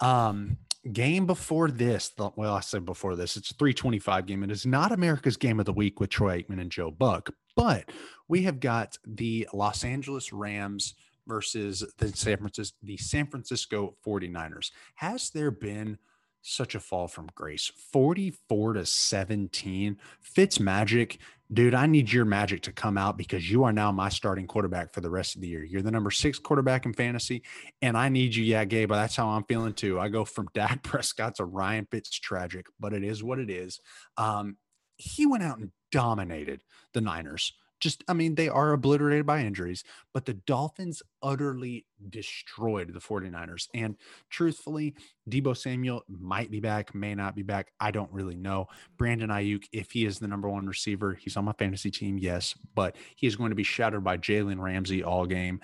Um, 0.00 0.58
game 0.92 1.26
before 1.26 1.70
this, 1.70 2.10
the, 2.10 2.30
well, 2.36 2.54
I 2.54 2.60
said 2.60 2.84
before 2.84 3.16
this, 3.16 3.36
it's 3.36 3.50
a 3.50 3.54
325 3.54 4.26
game. 4.26 4.42
It 4.42 4.50
is 4.50 4.66
not 4.66 4.92
America's 4.92 5.36
game 5.36 5.58
of 5.58 5.66
the 5.66 5.72
week 5.72 6.00
with 6.00 6.10
Troy 6.10 6.42
Aikman 6.42 6.60
and 6.60 6.70
Joe 6.70 6.90
Buck, 6.90 7.30
but 7.56 7.90
we 8.28 8.42
have 8.42 8.60
got 8.60 8.98
the 9.06 9.48
Los 9.52 9.84
Angeles 9.84 10.32
Rams 10.32 10.94
versus 11.26 11.84
the 11.98 12.08
San 12.08 12.38
Francisco 12.38 12.76
the 12.82 12.96
San 12.96 13.26
Francisco 13.26 13.96
49ers. 14.06 14.70
Has 14.96 15.30
there 15.30 15.50
been 15.50 15.98
such 16.42 16.74
a 16.74 16.80
fall 16.80 17.08
from 17.08 17.28
grace? 17.34 17.70
44 17.92 18.74
to 18.74 18.86
17. 18.86 19.98
Fitz 20.20 20.60
magic. 20.60 21.18
Dude, 21.52 21.74
I 21.74 21.86
need 21.86 22.12
your 22.12 22.24
magic 22.24 22.62
to 22.62 22.72
come 22.72 22.98
out 22.98 23.16
because 23.16 23.50
you 23.50 23.64
are 23.64 23.72
now 23.72 23.92
my 23.92 24.08
starting 24.08 24.46
quarterback 24.46 24.92
for 24.92 25.00
the 25.00 25.10
rest 25.10 25.36
of 25.36 25.40
the 25.40 25.48
year. 25.48 25.64
You're 25.64 25.82
the 25.82 25.92
number 25.92 26.10
six 26.10 26.38
quarterback 26.38 26.86
in 26.86 26.92
fantasy, 26.92 27.42
and 27.82 27.96
I 27.96 28.08
need 28.08 28.34
you. 28.34 28.44
Yeah, 28.44 28.64
Gabe, 28.64 28.88
but 28.88 28.96
that's 28.96 29.14
how 29.14 29.28
I'm 29.28 29.44
feeling 29.44 29.72
too. 29.72 30.00
I 30.00 30.08
go 30.08 30.24
from 30.24 30.48
Dak 30.54 30.82
Prescott 30.82 31.36
to 31.36 31.44
Ryan 31.44 31.86
Fitz 31.90 32.10
tragic, 32.18 32.66
but 32.80 32.92
it 32.92 33.04
is 33.04 33.22
what 33.22 33.38
it 33.38 33.50
is. 33.50 33.80
Um, 34.16 34.56
he 34.96 35.26
went 35.26 35.44
out 35.44 35.58
and 35.58 35.70
dominated 35.92 36.62
the 36.94 37.00
Niners 37.00 37.52
just 37.80 38.02
I 38.08 38.12
mean 38.12 38.34
they 38.34 38.48
are 38.48 38.72
obliterated 38.72 39.26
by 39.26 39.40
injuries, 39.40 39.84
but 40.12 40.24
the 40.24 40.34
Dolphins 40.34 41.02
utterly 41.22 41.86
destroyed 42.08 42.92
the 42.92 43.00
49ers. 43.00 43.68
And 43.74 43.96
truthfully, 44.30 44.94
Deebo 45.28 45.56
Samuel 45.56 46.02
might 46.08 46.50
be 46.50 46.60
back, 46.60 46.94
may 46.94 47.14
not 47.14 47.34
be 47.34 47.42
back. 47.42 47.72
I 47.80 47.90
don't 47.90 48.12
really 48.12 48.36
know. 48.36 48.66
Brandon 48.96 49.30
Aiyuk, 49.30 49.64
if 49.72 49.90
he 49.90 50.04
is 50.04 50.18
the 50.18 50.28
number 50.28 50.48
one 50.48 50.66
receiver, 50.66 51.14
he's 51.14 51.36
on 51.36 51.44
my 51.44 51.52
fantasy 51.52 51.90
team, 51.90 52.18
yes, 52.18 52.54
but 52.74 52.96
he 53.16 53.26
is 53.26 53.36
going 53.36 53.50
to 53.50 53.56
be 53.56 53.62
shadowed 53.62 54.04
by 54.04 54.16
Jalen 54.16 54.60
Ramsey 54.60 55.02
all 55.02 55.26
game. 55.26 55.60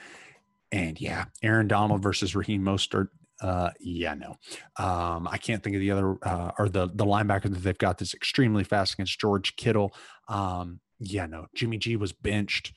And 0.70 1.00
yeah, 1.00 1.26
Aaron 1.42 1.68
Donald 1.68 2.02
versus 2.02 2.34
Raheem 2.34 2.62
Mostert. 2.62 3.08
Uh, 3.40 3.70
yeah, 3.80 4.14
no. 4.14 4.36
Um, 4.76 5.26
I 5.28 5.36
can't 5.36 5.62
think 5.62 5.74
of 5.74 5.80
the 5.80 5.90
other 5.90 6.16
uh, 6.22 6.52
or 6.58 6.68
the 6.68 6.86
the 6.86 7.04
linebacker 7.04 7.52
that 7.52 7.62
they've 7.62 7.76
got 7.76 7.98
that's 7.98 8.14
extremely 8.14 8.62
fast 8.62 8.94
against 8.94 9.18
George 9.18 9.56
Kittle. 9.56 9.92
Um, 10.28 10.80
yeah, 11.02 11.26
no, 11.26 11.46
Jimmy 11.54 11.78
G 11.78 11.96
was 11.96 12.12
benched. 12.12 12.72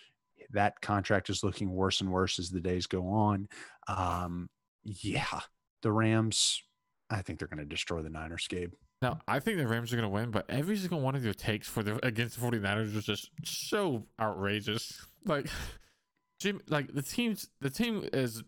That 0.51 0.81
contract 0.81 1.29
is 1.29 1.43
looking 1.43 1.71
worse 1.71 2.01
and 2.01 2.11
worse 2.11 2.39
as 2.39 2.49
the 2.49 2.59
days 2.59 2.87
go 2.87 3.07
on. 3.09 3.47
Um, 3.87 4.49
yeah, 4.83 5.39
the 5.81 5.91
Rams, 5.91 6.61
I 7.09 7.21
think 7.21 7.39
they're 7.39 7.47
going 7.47 7.59
to 7.59 7.65
destroy 7.65 8.01
the 8.01 8.09
Niners, 8.09 8.47
Gabe. 8.47 8.73
Now, 9.01 9.19
I 9.27 9.39
think 9.39 9.57
the 9.57 9.67
Rams 9.67 9.91
are 9.91 9.97
going 9.97 10.07
to 10.07 10.13
win, 10.13 10.31
but 10.31 10.45
every 10.49 10.77
single 10.77 11.01
one 11.01 11.15
of 11.15 11.23
your 11.25 11.33
takes 11.33 11.67
for 11.67 11.83
the 11.83 12.03
against 12.05 12.39
the 12.39 12.45
49ers 12.45 12.95
was 12.95 13.05
just 13.05 13.29
so 13.43 14.05
outrageous. 14.19 15.05
Like, 15.27 15.47
Jim, 16.39 16.61
like 16.69 16.93
the 16.93 17.01
team's 17.01 17.47
the 17.61 17.71
team 17.71 18.07
is 18.13 18.43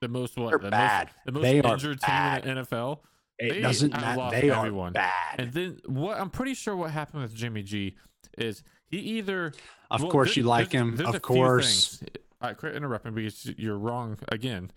the 0.00 0.06
most 0.08 0.36
what 0.36 0.50
They're 0.50 0.58
the 0.60 0.70
bad. 0.70 1.08
most 1.08 1.14
the 1.26 1.32
most 1.32 1.42
They 1.42 1.58
injured 1.60 2.00
bad. 2.00 2.42
team 2.44 2.50
in 2.52 2.56
the 2.56 2.62
NFL. 2.62 2.98
It 3.40 3.52
They 3.54 3.60
doesn't 3.60 3.92
matter. 3.92 4.40
They 4.40 4.50
everyone. 4.50 4.90
are 4.90 4.92
bad. 4.92 5.40
And 5.40 5.52
then 5.52 5.78
what 5.86 6.20
I'm 6.20 6.30
pretty 6.30 6.54
sure 6.54 6.76
what 6.76 6.92
happened 6.92 7.22
with 7.22 7.34
Jimmy 7.34 7.62
G 7.64 7.96
is 8.36 8.62
he 8.90 8.98
either 8.98 9.52
of 9.90 10.02
well, 10.02 10.10
course, 10.10 10.34
there- 10.34 10.42
you 10.42 10.48
like 10.48 10.70
there's- 10.70 10.88
him. 10.88 10.96
there's 10.96 11.14
Of 11.14 11.22
course. 11.22 12.02
I 12.40 12.54
quit 12.54 12.76
interrupting 12.76 13.14
because 13.14 13.46
you're 13.58 13.78
wrong 13.78 14.16
again. 14.28 14.70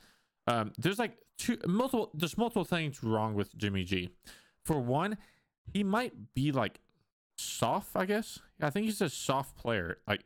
Um, 0.47 0.73
there's 0.77 0.97
like 0.99 1.17
two 1.37 1.57
multiple. 1.67 2.09
There's 2.13 2.37
multiple 2.37 2.63
things 2.65 3.03
wrong 3.03 3.35
with 3.35 3.55
Jimmy 3.55 3.83
G. 3.83 4.09
For 4.65 4.79
one, 4.79 5.17
he 5.73 5.83
might 5.83 6.33
be 6.33 6.51
like 6.51 6.79
soft. 7.37 7.95
I 7.95 8.05
guess 8.05 8.39
I 8.59 8.69
think 8.71 8.85
he's 8.85 9.01
a 9.01 9.09
soft 9.09 9.55
player. 9.55 9.97
Like 10.07 10.23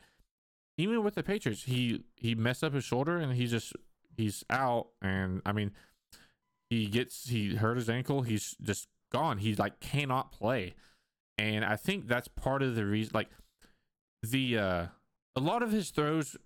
even 0.77 1.03
with 1.03 1.15
the 1.15 1.23
Patriots, 1.23 1.63
he 1.63 2.03
he 2.15 2.35
messed 2.35 2.63
up 2.63 2.73
his 2.73 2.83
shoulder 2.85 3.17
and 3.17 3.33
he 3.33 3.47
just 3.47 3.73
he's 4.15 4.45
out. 4.49 4.87
And 5.01 5.41
I 5.45 5.51
mean, 5.51 5.71
he 6.69 6.87
gets 6.87 7.27
he 7.27 7.55
hurt 7.55 7.75
his 7.75 7.89
ankle. 7.89 8.21
He's 8.21 8.55
just 8.61 8.87
gone. 9.11 9.39
He 9.39 9.55
like 9.55 9.79
cannot 9.81 10.31
play. 10.31 10.73
And 11.37 11.65
I 11.65 11.75
think 11.75 12.07
that's 12.07 12.29
part 12.29 12.61
of 12.63 12.75
the 12.75 12.85
reason. 12.85 13.11
Like 13.13 13.29
the 14.31 14.57
uh 14.57 14.85
a 15.35 15.39
lot 15.39 15.61
of 15.63 15.71
his 15.71 15.89
throws 15.89 16.37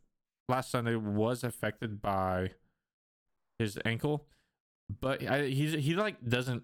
last 0.48 0.72
Sunday 0.72 0.96
was 0.96 1.44
affected 1.44 2.02
by 2.02 2.52
his 3.58 3.78
ankle, 3.86 4.26
but 5.00 5.26
I, 5.26 5.48
he's 5.48 5.74
he 5.74 5.96
like 5.96 6.18
doesn't 6.28 6.64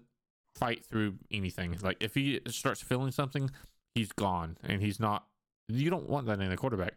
fight 0.54 0.84
through 0.84 1.14
anything. 1.30 1.76
Like 1.82 1.98
if 2.00 2.14
he 2.14 2.40
starts 2.48 2.82
feeling 2.82 3.12
something, 3.12 3.50
he's 3.94 4.12
gone, 4.12 4.56
and 4.64 4.82
he's 4.82 4.98
not. 4.98 5.26
You 5.68 5.90
don't 5.90 6.08
want 6.08 6.26
that 6.26 6.40
in 6.40 6.50
a 6.50 6.56
quarterback. 6.56 6.94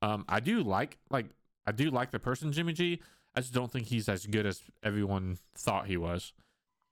Um, 0.00 0.24
I 0.28 0.40
do 0.40 0.62
like 0.62 0.98
like 1.10 1.26
I 1.66 1.72
do 1.72 1.90
like 1.90 2.10
the 2.10 2.18
person 2.18 2.52
Jimmy 2.52 2.72
G. 2.72 3.00
I 3.34 3.40
just 3.40 3.54
don't 3.54 3.70
think 3.70 3.86
he's 3.86 4.08
as 4.08 4.26
good 4.26 4.46
as 4.46 4.62
everyone 4.82 5.38
thought 5.56 5.86
he 5.86 5.96
was. 5.96 6.32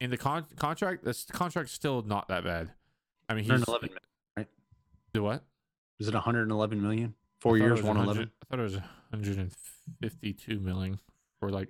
In 0.00 0.08
the 0.08 0.16
con- 0.16 0.46
contract, 0.56 1.04
this 1.04 1.24
contract's 1.24 1.72
still 1.72 2.00
not 2.02 2.28
that 2.28 2.44
bad. 2.44 2.70
I 3.28 3.34
mean, 3.34 3.44
he's 3.44 3.50
111 3.50 3.88
million, 3.88 3.98
right? 4.36 4.46
do 5.12 5.22
what? 5.22 5.44
Is 6.00 6.08
it 6.08 6.14
111 6.14 6.82
million? 6.82 7.14
Four 7.38 7.56
I 7.56 7.58
thought 7.58 7.64
it 7.64 7.68
years, 7.68 7.82
111. 7.82 8.30
I 8.42 8.46
thought 8.50 8.58
it 8.58 8.62
was 8.62 8.74
152 8.74 10.60
million 10.60 10.98
for 11.38 11.50
like 11.50 11.68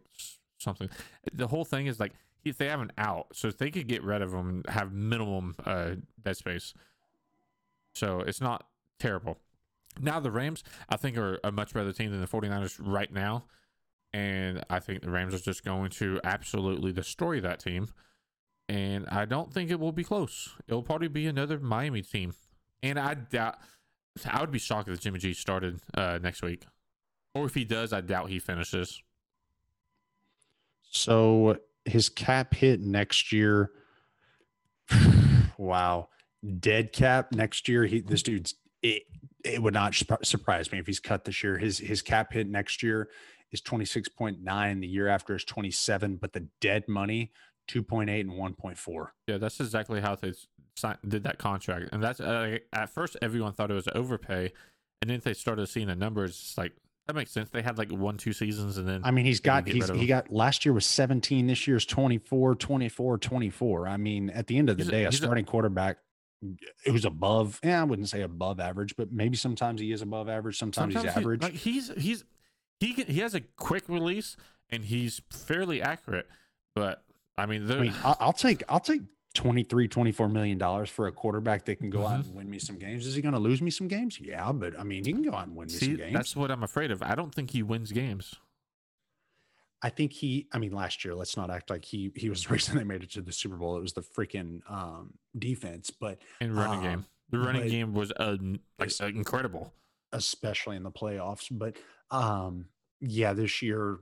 something. 0.59 0.89
The 1.33 1.49
whole 1.49 1.65
thing 1.65 1.87
is 1.87 2.01
like 2.01 2.13
if 2.45 2.57
they 2.57 2.69
have 2.69 2.81
an 2.81 2.93
out, 2.97 3.27
so 3.33 3.49
if 3.49 3.59
they 3.59 3.71
could 3.71 3.87
get 3.87 4.03
rid 4.03 4.23
of 4.23 4.33
him 4.33 4.49
and 4.49 4.67
have 4.69 4.93
minimum 4.93 5.57
uh, 5.65 5.97
dead 6.23 6.37
space. 6.37 6.75
So 7.95 8.21
it's 8.21 8.41
not 8.41 8.67
terrible. 8.99 9.39
Now 10.01 10.21
the 10.21 10.31
Rams, 10.31 10.63
I 10.89 10.97
think, 10.97 11.19
are 11.19 11.41
a 11.43 11.51
much 11.51 11.75
better 11.75 11.93
team 11.93 12.11
than 12.13 12.21
the 12.21 12.27
49ers 12.27 12.79
right 12.81 13.13
now. 13.13 13.45
And 14.13 14.65
I 14.71 14.81
think 14.81 15.03
the 15.03 15.11
Rams 15.11 15.35
are 15.35 15.39
just 15.39 15.65
going 15.65 15.91
to 15.91 16.21
absolutely 16.25 16.93
destroy 16.93 17.41
that 17.41 17.61
team. 17.61 17.89
And 18.69 19.07
I 19.09 19.25
don't 19.25 19.53
think 19.53 19.71
it 19.71 19.81
will 19.81 19.93
be 19.93 20.05
close. 20.05 20.51
It'll 20.69 20.83
probably 20.83 21.09
be 21.09 21.27
another 21.27 21.59
Miami 21.59 22.03
team. 22.03 22.35
And 22.83 22.99
I 22.99 23.15
doubt 23.15 23.59
I 24.27 24.41
would 24.41 24.51
be 24.51 24.59
shocked 24.59 24.89
if 24.89 25.01
Jimmy 25.01 25.19
G 25.19 25.33
started 25.33 25.81
uh, 25.95 26.19
next 26.23 26.43
week. 26.43 26.65
Or 27.35 27.47
if 27.47 27.55
he 27.55 27.65
does, 27.65 27.93
I 27.93 28.01
doubt 28.01 28.29
he 28.29 28.39
finishes. 28.39 29.03
So 30.91 31.59
his 31.85 32.09
cap 32.09 32.55
hit 32.55 32.81
next 32.81 33.33
year. 33.33 33.71
wow, 35.59 36.09
dead 36.59 36.93
cap 36.93 37.33
next 37.33 37.69
year. 37.69 37.85
He 37.85 38.01
this 38.01 38.23
dude's 38.23 38.55
it. 38.83 39.05
It 39.43 39.63
would 39.63 39.73
not 39.73 39.95
surprise 40.23 40.71
me 40.71 40.79
if 40.79 40.87
he's 40.87 41.01
cut 41.01 41.25
this 41.25 41.43
year. 41.43 41.57
His 41.57 41.79
his 41.79 42.03
cap 42.03 42.33
hit 42.33 42.49
next 42.49 42.83
year 42.83 43.09
is 43.53 43.61
twenty 43.61 43.85
six 43.85 44.09
point 44.09 44.43
nine. 44.43 44.81
The 44.81 44.89
year 44.89 45.07
after 45.07 45.35
is 45.35 45.45
twenty 45.45 45.71
seven, 45.71 46.17
but 46.17 46.33
the 46.33 46.49
dead 46.61 46.89
money 46.89 47.33
two 47.69 47.83
point 47.83 48.11
eight 48.11 48.27
and 48.27 48.37
one 48.37 48.55
point 48.55 48.77
four. 48.77 49.15
Yeah, 49.29 49.39
that's 49.39 49.61
exactly 49.61 50.01
how 50.01 50.17
they 50.17 50.33
signed, 50.81 50.99
did 51.07 51.23
that 51.25 51.39
contract. 51.39 51.91
And 51.93 52.03
that's 52.03 52.21
uh, 52.21 52.59
at 52.73 52.91
first 52.91 53.17
everyone 53.23 53.53
thought 53.53 53.71
it 53.71 53.75
was 53.75 53.89
overpay, 53.95 54.53
and 55.03 55.11
then 55.11 55.21
they 55.25 55.35
started 55.35 55.67
seeing 55.69 55.87
the 55.87 55.95
numbers. 55.97 56.31
It's 56.31 56.59
like 56.59 56.73
that 57.07 57.15
makes 57.15 57.31
sense. 57.33 57.51
They 57.51 57.63
had 57.63 57.79
like 57.79 57.91
one, 57.91 58.17
two 58.19 58.33
seasons, 58.33 58.77
and 58.77 58.87
then 58.89 59.01
I 59.05 59.11
mean, 59.11 59.25
he's 59.25 59.41
got 59.41 59.67
he's 59.69 59.89
he 59.91 60.07
got 60.07 60.33
last 60.33 60.65
year 60.65 60.73
was 60.73 60.87
17, 60.87 61.47
this 61.47 61.67
year's 61.67 61.85
24, 61.87 62.55
24, 62.55 63.19
24. 63.19 63.89
I 63.89 63.97
mean, 63.97 64.31
at 64.31 64.47
the 64.47 64.59
end 64.59 64.71
of 64.71 64.77
the 64.77 64.85
He's 64.85 64.91
day, 64.91 65.05
a 65.05 65.09
a- 65.09 65.13
starting 65.13 65.45
quarterback 65.45 65.99
who's 66.87 67.05
above, 67.05 67.61
yeah, 67.63 67.81
I 67.81 67.85
wouldn't 67.85 68.09
say 68.09 68.23
above 68.23 68.61
average, 68.61 68.97
but 68.97 69.13
maybe 69.13 69.37
sometimes 69.37 69.81
he 69.81 69.93
is 69.93 70.01
above 70.03 70.29
average, 70.29 70.57
sometimes, 70.59 70.95
sometimes 70.95 71.05
he's 71.05 71.15
he- 71.15 71.21
average. 71.21 71.43
like 71.43 71.53
he's 71.55 71.91
he's 71.99 72.25
he 72.79 72.95
can, 72.95 73.07
he 73.07 73.21
has 73.21 73.35
a 73.35 73.41
quick 73.41 73.89
release 73.89 74.37
and 74.71 74.85
he's 74.85 75.21
fairly 75.31 75.83
accurate. 75.83 76.27
But 76.75 77.03
I 77.37 77.47
mean, 77.47 77.71
I 77.71 77.75
mean, 77.81 77.95
I'll, 78.05 78.17
I'll 78.21 78.33
take 78.33 78.63
I'll 78.69 78.81
take 78.81 79.03
23, 79.35 79.87
24 79.89 80.29
million 80.29 80.59
dollars 80.59 80.91
for 80.91 81.07
a 81.07 81.13
quarterback 81.13 81.65
that 81.67 81.77
can 81.77 81.89
go 81.91 82.07
out 82.07 82.21
Mhm. 82.23 82.27
and 82.27 82.35
win 82.35 82.51
me 82.51 82.59
some 82.59 82.79
games. 82.79 83.07
Is 83.07 83.15
he 83.15 83.23
going 83.23 83.35
to 83.35 83.39
lose 83.41 83.63
me 83.63 83.71
some 83.71 83.87
games? 83.89 84.19
Yeah, 84.21 84.51
but 84.53 84.79
I 84.79 84.83
mean, 84.83 85.05
he 85.05 85.13
can 85.13 85.23
go 85.23 85.33
out 85.35 85.47
and 85.47 85.57
win 85.57 85.69
me 85.69 85.73
some 85.75 85.97
games. 85.97 86.13
that's 86.13 86.35
what 86.35 86.51
I'm 86.51 86.63
afraid 86.65 86.91
of. 86.91 87.03
I 87.03 87.15
don't 87.15 87.35
think 87.35 87.51
he 87.51 87.63
wins 87.63 87.93
games. 87.93 88.35
I 89.83 89.89
think 89.89 90.13
he. 90.13 90.47
I 90.53 90.59
mean, 90.59 90.73
last 90.73 91.05
year, 91.05 91.15
let's 91.15 91.37
not 91.37 91.51
act 91.51 91.71
like 91.71 91.85
he 91.85 92.13
he 92.15 92.29
was 92.29 92.43
the 92.45 92.49
reason 92.55 92.77
they 92.77 92.85
made 92.85 93.03
it 93.03 93.11
to 93.13 93.23
the 93.23 93.33
Super 93.33 93.57
Bowl. 93.57 93.77
It 93.77 93.81
was 93.81 93.93
the 93.95 94.03
freaking 94.03 94.61
um, 94.71 95.15
defense, 95.39 95.91
but 95.91 96.19
in 96.41 96.55
running 96.55 96.79
Um, 96.81 96.85
game. 96.85 97.07
The 97.31 97.39
running 97.39 97.69
game 97.69 97.95
was 97.95 98.11
uh, 98.13 98.37
like 98.79 98.91
uh, 99.01 99.07
incredible. 99.07 99.73
especially 100.13 100.75
in 100.77 100.83
the 100.83 100.91
playoffs. 100.91 101.47
But 101.51 101.77
um, 102.11 102.67
yeah, 103.01 103.33
this 103.33 103.63
year, 103.63 104.01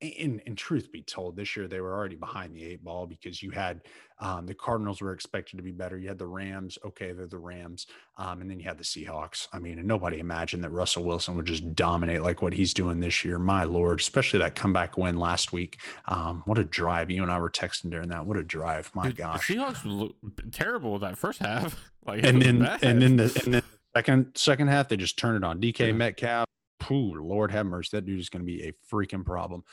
in 0.00 0.40
in 0.46 0.56
truth 0.56 0.92
be 0.92 1.02
told, 1.02 1.36
this 1.36 1.56
year 1.56 1.66
they 1.68 1.80
were 1.80 1.94
already 1.94 2.16
behind 2.16 2.54
the 2.54 2.64
eight 2.64 2.84
ball 2.84 3.06
because 3.06 3.42
you 3.42 3.50
had 3.50 3.80
um, 4.20 4.46
the 4.46 4.54
Cardinals 4.54 5.00
were 5.00 5.12
expected 5.12 5.56
to 5.56 5.62
be 5.62 5.72
better. 5.72 5.96
You 5.98 6.08
had 6.08 6.18
the 6.18 6.26
Rams, 6.26 6.78
okay, 6.84 7.12
they're 7.12 7.26
the 7.26 7.38
Rams, 7.38 7.86
um, 8.18 8.40
and 8.40 8.50
then 8.50 8.58
you 8.60 8.66
had 8.66 8.78
the 8.78 8.84
Seahawks. 8.84 9.46
I 9.52 9.58
mean, 9.58 9.78
and 9.78 9.86
nobody 9.88 10.18
imagined 10.18 10.64
that 10.64 10.70
Russell 10.70 11.04
Wilson 11.04 11.34
would 11.36 11.46
just 11.46 11.74
dominate 11.74 12.22
like 12.22 12.42
what 12.42 12.52
he's 12.52 12.72
doing 12.74 13.00
this 13.00 13.24
year. 13.24 13.38
My 13.38 13.64
lord, 13.64 14.00
especially 14.00 14.38
that 14.40 14.54
comeback 14.54 14.96
win 14.98 15.18
last 15.18 15.52
week. 15.52 15.78
Um, 16.06 16.42
what 16.46 16.58
a 16.58 16.64
drive! 16.64 17.10
You 17.10 17.22
and 17.22 17.32
I 17.32 17.38
were 17.38 17.50
texting 17.50 17.90
during 17.90 18.08
that. 18.10 18.26
What 18.26 18.36
a 18.36 18.42
drive! 18.42 18.90
My 18.94 19.06
Dude, 19.08 19.16
gosh. 19.18 19.48
the 19.48 19.54
Seahawks 19.56 19.84
looked 19.84 20.52
terrible 20.52 20.98
that 20.98 21.16
first 21.18 21.40
half. 21.40 21.76
Like, 22.06 22.24
and 22.24 22.40
then 22.40 22.60
bad. 22.60 22.84
and 22.84 23.02
then 23.02 23.16
the 23.16 23.42
and 23.44 23.54
then 23.54 23.62
second 23.96 24.32
second 24.36 24.68
half 24.68 24.88
they 24.88 24.96
just 24.96 25.18
turned 25.18 25.36
it 25.38 25.42
on 25.42 25.60
DK 25.60 25.88
Yeah. 25.88 25.92
Metcalf 25.92 26.46
pooh, 26.78 27.14
Lord 27.22 27.50
have 27.50 27.66
mercy, 27.66 27.96
that 27.96 28.06
dude 28.06 28.20
is 28.20 28.28
going 28.28 28.42
to 28.42 28.46
be 28.46 28.62
a 28.62 28.72
freaking 28.92 29.24
problem. 29.24 29.64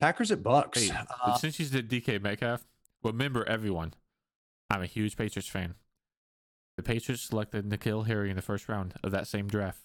Packers 0.00 0.30
at 0.30 0.42
Bucs. 0.42 0.78
Hey, 0.78 0.96
Uh, 1.24 1.36
since 1.36 1.56
he's 1.56 1.70
the 1.70 1.82
DK 1.82 2.20
Metcalf, 2.20 2.64
remember 3.04 3.44
everyone, 3.48 3.94
I'm 4.70 4.82
a 4.82 4.86
huge 4.86 5.16
Patriots 5.16 5.48
fan. 5.48 5.74
The 6.76 6.82
Patriots 6.82 7.22
selected 7.22 7.68
N'Keal 7.68 8.06
Harry 8.06 8.30
in 8.30 8.36
the 8.36 8.42
first 8.42 8.68
round 8.68 8.94
of 9.04 9.12
that 9.12 9.28
same 9.28 9.46
draft, 9.46 9.82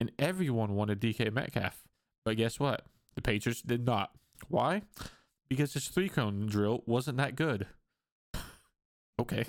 and 0.00 0.10
everyone 0.18 0.74
wanted 0.74 1.00
DK 1.00 1.32
Metcalf. 1.32 1.84
But 2.24 2.36
guess 2.36 2.58
what? 2.58 2.84
The 3.14 3.22
Patriots 3.22 3.62
did 3.62 3.86
not. 3.86 4.10
Why? 4.48 4.82
Because 5.48 5.72
his 5.74 5.88
three 5.88 6.08
cone 6.08 6.46
drill 6.46 6.82
wasn't 6.86 7.18
that 7.18 7.36
good. 7.36 7.66
okay. 9.18 9.44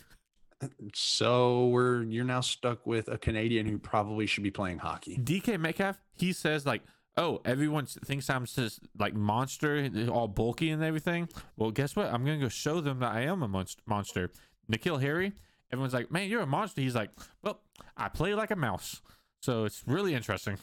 so 0.94 1.68
we're 1.68 2.04
you're 2.04 2.24
now 2.24 2.42
stuck 2.42 2.86
with 2.88 3.08
a 3.08 3.18
Canadian 3.18 3.66
who 3.66 3.78
probably 3.78 4.26
should 4.26 4.44
be 4.44 4.52
playing 4.52 4.78
hockey. 4.78 5.18
DK 5.18 5.60
Metcalf, 5.60 5.98
he 6.20 6.34
says 6.34 6.66
like, 6.66 6.82
"Oh, 7.16 7.42
everyone 7.46 7.86
thinks 7.86 8.30
I'm 8.30 8.46
just 8.46 8.80
like 8.98 9.14
monster, 9.14 9.90
all 10.12 10.28
bulky 10.28 10.70
and 10.70 10.84
everything." 10.84 11.30
Well, 11.56 11.72
guess 11.72 11.96
what? 11.96 12.08
I'm 12.14 12.24
gonna 12.26 12.38
go 12.40 12.50
show 12.50 12.82
them 12.82 13.00
that 13.00 13.12
I 13.14 13.22
am 13.22 13.44
a 13.44 13.48
monst- 13.48 13.78
monster. 13.86 14.32
N'Keal 14.72 15.02
Harry, 15.02 15.34
everyone's 15.72 15.94
like, 15.94 16.12
"Man, 16.12 16.30
you're 16.30 16.42
a 16.42 16.48
monster." 16.48 16.82
He's 16.82 16.96
like, 16.96 17.12
"Well, 17.42 17.62
I 17.96 18.10
play 18.10 18.34
like 18.34 18.52
a 18.52 18.56
mouse." 18.56 19.02
So 19.40 19.66
it's 19.66 19.84
really 19.88 20.14
interesting. 20.14 20.58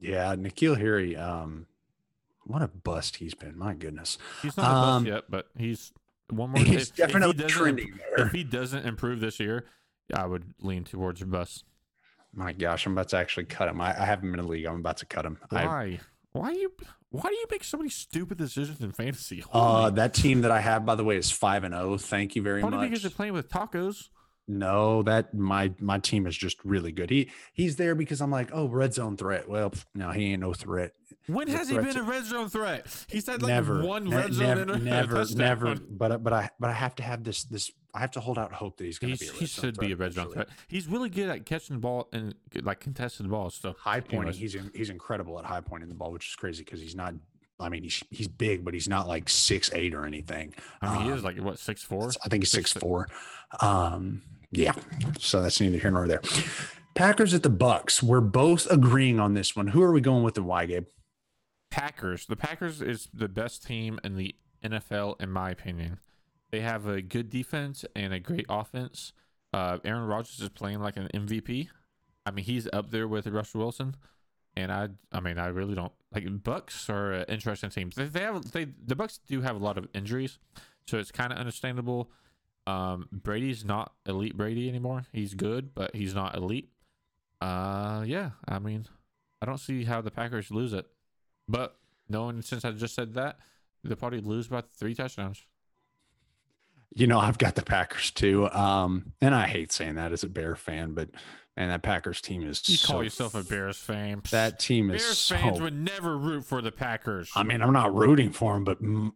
Yeah, 0.00 0.34
N'Keal 0.36 0.76
Harry. 0.78 1.16
Um, 1.16 1.66
what 2.44 2.62
a 2.62 2.68
bust 2.68 3.16
he's 3.16 3.34
been. 3.34 3.56
My 3.58 3.74
goodness. 3.74 4.18
He's 4.42 4.56
not 4.56 4.66
a 4.70 4.74
Um, 4.76 5.04
bust 5.04 5.12
yet, 5.14 5.24
but 5.30 5.48
he's 5.56 5.92
one 6.30 6.50
more. 6.50 6.62
He's 6.62 6.90
if- 6.90 6.96
definitely 6.96 7.30
if 7.30 7.36
he 7.36 7.42
doesn't, 7.42 7.58
trending 7.62 7.96
there. 8.16 8.26
If 8.26 8.32
he 8.32 8.44
doesn't 8.44 8.86
improve 8.86 9.20
this 9.20 9.38
year, 9.40 9.66
I 10.14 10.26
would 10.26 10.54
lean 10.60 10.84
towards 10.84 11.20
a 11.22 11.26
bust. 11.26 11.64
My 12.38 12.52
gosh, 12.52 12.86
I'm 12.86 12.92
about 12.92 13.08
to 13.08 13.16
actually 13.16 13.46
cut 13.46 13.68
him. 13.68 13.80
I, 13.80 14.00
I 14.00 14.04
have 14.04 14.22
him 14.22 14.32
in 14.32 14.38
a 14.38 14.46
league. 14.46 14.64
I'm 14.64 14.76
about 14.76 14.98
to 14.98 15.06
cut 15.06 15.26
him. 15.26 15.38
I, 15.50 15.66
Why? 15.66 16.00
Why 16.30 16.52
do 16.52 16.58
you? 16.60 16.72
Why 17.10 17.22
do 17.22 17.34
you 17.34 17.46
make 17.50 17.64
so 17.64 17.76
many 17.78 17.90
stupid 17.90 18.38
decisions 18.38 18.80
in 18.80 18.92
fantasy? 18.92 19.42
uh, 19.52 19.90
that 19.90 20.14
team 20.14 20.42
that 20.42 20.52
I 20.52 20.60
have, 20.60 20.86
by 20.86 20.94
the 20.94 21.02
way, 21.02 21.16
is 21.16 21.32
five 21.32 21.64
and 21.64 21.74
zero. 21.74 21.98
Thank 21.98 22.36
you 22.36 22.42
very 22.42 22.60
Probably 22.60 22.78
much. 22.78 22.90
because 22.90 23.02
they're 23.02 23.10
playing 23.10 23.32
with 23.32 23.48
tacos. 23.48 24.10
No, 24.50 25.02
that 25.02 25.34
my 25.34 25.72
my 25.78 25.98
team 25.98 26.26
is 26.26 26.36
just 26.36 26.56
really 26.64 26.90
good. 26.90 27.10
He 27.10 27.30
he's 27.52 27.76
there 27.76 27.94
because 27.94 28.22
I'm 28.22 28.30
like, 28.30 28.48
oh, 28.52 28.66
red 28.66 28.94
zone 28.94 29.16
threat. 29.16 29.46
Well, 29.48 29.72
no, 29.94 30.10
he 30.10 30.32
ain't 30.32 30.40
no 30.40 30.54
threat. 30.54 30.92
When 31.26 31.48
has 31.48 31.68
he 31.68 31.76
been 31.76 31.92
to- 31.92 32.00
a 32.00 32.02
red 32.02 32.24
zone 32.24 32.48
threat? 32.48 32.86
He's 33.10 33.26
had 33.26 33.42
like 33.42 33.48
never, 33.50 33.84
one 33.84 34.04
ne- 34.08 34.16
red 34.16 34.32
zone 34.32 34.66
never, 34.84 35.24
never, 35.24 35.24
never. 35.36 35.74
But 35.90 36.24
but 36.24 36.32
I 36.32 36.48
but 36.58 36.70
I 36.70 36.72
have 36.72 36.94
to 36.96 37.02
have 37.02 37.24
this 37.24 37.44
this. 37.44 37.70
I 37.94 38.00
have 38.00 38.10
to 38.12 38.20
hold 38.20 38.38
out 38.38 38.52
hope 38.52 38.78
that 38.78 38.84
he's 38.84 38.98
going 38.98 39.12
to 39.14 39.18
be. 39.18 39.26
A 39.26 39.32
red 39.32 39.38
he 39.40 39.46
zone 39.46 39.62
should 39.64 39.78
be 39.78 39.92
a 39.92 39.96
red 39.96 40.12
zone 40.14 40.24
eventually. 40.28 40.34
threat. 40.46 40.58
He's 40.68 40.86
really 40.88 41.10
good 41.10 41.28
at 41.28 41.44
catching 41.44 41.76
the 41.76 41.80
ball 41.80 42.08
and 42.14 42.34
like 42.62 42.80
contesting 42.80 43.24
the 43.26 43.30
ball. 43.30 43.50
So 43.50 43.74
High 43.78 44.00
pointing, 44.00 44.18
Anyways. 44.20 44.38
he's 44.38 44.54
in, 44.54 44.70
he's 44.74 44.88
incredible 44.90 45.38
at 45.38 45.44
high 45.44 45.60
pointing 45.60 45.88
the 45.90 45.94
ball, 45.94 46.10
which 46.12 46.26
is 46.28 46.36
crazy 46.36 46.64
because 46.64 46.80
he's 46.80 46.94
not. 46.96 47.14
I 47.60 47.68
mean, 47.68 47.82
he's 47.82 48.02
he's 48.10 48.28
big, 48.28 48.64
but 48.64 48.72
he's 48.72 48.88
not 48.88 49.08
like 49.08 49.28
six 49.28 49.70
eight 49.74 49.92
or 49.92 50.06
anything. 50.06 50.54
I 50.80 50.94
mean, 50.94 51.02
he 51.06 51.10
Um, 51.10 51.18
is 51.18 51.24
like 51.24 51.38
what 51.38 51.58
six 51.58 51.82
four. 51.82 52.10
I 52.24 52.28
think 52.28 52.44
he's 52.44 52.50
Six- 52.52 52.70
six 52.72 52.80
four. 52.80 53.08
Um, 53.60 54.22
yeah. 54.50 54.74
So 55.18 55.42
that's 55.42 55.60
neither 55.60 55.78
here 55.78 55.90
nor 55.90 56.06
there. 56.06 56.22
Packers 56.94 57.34
at 57.34 57.42
the 57.42 57.50
Bucs. 57.50 58.02
We're 58.02 58.20
both 58.20 58.66
agreeing 58.70 59.20
on 59.20 59.34
this 59.34 59.54
one. 59.54 59.68
Who 59.68 59.82
are 59.82 59.92
we 59.92 60.00
going 60.00 60.24
with 60.24 60.36
and 60.36 60.46
why, 60.46 60.66
Gabe? 60.66 60.86
Packers. 61.70 62.26
The 62.26 62.36
Packers 62.36 62.82
is 62.82 63.08
the 63.12 63.28
best 63.28 63.64
team 63.64 64.00
in 64.02 64.16
the 64.16 64.34
NFL, 64.64 65.20
in 65.20 65.30
my 65.30 65.50
opinion. 65.50 66.00
They 66.50 66.60
have 66.60 66.86
a 66.86 67.02
good 67.02 67.30
defense 67.30 67.84
and 67.94 68.12
a 68.12 68.20
great 68.20 68.46
offense. 68.48 69.12
Uh, 69.52 69.78
Aaron 69.84 70.06
Rodgers 70.06 70.40
is 70.40 70.48
playing 70.48 70.80
like 70.80 70.96
an 70.96 71.08
MVP. 71.14 71.68
I 72.26 72.30
mean, 72.30 72.44
he's 72.44 72.68
up 72.72 72.90
there 72.90 73.08
with 73.08 73.26
Russell 73.26 73.60
Wilson, 73.60 73.96
and 74.56 74.72
I, 74.72 74.88
I 75.12 75.20
mean, 75.20 75.38
I 75.38 75.46
really 75.46 75.74
don't 75.74 75.92
like 76.12 76.24
Bucs 76.24 76.88
are 76.90 77.12
an 77.12 77.24
interesting 77.28 77.70
team. 77.70 77.90
They, 77.94 78.04
they 78.04 78.20
have 78.20 78.50
they 78.52 78.64
the 78.64 78.96
Bucs 78.96 79.18
do 79.26 79.40
have 79.40 79.56
a 79.56 79.64
lot 79.64 79.78
of 79.78 79.88
injuries, 79.94 80.38
so 80.86 80.98
it's 80.98 81.10
kind 81.10 81.32
of 81.32 81.38
understandable. 81.38 82.10
Um, 82.68 83.08
Brady's 83.10 83.64
not 83.64 83.94
elite 84.04 84.36
Brady 84.36 84.68
anymore. 84.68 85.06
He's 85.10 85.32
good, 85.32 85.74
but 85.74 85.96
he's 85.96 86.14
not 86.14 86.36
elite. 86.36 86.68
Uh, 87.40 88.04
yeah, 88.06 88.30
I 88.46 88.58
mean, 88.58 88.86
I 89.40 89.46
don't 89.46 89.58
see 89.58 89.84
how 89.84 90.02
the 90.02 90.10
Packers 90.10 90.50
lose 90.50 90.74
it. 90.74 90.86
But 91.48 91.76
knowing 92.10 92.42
since 92.42 92.66
I 92.66 92.72
just 92.72 92.94
said 92.94 93.14
that, 93.14 93.38
they'll 93.82 93.96
probably 93.96 94.20
lose 94.20 94.48
by 94.48 94.60
three 94.60 94.94
touchdowns. 94.94 95.42
You 96.94 97.06
know, 97.06 97.18
I've 97.18 97.38
got 97.38 97.54
the 97.54 97.62
Packers 97.62 98.10
too. 98.10 98.50
Um, 98.50 99.12
and 99.22 99.34
I 99.34 99.46
hate 99.46 99.72
saying 99.72 99.94
that 99.94 100.12
as 100.12 100.22
a 100.22 100.28
Bear 100.28 100.54
fan, 100.54 100.92
but 100.92 101.08
man, 101.56 101.68
that 101.68 101.82
Packers 101.82 102.20
team 102.20 102.42
is 102.42 102.68
You 102.68 102.76
so 102.76 102.92
call 102.92 103.02
yourself 103.02 103.34
a 103.34 103.44
Bears 103.44 103.78
fan. 103.78 104.20
That 104.30 104.58
team 104.58 104.90
is 104.90 105.02
Bears 105.02 105.18
so 105.18 105.36
fans 105.36 105.60
would 105.60 105.74
never 105.74 106.18
root 106.18 106.44
for 106.44 106.60
the 106.60 106.72
Packers. 106.72 107.30
I 107.34 107.44
mean, 107.44 107.62
I'm 107.62 107.72
not 107.72 107.94
rooting 107.94 108.30
for 108.30 108.52
them, 108.52 108.64
but 108.64 108.82
mm, 108.82 109.12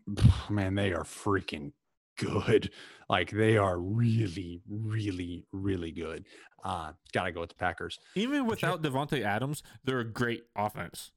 man, 0.49 0.75
they 0.75 0.93
are 0.93 1.05
freaking 1.05 1.73
good. 2.17 2.71
Like 3.09 3.31
they 3.31 3.57
are 3.57 3.79
really, 3.79 4.63
really, 4.69 5.45
really 5.53 5.91
good. 5.93 6.25
Uh, 6.65 6.93
gotta 7.13 7.33
go 7.33 7.41
with 7.41 7.51
the 7.51 7.57
Packers, 7.57 7.99
Even 8.15 8.47
without 8.47 8.83
Davante 8.83 9.23
Adams, 9.23 9.63
they're 9.85 10.01
a 10.01 10.05
great 10.05 10.45
offense. 10.57 11.11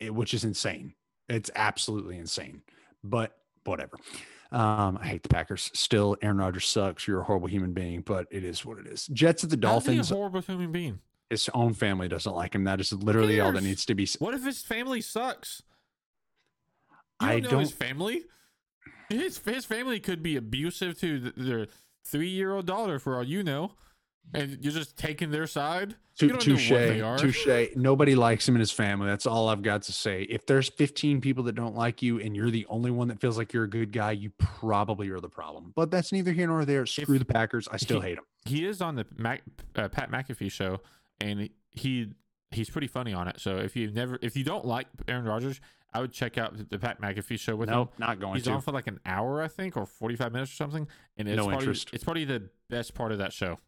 it- 0.00 0.14
which 0.14 0.32
is 0.32 0.44
insane. 0.44 0.94
It's 1.28 1.50
absolutely 1.56 2.16
insane, 2.18 2.62
but 3.02 3.36
whatever. 3.64 3.96
Um, 4.52 4.96
I 5.02 5.08
hate 5.08 5.22
the 5.24 5.28
Packers. 5.28 5.70
Still, 5.74 6.16
Aaron 6.22 6.38
Rodgers 6.38 6.66
sucks. 6.66 7.06
You're 7.08 7.20
a 7.20 7.24
horrible 7.24 7.48
human 7.48 7.72
being, 7.74 8.00
but 8.02 8.26
it 8.30 8.44
is 8.44 8.64
what 8.64 8.78
it 8.78 8.86
is. 8.86 9.06
Jets 9.08 9.42
at 9.44 9.50
the 9.50 9.56
How's 9.56 9.84
he 9.84 9.92
a 9.92 9.96
Dolphins. 9.96 10.10
horrible 10.10 10.40
human 10.40 10.70
being. 10.72 11.00
His 11.28 11.50
own 11.52 11.74
family 11.74 12.08
doesn't 12.08 12.32
like 12.34 12.54
him. 12.54 12.64
That 12.64 12.80
is 12.80 12.92
literally 12.92 13.40
all 13.40 13.52
that 13.52 13.62
needs 13.62 13.84
to 13.86 13.94
be. 13.94 14.08
What 14.20 14.32
if 14.34 14.44
his 14.44 14.62
family 14.62 15.00
sucks? 15.02 15.62
You 17.20 17.26
I 17.28 17.40
don't 17.40 17.52
know 17.52 17.58
his 17.58 17.70
don't- 17.72 17.78
family. 17.78 18.24
His 19.08 19.38
his 19.38 19.64
family 19.64 20.00
could 20.00 20.22
be 20.22 20.36
abusive 20.36 20.98
to 21.00 21.20
th- 21.20 21.34
their 21.36 21.66
three 22.04 22.28
year 22.28 22.52
old 22.52 22.66
daughter, 22.66 22.98
for 22.98 23.16
all 23.16 23.24
you 23.24 23.42
know, 23.42 23.72
and 24.34 24.58
you're 24.60 24.72
just 24.72 24.96
taking 24.96 25.30
their 25.30 25.46
side. 25.46 25.96
You 26.20 26.28
Tou- 26.28 26.28
don't 26.28 26.46
know 26.48 26.54
Touche, 26.56 26.70
what 26.72 26.78
they 26.78 27.00
are. 27.00 27.16
touche. 27.18 27.76
Nobody 27.76 28.14
likes 28.16 28.48
him 28.48 28.56
and 28.56 28.60
his 28.60 28.72
family. 28.72 29.06
That's 29.06 29.24
all 29.24 29.48
I've 29.48 29.62
got 29.62 29.82
to 29.82 29.92
say. 29.92 30.22
If 30.22 30.46
there's 30.46 30.68
15 30.68 31.20
people 31.20 31.44
that 31.44 31.54
don't 31.54 31.76
like 31.76 32.02
you 32.02 32.18
and 32.18 32.34
you're 32.34 32.50
the 32.50 32.66
only 32.68 32.90
one 32.90 33.06
that 33.08 33.20
feels 33.20 33.38
like 33.38 33.52
you're 33.52 33.62
a 33.64 33.70
good 33.70 33.92
guy, 33.92 34.10
you 34.12 34.30
probably 34.38 35.10
are 35.10 35.20
the 35.20 35.28
problem. 35.28 35.72
But 35.76 35.92
that's 35.92 36.10
neither 36.10 36.32
here 36.32 36.48
nor 36.48 36.64
there. 36.64 36.86
Screw 36.86 37.20
the 37.20 37.24
Packers. 37.24 37.68
I 37.70 37.76
still 37.76 38.00
he- 38.00 38.08
hate 38.08 38.14
them. 38.16 38.24
he 38.46 38.66
is 38.66 38.82
on 38.82 38.96
the 38.96 39.06
Mac, 39.16 39.42
uh, 39.76 39.88
Pat 39.88 40.10
McAfee 40.10 40.50
show, 40.50 40.80
and 41.20 41.48
he 41.70 42.08
he's 42.50 42.68
pretty 42.68 42.88
funny 42.88 43.12
on 43.14 43.28
it. 43.28 43.38
So 43.40 43.58
if 43.58 43.76
you 43.76 43.90
never 43.92 44.18
if 44.20 44.36
you 44.36 44.42
don't 44.42 44.64
like 44.64 44.88
Aaron 45.06 45.24
Rodgers, 45.24 45.60
I 45.98 46.00
would 46.00 46.12
check 46.12 46.38
out 46.38 46.54
the, 46.70 46.78
Pat 46.78 47.00
McAfee 47.00 47.40
show 47.40 47.56
with 47.56 47.68
him. 47.68 47.74
Nope, 47.74 47.94
not 47.98 48.20
going 48.20 48.34
He's 48.34 48.44
to. 48.44 48.52
on 48.52 48.60
for 48.60 48.70
like 48.72 48.86
an 48.86 49.00
hour, 49.04 49.42
I 49.42 49.48
think, 49.48 49.76
or 49.76 49.84
forty 49.84 50.14
five 50.14 50.32
minutes 50.32 50.52
or 50.52 50.54
something, 50.54 50.86
and 51.16 51.28
it's 51.28 51.36
No 51.36 51.44
probably, 51.48 51.58
interest. 51.58 51.90
It's 51.92 52.04
probably 52.04 52.24
the 52.24 52.48
best 52.70 52.94
part 52.94 53.10
of 53.10 53.18
that 53.18 53.32
show. 53.32 53.58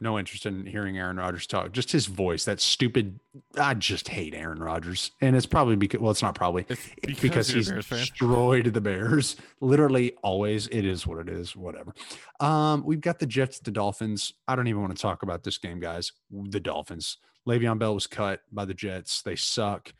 no 0.00 0.18
interest 0.18 0.46
in 0.46 0.66
hearing 0.66 0.96
Aaron 0.98 1.18
Rodgers 1.18 1.46
talk. 1.46 1.70
Just 1.72 1.92
his 1.92 2.06
voice, 2.06 2.44
that 2.46 2.60
stupid. 2.60 3.20
I 3.58 3.74
just 3.74 4.08
hate 4.08 4.34
Aaron 4.34 4.58
Rodgers, 4.58 5.10
and 5.20 5.36
it's 5.36 5.46
probably 5.46 5.76
because 5.76 6.00
well, 6.00 6.10
it's 6.10 6.22
not 6.22 6.34
probably. 6.34 6.64
It's 6.68 6.88
because, 7.02 7.20
because 7.20 7.48
he's 7.48 7.68
destroyed 7.68 8.72
the 8.72 8.80
Bears. 8.80 9.36
Literally, 9.60 10.14
always. 10.22 10.66
It 10.68 10.84
is 10.84 11.06
what 11.06 11.18
it 11.18 11.28
is. 11.28 11.54
Whatever. 11.54 11.94
Um, 12.40 12.82
we've 12.84 13.00
got 13.00 13.18
the 13.18 13.26
Jets, 13.26 13.58
the 13.60 13.70
Dolphins. 13.70 14.32
I 14.48 14.56
don't 14.56 14.66
even 14.66 14.80
want 14.80 14.96
to 14.96 15.00
talk 15.00 15.22
about 15.22 15.44
this 15.44 15.58
game, 15.58 15.78
guys. 15.80 16.10
The 16.30 16.60
Dolphins. 16.60 17.18
Le'Veon 17.46 17.78
Bell 17.78 17.94
was 17.94 18.06
cut 18.06 18.40
by 18.50 18.64
the 18.64 18.72
Jets. 18.74 19.20
They 19.20 19.36
suck. 19.36 19.92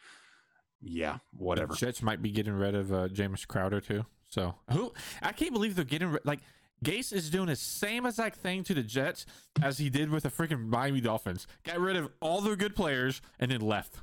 Yeah, 0.85 1.19
whatever. 1.37 1.73
The 1.73 1.79
Jets 1.79 2.03
might 2.03 2.21
be 2.21 2.31
getting 2.31 2.53
rid 2.53 2.75
of 2.75 2.93
uh, 2.93 3.09
James 3.09 3.45
Crowder 3.47 3.81
too. 3.81 4.05
So 4.29 4.55
who 4.71 4.93
I 5.23 5.33
can't 5.33 5.53
believe 5.53 5.77
they're 5.77 5.85
getting 5.85 6.09
rid 6.11 6.25
like 6.25 6.41
Gase 6.85 7.13
is 7.13 7.31
doing 7.31 7.47
the 7.47 7.57
same 7.57 8.05
exact 8.05 8.37
thing 8.37 8.63
to 8.65 8.75
the 8.75 8.83
Jets 8.83 9.27
as 9.63 9.79
he 9.79 9.89
did 9.89 10.11
with 10.11 10.25
the 10.25 10.31
freaking 10.31 10.67
Miami 10.67 11.01
Dolphins. 11.01 11.47
Got 11.65 11.81
rid 11.81 11.97
of 11.97 12.11
all 12.21 12.41
their 12.41 12.57
good 12.57 12.77
players 12.77 13.23
and 13.39 13.51
then 13.51 13.61
left. 13.61 14.03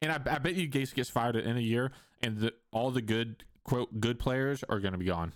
And 0.00 0.10
I, 0.10 0.14
I 0.14 0.38
bet 0.38 0.54
you 0.54 0.68
Gase 0.68 0.94
gets 0.94 1.10
fired 1.10 1.36
in 1.36 1.56
a 1.56 1.60
year, 1.60 1.92
and 2.22 2.38
the, 2.38 2.54
all 2.72 2.90
the 2.90 3.02
good 3.02 3.44
quote 3.64 4.00
good 4.00 4.18
players 4.18 4.64
are 4.68 4.80
going 4.80 4.92
to 4.92 4.98
be 4.98 5.04
gone. 5.04 5.32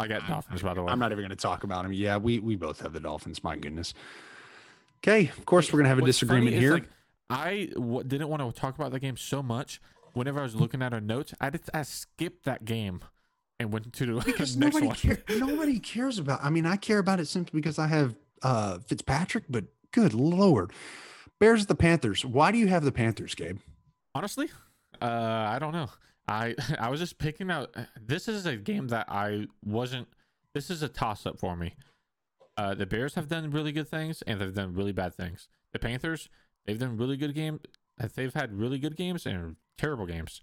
I 0.00 0.06
got 0.06 0.26
Dolphins 0.28 0.62
by 0.62 0.74
the 0.74 0.82
way. 0.82 0.92
I'm 0.92 1.00
not 1.00 1.10
even 1.10 1.22
going 1.22 1.30
to 1.30 1.36
talk 1.36 1.64
about 1.64 1.84
him. 1.84 1.92
Yeah, 1.92 2.16
we 2.18 2.38
we 2.38 2.54
both 2.56 2.80
have 2.80 2.92
the 2.92 3.00
Dolphins. 3.00 3.42
My 3.42 3.56
goodness. 3.56 3.94
Okay, 5.02 5.28
of 5.36 5.44
course 5.44 5.72
we're 5.72 5.78
going 5.78 5.84
to 5.84 5.88
have 5.90 5.98
a 5.98 6.02
What's 6.02 6.18
disagreement 6.18 6.54
here. 6.56 6.74
like, 6.74 6.88
I 7.30 7.68
w- 7.74 8.04
didn't 8.04 8.28
want 8.28 8.42
to 8.42 8.58
talk 8.60 8.74
about 8.76 8.92
the 8.92 9.00
game 9.00 9.16
so 9.16 9.42
much. 9.42 9.80
Whenever 10.14 10.40
I 10.40 10.42
was 10.42 10.54
looking 10.54 10.82
at 10.82 10.92
our 10.92 11.00
notes, 11.00 11.34
I 11.40 11.50
did, 11.50 11.60
I 11.72 11.82
skipped 11.82 12.44
that 12.44 12.64
game 12.64 13.00
and 13.60 13.72
went 13.72 13.92
to 13.92 14.06
the 14.06 14.20
because 14.24 14.56
next 14.56 14.74
nobody 14.74 14.86
one. 14.86 14.96
care, 14.96 15.22
nobody 15.38 15.78
cares 15.78 16.18
about. 16.18 16.40
I 16.42 16.50
mean, 16.50 16.66
I 16.66 16.76
care 16.76 16.98
about 16.98 17.20
it 17.20 17.26
simply 17.28 17.60
because 17.60 17.78
I 17.78 17.86
have 17.88 18.14
uh 18.42 18.78
Fitzpatrick, 18.80 19.44
but 19.48 19.64
good 19.92 20.14
lord, 20.14 20.72
Bears 21.38 21.66
the 21.66 21.74
Panthers. 21.74 22.24
Why 22.24 22.50
do 22.52 22.58
you 22.58 22.68
have 22.68 22.84
the 22.84 22.92
Panthers, 22.92 23.34
Gabe? 23.34 23.58
Honestly, 24.14 24.48
uh, 25.00 25.04
I 25.04 25.58
don't 25.58 25.72
know. 25.72 25.88
I 26.26 26.54
I 26.78 26.88
was 26.88 27.00
just 27.00 27.18
picking 27.18 27.50
out. 27.50 27.74
This 28.00 28.28
is 28.28 28.46
a 28.46 28.56
game 28.56 28.88
that 28.88 29.06
I 29.08 29.46
wasn't. 29.64 30.08
This 30.54 30.70
is 30.70 30.82
a 30.82 30.88
toss 30.88 31.26
up 31.26 31.38
for 31.38 31.54
me. 31.56 31.74
Uh, 32.56 32.74
the 32.74 32.86
Bears 32.86 33.14
have 33.14 33.28
done 33.28 33.50
really 33.50 33.70
good 33.70 33.86
things 33.88 34.22
and 34.22 34.40
they've 34.40 34.54
done 34.54 34.74
really 34.74 34.90
bad 34.92 35.14
things. 35.14 35.46
The 35.72 35.78
Panthers, 35.78 36.28
They've 36.68 36.78
done 36.78 36.98
really 36.98 37.16
good 37.16 37.34
games. 37.34 37.60
They've 38.14 38.34
had 38.34 38.52
really 38.52 38.78
good 38.78 38.94
games 38.94 39.24
and 39.24 39.56
terrible 39.78 40.04
games. 40.04 40.42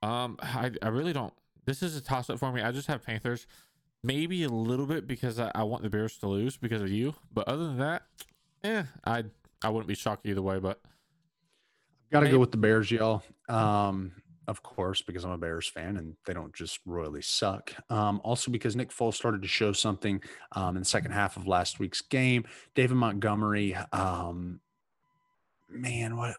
Um, 0.00 0.36
I, 0.40 0.70
I 0.80 0.86
really 0.86 1.12
don't. 1.12 1.34
This 1.64 1.82
is 1.82 1.96
a 1.96 2.00
toss 2.00 2.30
up 2.30 2.38
for 2.38 2.52
me. 2.52 2.62
I 2.62 2.70
just 2.70 2.86
have 2.86 3.04
Panthers, 3.04 3.48
maybe 4.04 4.44
a 4.44 4.48
little 4.48 4.86
bit 4.86 5.08
because 5.08 5.40
I, 5.40 5.50
I 5.52 5.64
want 5.64 5.82
the 5.82 5.90
Bears 5.90 6.16
to 6.18 6.28
lose 6.28 6.56
because 6.56 6.80
of 6.80 6.90
you. 6.90 7.16
But 7.34 7.48
other 7.48 7.66
than 7.66 7.78
that, 7.78 8.02
eh, 8.62 8.84
I 9.04 9.24
I 9.62 9.68
wouldn't 9.70 9.88
be 9.88 9.96
shocked 9.96 10.26
either 10.26 10.42
way. 10.42 10.60
But 10.60 10.78
I've 10.84 12.10
Got 12.12 12.20
to 12.20 12.30
go 12.30 12.38
with 12.38 12.52
the 12.52 12.58
Bears, 12.58 12.88
y'all. 12.92 13.24
Um, 13.48 14.12
of 14.46 14.62
course, 14.62 15.02
because 15.02 15.24
I'm 15.24 15.32
a 15.32 15.38
Bears 15.38 15.66
fan 15.66 15.96
and 15.96 16.14
they 16.24 16.34
don't 16.34 16.54
just 16.54 16.78
royally 16.86 17.22
suck. 17.22 17.72
Um, 17.90 18.20
also, 18.22 18.52
because 18.52 18.76
Nick 18.76 18.90
Foles 18.90 19.14
started 19.14 19.42
to 19.42 19.48
show 19.48 19.72
something 19.72 20.22
um, 20.52 20.76
in 20.76 20.82
the 20.82 20.88
second 20.88 21.10
half 21.10 21.36
of 21.36 21.48
last 21.48 21.80
week's 21.80 22.00
game. 22.00 22.44
David 22.76 22.94
Montgomery, 22.94 23.74
um, 23.92 24.60
man, 25.68 26.16
what 26.16 26.36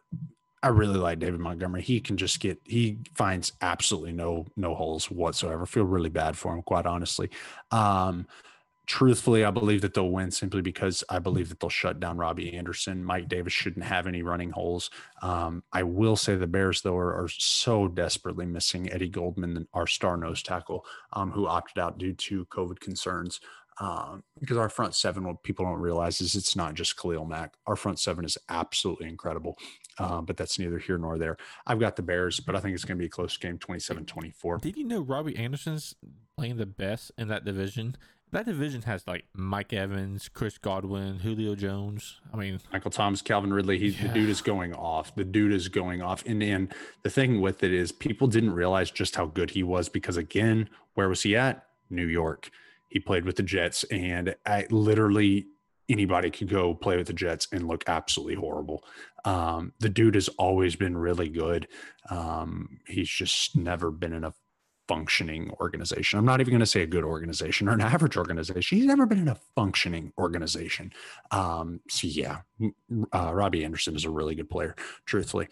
I 0.63 0.69
really 0.69 0.97
like 0.97 1.19
David 1.19 1.39
Montgomery. 1.39 1.82
He 1.82 1.99
can 1.99 2.17
just 2.17 2.39
get 2.39 2.59
he 2.65 2.97
finds 3.15 3.53
absolutely 3.61 4.11
no 4.11 4.45
no 4.55 4.73
holes 4.75 5.11
whatsoever. 5.11 5.65
Feel 5.65 5.86
really 5.86 6.09
bad 6.09 6.38
for 6.38 6.53
him, 6.53 6.63
quite 6.63 6.86
honestly. 6.86 7.30
Um, 7.71 8.28
truthfully, 8.88 9.43
I 9.45 9.51
believe 9.51 9.82
that 9.82 9.93
they'll 9.93 10.09
win 10.09 10.32
simply 10.32 10.61
because 10.61 11.03
I 11.09 11.19
believe 11.19 11.49
that 11.49 11.59
they'll 11.59 11.69
shut 11.69 11.99
down 11.99 12.17
Robbie 12.17 12.55
Anderson. 12.55 13.03
Mike 13.03 13.28
Davis 13.28 13.53
shouldn't 13.53 13.86
have 13.86 14.07
any 14.07 14.23
running 14.23 14.49
holes. 14.49 14.89
Um, 15.21 15.63
I 15.73 15.84
will 15.84 16.15
say 16.15 16.36
the 16.36 16.47
Bears, 16.47 16.82
though, 16.82 16.95
are, 16.95 17.13
are, 17.23 17.30
so 17.30 17.88
desperately 17.89 18.45
missing 18.45 18.91
Eddie 18.91 19.09
Goldman, 19.09 19.67
our 19.73 19.88
star 19.88 20.15
nose 20.15 20.41
tackle, 20.41 20.86
um, 21.13 21.32
who 21.32 21.47
opted 21.47 21.80
out 21.80 21.97
due 21.97 22.13
to 22.13 22.45
COVID 22.45 22.80
concerns. 22.80 23.41
Um, 23.80 24.23
because 24.39 24.57
our 24.57 24.69
front 24.69 24.95
seven, 24.95 25.23
what 25.23 25.43
people 25.43 25.65
don't 25.65 25.80
realize 25.80 26.19
is 26.19 26.36
it's 26.36 26.55
not 26.55 26.73
just 26.73 26.97
Khalil 26.99 27.25
Mack. 27.25 27.53
Our 27.67 27.75
front 27.75 27.99
seven 27.99 28.25
is 28.25 28.38
absolutely 28.49 29.07
incredible, 29.07 29.57
uh, 29.99 30.21
but 30.21 30.36
that's 30.36 30.57
neither 30.57 30.80
here 30.80 30.97
nor 30.97 31.17
there. 31.17 31.38
I've 31.65 31.80
got 31.80 31.95
the 31.95 32.01
Bears, 32.01 32.39
but 32.39 32.55
I 32.55 32.59
think 32.59 32.73
it's 32.73 32.86
going 32.86 32.97
to 32.97 33.01
be 33.01 33.05
a 33.05 33.09
close 33.09 33.38
game 33.38 33.57
27 33.59 34.05
24. 34.05 34.57
Did 34.59 34.78
you 34.78 34.84
know 34.84 35.01
Robbie 35.01 35.38
Anderson's 35.38 35.95
playing 36.38 36.57
the 36.57 36.65
best 36.65 37.11
in 37.17 37.28
that 37.28 37.45
division? 37.45 37.97
that 38.32 38.45
division 38.45 38.82
has 38.84 39.07
like 39.07 39.25
Mike 39.34 39.71
Evans, 39.73 40.30
Chris 40.30 40.57
Godwin, 40.57 41.19
Julio 41.19 41.55
Jones. 41.55 42.19
I 42.34 42.38
mean, 42.38 42.59
Michael 42.73 42.91
Thomas, 42.91 43.21
Calvin 43.21 43.53
Ridley. 43.53 43.80
He's 43.80 43.99
yeah. 43.99 44.07
The 44.07 44.13
dude 44.13 44.30
is 44.30 44.41
going 44.41 44.73
off. 44.73 45.15
The 45.15 45.23
dude 45.23 45.53
is 45.53 45.69
going 45.69 46.01
off. 46.01 46.25
And, 46.25 46.43
and 46.43 46.73
the 47.03 47.09
thing 47.09 47.41
with 47.41 47.63
it 47.63 47.73
is, 47.73 47.91
people 47.91 48.28
didn't 48.28 48.53
realize 48.53 48.91
just 48.91 49.15
how 49.15 49.28
good 49.28 49.51
he 49.51 49.63
was 49.63 49.88
because, 49.88 50.17
again, 50.17 50.69
where 50.93 51.07
was 51.07 51.23
he 51.23 51.36
at? 51.36 51.65
New 51.89 52.05
York. 52.05 52.49
He 52.89 52.99
played 52.99 53.25
with 53.25 53.35
the 53.35 53.43
Jets, 53.43 53.83
and 53.85 54.35
I 54.45 54.65
literally 54.69 55.47
anybody 55.89 56.29
could 56.29 56.49
go 56.49 56.73
play 56.73 56.97
with 56.97 57.07
the 57.07 57.13
Jets 57.13 57.47
and 57.51 57.67
look 57.67 57.83
absolutely 57.88 58.35
horrible. 58.35 58.83
Um, 59.25 59.73
the 59.79 59.89
dude 59.89 60.15
has 60.15 60.27
always 60.38 60.75
been 60.75 60.97
really 60.97 61.29
good. 61.29 61.67
Um, 62.09 62.79
he's 62.88 63.09
just 63.09 63.55
never 63.55 63.91
been 63.91 64.13
in 64.13 64.23
a 64.23 64.33
functioning 64.88 65.51
organization. 65.59 66.17
I'm 66.17 66.25
not 66.25 66.39
even 66.39 66.51
going 66.51 66.59
to 66.61 66.65
say 66.65 66.81
a 66.81 66.88
good 66.88 67.03
organization 67.03 67.67
or 67.67 67.73
an 67.73 67.81
average 67.81 68.17
organization. 68.17 68.77
He's 68.77 68.88
never 68.88 69.05
been 69.05 69.19
in 69.19 69.27
a 69.27 69.38
functioning 69.55 70.13
organization. 70.17 70.93
Um, 71.31 71.81
so 71.89 72.07
yeah, 72.07 72.39
uh, 73.13 73.31
Robbie 73.33 73.65
Anderson 73.65 73.95
is 73.95 74.05
a 74.05 74.09
really 74.09 74.35
good 74.35 74.49
player, 74.49 74.75
truthfully. 75.05 75.47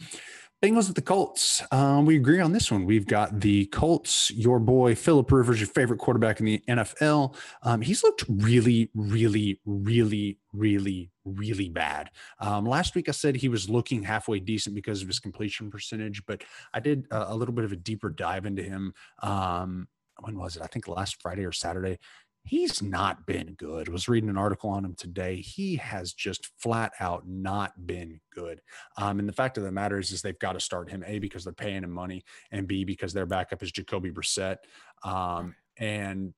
Bengals 0.65 0.89
at 0.89 0.95
the 0.95 1.01
Colts. 1.03 1.61
Um, 1.71 2.07
we 2.07 2.15
agree 2.15 2.39
on 2.39 2.51
this 2.51 2.71
one. 2.71 2.85
We've 2.85 3.05
got 3.05 3.39
the 3.39 3.67
Colts. 3.67 4.31
Your 4.31 4.57
boy 4.57 4.95
Philip 4.95 5.31
Rivers, 5.31 5.59
your 5.59 5.67
favorite 5.67 5.99
quarterback 5.99 6.39
in 6.39 6.47
the 6.47 6.63
NFL. 6.67 7.35
Um, 7.61 7.81
he's 7.81 8.01
looked 8.01 8.25
really, 8.27 8.89
really, 8.95 9.59
really, 9.63 10.39
really, 10.53 11.11
really 11.23 11.69
bad. 11.69 12.09
Um, 12.39 12.65
last 12.65 12.95
week 12.95 13.07
I 13.07 13.11
said 13.11 13.35
he 13.35 13.47
was 13.47 13.69
looking 13.69 14.01
halfway 14.01 14.39
decent 14.39 14.73
because 14.73 15.03
of 15.03 15.07
his 15.07 15.19
completion 15.19 15.69
percentage, 15.69 16.25
but 16.25 16.43
I 16.73 16.79
did 16.79 17.05
a, 17.11 17.31
a 17.31 17.35
little 17.35 17.53
bit 17.53 17.65
of 17.65 17.71
a 17.71 17.75
deeper 17.75 18.09
dive 18.09 18.47
into 18.47 18.63
him. 18.63 18.95
Um, 19.21 19.87
when 20.21 20.35
was 20.35 20.55
it? 20.55 20.63
I 20.63 20.67
think 20.67 20.87
last 20.87 21.21
Friday 21.21 21.45
or 21.45 21.51
Saturday 21.51 21.99
he's 22.45 22.81
not 22.81 23.25
been 23.25 23.53
good. 23.53 23.89
I 23.89 23.91
was 23.91 24.07
reading 24.07 24.29
an 24.29 24.37
article 24.37 24.69
on 24.69 24.85
him 24.85 24.95
today. 24.95 25.37
He 25.37 25.75
has 25.77 26.13
just 26.13 26.51
flat 26.57 26.93
out 26.99 27.27
not 27.27 27.87
been 27.87 28.21
good. 28.33 28.61
Um, 28.97 29.19
and 29.19 29.27
the 29.27 29.33
fact 29.33 29.57
of 29.57 29.63
the 29.63 29.71
matter 29.71 29.97
is, 29.97 30.11
is 30.11 30.21
they've 30.21 30.37
got 30.39 30.53
to 30.53 30.59
start 30.59 30.89
him 30.89 31.03
a 31.05 31.19
because 31.19 31.43
they're 31.43 31.53
paying 31.53 31.83
him 31.83 31.91
money, 31.91 32.23
and 32.51 32.67
b 32.67 32.83
because 32.83 33.13
their 33.13 33.25
backup 33.25 33.63
is 33.63 33.71
Jacoby 33.71 34.11
Brissett. 34.11 34.57
Um, 35.03 35.55
and 35.77 36.33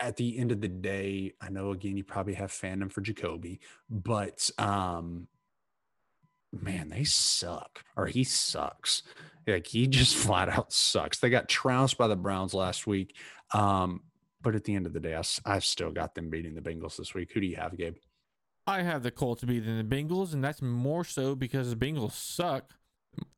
at 0.00 0.16
the 0.16 0.38
end 0.38 0.52
of 0.52 0.60
the 0.60 0.68
day, 0.68 1.32
I 1.40 1.48
know 1.50 1.72
again 1.72 1.96
you 1.96 2.04
probably 2.04 2.34
have 2.34 2.50
fandom 2.50 2.90
for 2.90 3.00
Jacoby, 3.00 3.60
but 3.90 4.48
um, 4.58 5.26
man, 6.52 6.88
they 6.88 7.04
suck, 7.04 7.84
or 7.96 8.06
he 8.06 8.24
sucks. 8.24 9.02
Like 9.46 9.66
he 9.66 9.86
just 9.88 10.14
flat 10.16 10.48
out 10.48 10.72
sucks. 10.72 11.18
They 11.18 11.30
got 11.30 11.48
trounced 11.48 11.98
by 11.98 12.06
the 12.06 12.16
Browns 12.16 12.54
last 12.54 12.86
week. 12.86 13.16
Um, 13.52 14.02
but 14.44 14.54
at 14.54 14.64
the 14.64 14.74
end 14.76 14.86
of 14.86 14.92
the 14.92 15.00
day, 15.00 15.16
I, 15.16 15.22
I've 15.44 15.64
still 15.64 15.90
got 15.90 16.14
them 16.14 16.30
beating 16.30 16.54
the 16.54 16.60
Bengals 16.60 16.96
this 16.96 17.14
week. 17.14 17.32
Who 17.32 17.40
do 17.40 17.46
you 17.46 17.56
have, 17.56 17.76
Gabe? 17.76 17.96
I 18.66 18.82
have 18.82 19.02
the 19.02 19.10
Colts 19.10 19.42
beating 19.42 19.76
the 19.76 19.84
Bengals, 19.84 20.32
and 20.32 20.44
that's 20.44 20.62
more 20.62 21.04
so 21.04 21.34
because 21.34 21.70
the 21.70 21.76
Bengals 21.76 22.12
suck. 22.12 22.70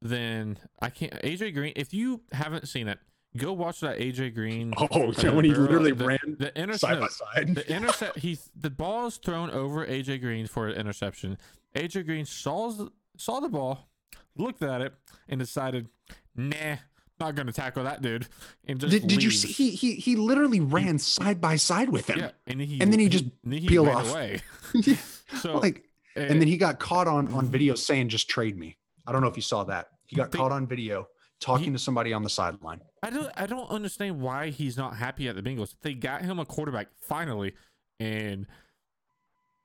Then 0.03 0.59
I 0.81 0.91
can't. 0.91 1.13
AJ 1.23 1.55
Green, 1.55 1.73
if 1.77 1.93
you 1.95 2.23
haven't 2.33 2.67
seen 2.69 2.89
it, 2.89 2.99
go 3.37 3.53
watch 3.53 3.81
that 3.81 3.99
AJ 3.99 4.35
Green. 4.35 4.73
Oh, 4.91 5.13
yeah, 5.19 5.31
when 5.31 5.45
he 5.45 5.53
literally 5.53 5.93
the, 5.93 6.05
ran 6.05 6.37
the 6.39 6.59
inter- 6.61 6.79
side 6.79 7.01
by 7.01 7.09
side. 7.09 7.55
The 7.55 7.71
intercept. 7.75 8.19
He 8.19 8.39
the 8.59 8.71
ball 8.71 9.07
is 9.07 9.17
thrown 9.19 9.51
over 9.51 9.87
AJ 9.87 10.21
Green 10.23 10.47
for 10.47 10.69
an 10.69 10.75
interception. 10.77 11.39
AJ 11.75 12.07
Green 12.07 12.25
saw 12.25 12.73
saw 13.19 13.41
the 13.41 13.49
ball, 13.49 13.89
looked 14.37 14.63
at 14.63 14.81
it, 14.81 14.95
and 15.29 15.41
decided, 15.41 15.89
nah, 16.35 16.77
not 17.19 17.35
going 17.35 17.47
to 17.47 17.53
tackle 17.53 17.85
that 17.85 18.03
dude. 18.03 18.27
And 18.67 18.81
just 18.81 18.91
did, 18.91 19.07
did 19.07 19.23
you 19.23 19.31
see? 19.31 19.49
He 19.49 19.71
he 19.71 19.95
he 19.95 20.17
literally 20.17 20.61
ran 20.61 20.95
he, 20.95 20.99
side 20.99 21.41
by 21.41 21.57
side 21.57 21.89
with 21.89 22.09
him. 22.09 22.19
Yeah, 22.19 22.31
and, 22.47 22.61
he, 22.61 22.81
and 22.81 22.93
then 22.93 23.01
he 23.01 23.09
just 23.09 23.25
he, 23.49 23.67
peeled 23.67 23.89
off. 23.89 24.11
Away. 24.11 24.41
yeah. 24.75 24.97
So 25.41 25.59
like, 25.59 25.83
and, 26.15 26.31
and 26.31 26.41
then 26.41 26.47
he 26.47 26.57
got 26.57 26.79
caught 26.79 27.09
on 27.09 27.33
on 27.35 27.47
video 27.47 27.75
saying, 27.75 28.11
"Just 28.11 28.31
trade 28.31 28.57
me." 28.57 28.77
I 29.09 29.13
don't 29.13 29.23
know 29.23 29.27
if 29.27 29.35
you 29.35 29.43
saw 29.43 29.65
that. 29.65 29.89
He 30.07 30.15
got 30.15 30.31
caught 30.31 30.53
on 30.53 30.69
video 30.69 31.09
talking 31.41 31.73
to 31.73 31.79
somebody 31.79 32.13
on 32.13 32.23
the 32.23 32.31
sideline. 32.31 32.81
I 33.03 33.11
don't 33.11 33.31
I 33.37 33.47
don't 33.47 33.69
understand 33.69 34.21
why 34.21 34.51
he's 34.51 34.77
not 34.77 34.97
happy 34.97 35.29
at 35.29 35.37
the 35.37 35.43
Bengals. 35.43 35.75
They 35.83 35.95
got 35.95 36.23
him 36.23 36.39
a 36.39 36.45
quarterback 36.45 36.89
finally, 37.01 37.55
and 37.99 38.47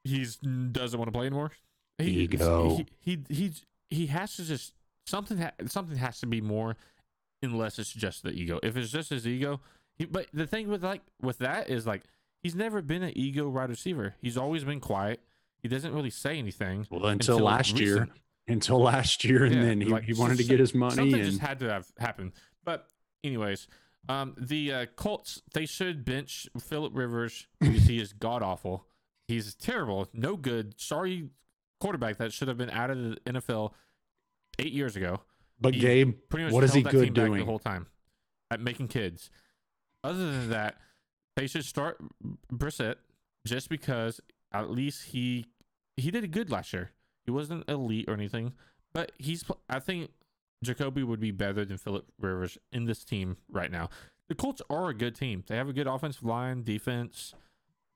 he's 0.04 0.38
doesn't 0.38 0.97
want 0.97 1.08
to 1.08 1.18
play 1.18 1.28
anymore. 1.28 1.52
He, 1.97 2.22
Ego. 2.22 2.78
He, 3.02 3.20
he 3.30 3.36
he 3.36 3.54
he 3.89 4.06
has 4.08 4.36
to 4.38 4.43
just 4.43 4.74
something 5.06 5.38
ha- 5.38 5.54
something 5.68 5.97
has 5.97 6.20
to 6.22 6.28
be 6.28 6.41
more 6.41 6.76
unless 7.41 7.79
it's 7.79 7.91
just 7.91 8.23
the 8.23 8.31
ego. 8.31 8.59
If 8.63 8.77
it's 8.77 8.91
just 8.91 9.09
his 9.09 9.27
ego, 9.27 9.61
he, 9.95 10.05
but 10.05 10.27
the 10.33 10.47
thing 10.47 10.67
with 10.67 10.83
like 10.83 11.01
with 11.21 11.39
that 11.39 11.69
is 11.69 11.85
like 11.87 12.03
he's 12.43 12.55
never 12.55 12.81
been 12.81 13.03
an 13.03 13.17
ego 13.17 13.49
wide 13.49 13.69
receiver. 13.69 14.15
He's 14.21 14.37
always 14.37 14.63
been 14.63 14.79
quiet. 14.79 15.21
He 15.61 15.67
doesn't 15.67 15.93
really 15.93 16.09
say 16.09 16.37
anything. 16.37 16.87
Well, 16.89 17.05
until, 17.05 17.35
until 17.35 17.45
last 17.45 17.73
recent. 17.73 17.79
year, 17.87 18.07
until 18.47 18.81
last 18.81 19.23
year, 19.23 19.45
and 19.45 19.55
yeah, 19.55 19.61
then 19.61 19.81
he, 19.81 19.87
like, 19.87 20.03
he 20.03 20.13
wanted 20.13 20.37
to 20.37 20.43
get 20.43 20.59
his 20.59 20.73
money. 20.73 20.95
Something 20.95 21.21
and... 21.21 21.29
just 21.29 21.39
had 21.39 21.59
to 21.59 21.69
have 21.69 21.87
happened. 21.99 22.31
But 22.63 22.87
anyways, 23.23 23.67
um, 24.09 24.35
the 24.37 24.73
uh, 24.73 24.85
Colts 24.95 25.41
they 25.53 25.65
should 25.65 26.03
bench 26.03 26.47
Philip 26.59 26.93
Rivers 26.95 27.47
because 27.59 27.83
he 27.83 27.99
is 27.99 28.13
god 28.13 28.41
awful. 28.41 28.85
He's 29.27 29.53
terrible, 29.55 30.07
no 30.13 30.35
good. 30.35 30.79
Sorry, 30.79 31.29
quarterback 31.79 32.17
that 32.17 32.33
should 32.33 32.47
have 32.47 32.57
been 32.57 32.71
out 32.71 32.89
of 32.89 32.97
the 32.97 33.17
NFL 33.27 33.71
eight 34.59 34.73
years 34.73 34.95
ago. 34.95 35.21
But 35.62 35.74
Gabe, 35.74 36.16
what 36.32 36.64
is 36.64 36.74
he 36.74 36.82
good 36.82 37.14
doing 37.14 37.34
the 37.34 37.45
whole 37.45 37.59
time 37.59 37.88
at 38.49 38.59
making 38.59 38.88
kids? 38.88 39.30
Other 40.03 40.32
than 40.32 40.49
that, 40.49 40.78
they 41.36 41.45
should 41.45 41.66
start 41.66 41.97
Brissett 42.51 42.95
just 43.45 43.70
because 43.70 44.20
at 44.51 44.72
least 44.72 45.05
he 45.09 45.45
he 45.97 46.09
did 46.09 46.24
a 46.24 46.28
good 46.28 46.49
last 46.49 46.74
year. 46.74 46.91
He 47.26 47.32
wasn't 47.32 47.70
elite 47.70 48.05
or 48.07 48.14
anything, 48.14 48.53
but 48.93 49.12
he's. 49.20 49.45
I 49.70 49.80
think 49.80 50.09
Jacoby 50.64 51.03
would 51.03 51.20
be 51.20 51.32
better 51.32 51.64
than 51.64 51.78
Philip 51.78 52.05
Rivers 52.20 52.57
in 52.72 52.86
this 52.86 53.03
team 53.03 53.38
right 53.51 53.72
now. 53.72 53.89
The 54.30 54.36
Colts 54.36 54.62
are 54.70 54.89
a 54.89 54.93
good 54.93 55.16
team. 55.16 55.43
They 55.47 55.57
have 55.57 55.70
a 55.70 55.74
good 55.74 55.88
offensive 55.88 56.24
line, 56.24 56.64
defense. 56.64 57.36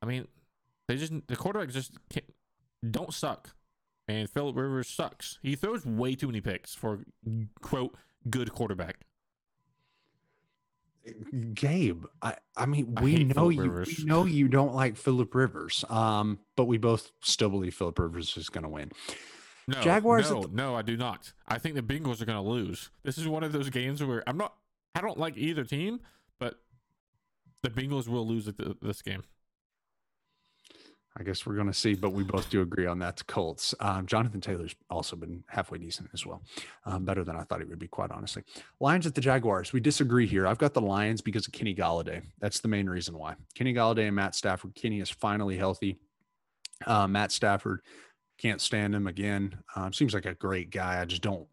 I 0.01 0.05
mean, 0.05 0.28
they 0.88 0.97
just 0.97 1.13
the 1.28 1.36
quarterbacks 1.36 1.74
just 1.74 1.93
don't 2.88 3.13
suck 3.13 3.55
and 4.08 4.30
Philip 4.30 4.56
Rivers 4.56 4.88
sucks. 4.89 5.39
He 5.41 5.56
throws 5.56 5.86
way 5.86 6.16
too 6.16 6.28
many 6.28 6.41
picks 6.41 6.74
for 6.74 6.99
quote 7.62 7.95
good 8.30 8.51
quarterback. 8.53 9.06
Gabe, 11.53 12.06
I, 12.24 12.36
I 12.58 12.66
mean, 12.66 12.95
we 12.99 13.18
I 13.18 13.24
know 13.24 13.49
you 13.49 13.84
we 13.86 14.06
know 14.06 14.26
you 14.26 14.47
don't 14.47 14.74
like 14.74 14.97
Philip 14.97 15.36
Rivers, 15.36 15.86
um, 15.88 16.39
but 16.56 16.66
we 16.66 16.80
both 16.80 17.12
still 17.22 17.49
believe 17.49 17.76
Philip 17.76 17.99
Rivers 17.99 18.36
is 18.38 18.49
going 18.49 18.64
to 18.64 18.70
win. 18.70 18.91
No, 19.68 19.82
Jaguars. 19.82 20.32
No, 20.32 20.41
the- 20.41 20.47
no, 20.47 20.76
I 20.76 20.82
do 20.82 20.97
not. 20.97 21.32
I 21.47 21.60
think 21.60 21.76
the 21.76 21.84
Bengals 21.84 22.22
are 22.22 22.26
going 22.26 22.43
to 22.43 22.49
lose. 22.49 22.89
This 23.03 23.20
is 23.20 23.28
one 23.28 23.43
of 23.43 23.51
those 23.51 23.70
games 23.70 24.03
where 24.03 24.24
I'm 24.28 24.38
not. 24.38 24.56
I 24.95 25.01
don't 25.01 25.20
like 25.20 25.38
either 25.38 25.64
team, 25.64 25.99
but 26.39 26.56
the 27.62 27.70
Bengals 27.70 28.08
will 28.08 28.26
lose 28.28 28.47
at 28.47 28.58
the, 28.58 28.76
this 28.82 29.03
game. 29.03 29.24
I 31.18 31.24
guess 31.24 31.45
we're 31.45 31.55
going 31.55 31.68
to 31.68 31.74
see, 31.74 31.95
but 31.95 32.11
we 32.11 32.24
both 32.24 32.49
do 32.49 32.61
agree 32.61 32.88
on 32.88 32.99
that. 32.99 33.26
Colts. 33.28 33.74
Um, 33.80 34.05
Jonathan 34.05 34.41
Taylor's 34.41 34.76
also 34.89 35.16
been 35.16 35.43
halfway 35.47 35.78
decent 35.78 36.09
as 36.13 36.26
well. 36.26 36.41
Um, 36.86 37.05
better 37.05 37.24
than 37.24 37.38
I 37.38 37.43
thought 37.43 37.59
he 37.59 37.66
would 37.66 37.80
be, 37.80 37.88
quite 37.88 38.11
honestly. 38.11 38.43
Lions 38.82 39.07
at 39.07 39.16
the 39.16 39.22
Jaguars. 39.22 39.72
We 39.72 39.80
disagree 39.80 40.28
here. 40.28 40.45
I've 40.45 40.57
got 40.57 40.74
the 40.74 40.82
Lions 40.82 41.22
because 41.22 41.47
of 41.47 41.53
Kenny 41.53 41.74
Golladay. 41.74 42.22
That's 42.39 42.59
the 42.59 42.68
main 42.68 42.89
reason 42.89 43.18
why. 43.18 43.36
Kenny 43.53 43.74
Golladay 43.74 44.07
and 44.07 44.16
Matt 44.16 44.36
Stafford. 44.36 44.76
Kenny 44.76 44.99
is 44.99 45.09
finally 45.09 45.57
healthy. 45.57 45.97
Uh, 46.86 47.07
Matt 47.07 47.32
Stafford 47.32 47.80
can't 48.38 48.59
stand 48.59 48.93
him 48.93 49.07
again. 49.07 49.57
Um, 49.78 49.93
seems 49.93 50.13
like 50.13 50.26
a 50.26 50.34
great 50.34 50.70
guy. 50.70 51.01
I 51.01 51.05
just 51.05 51.22
don't 51.22 51.47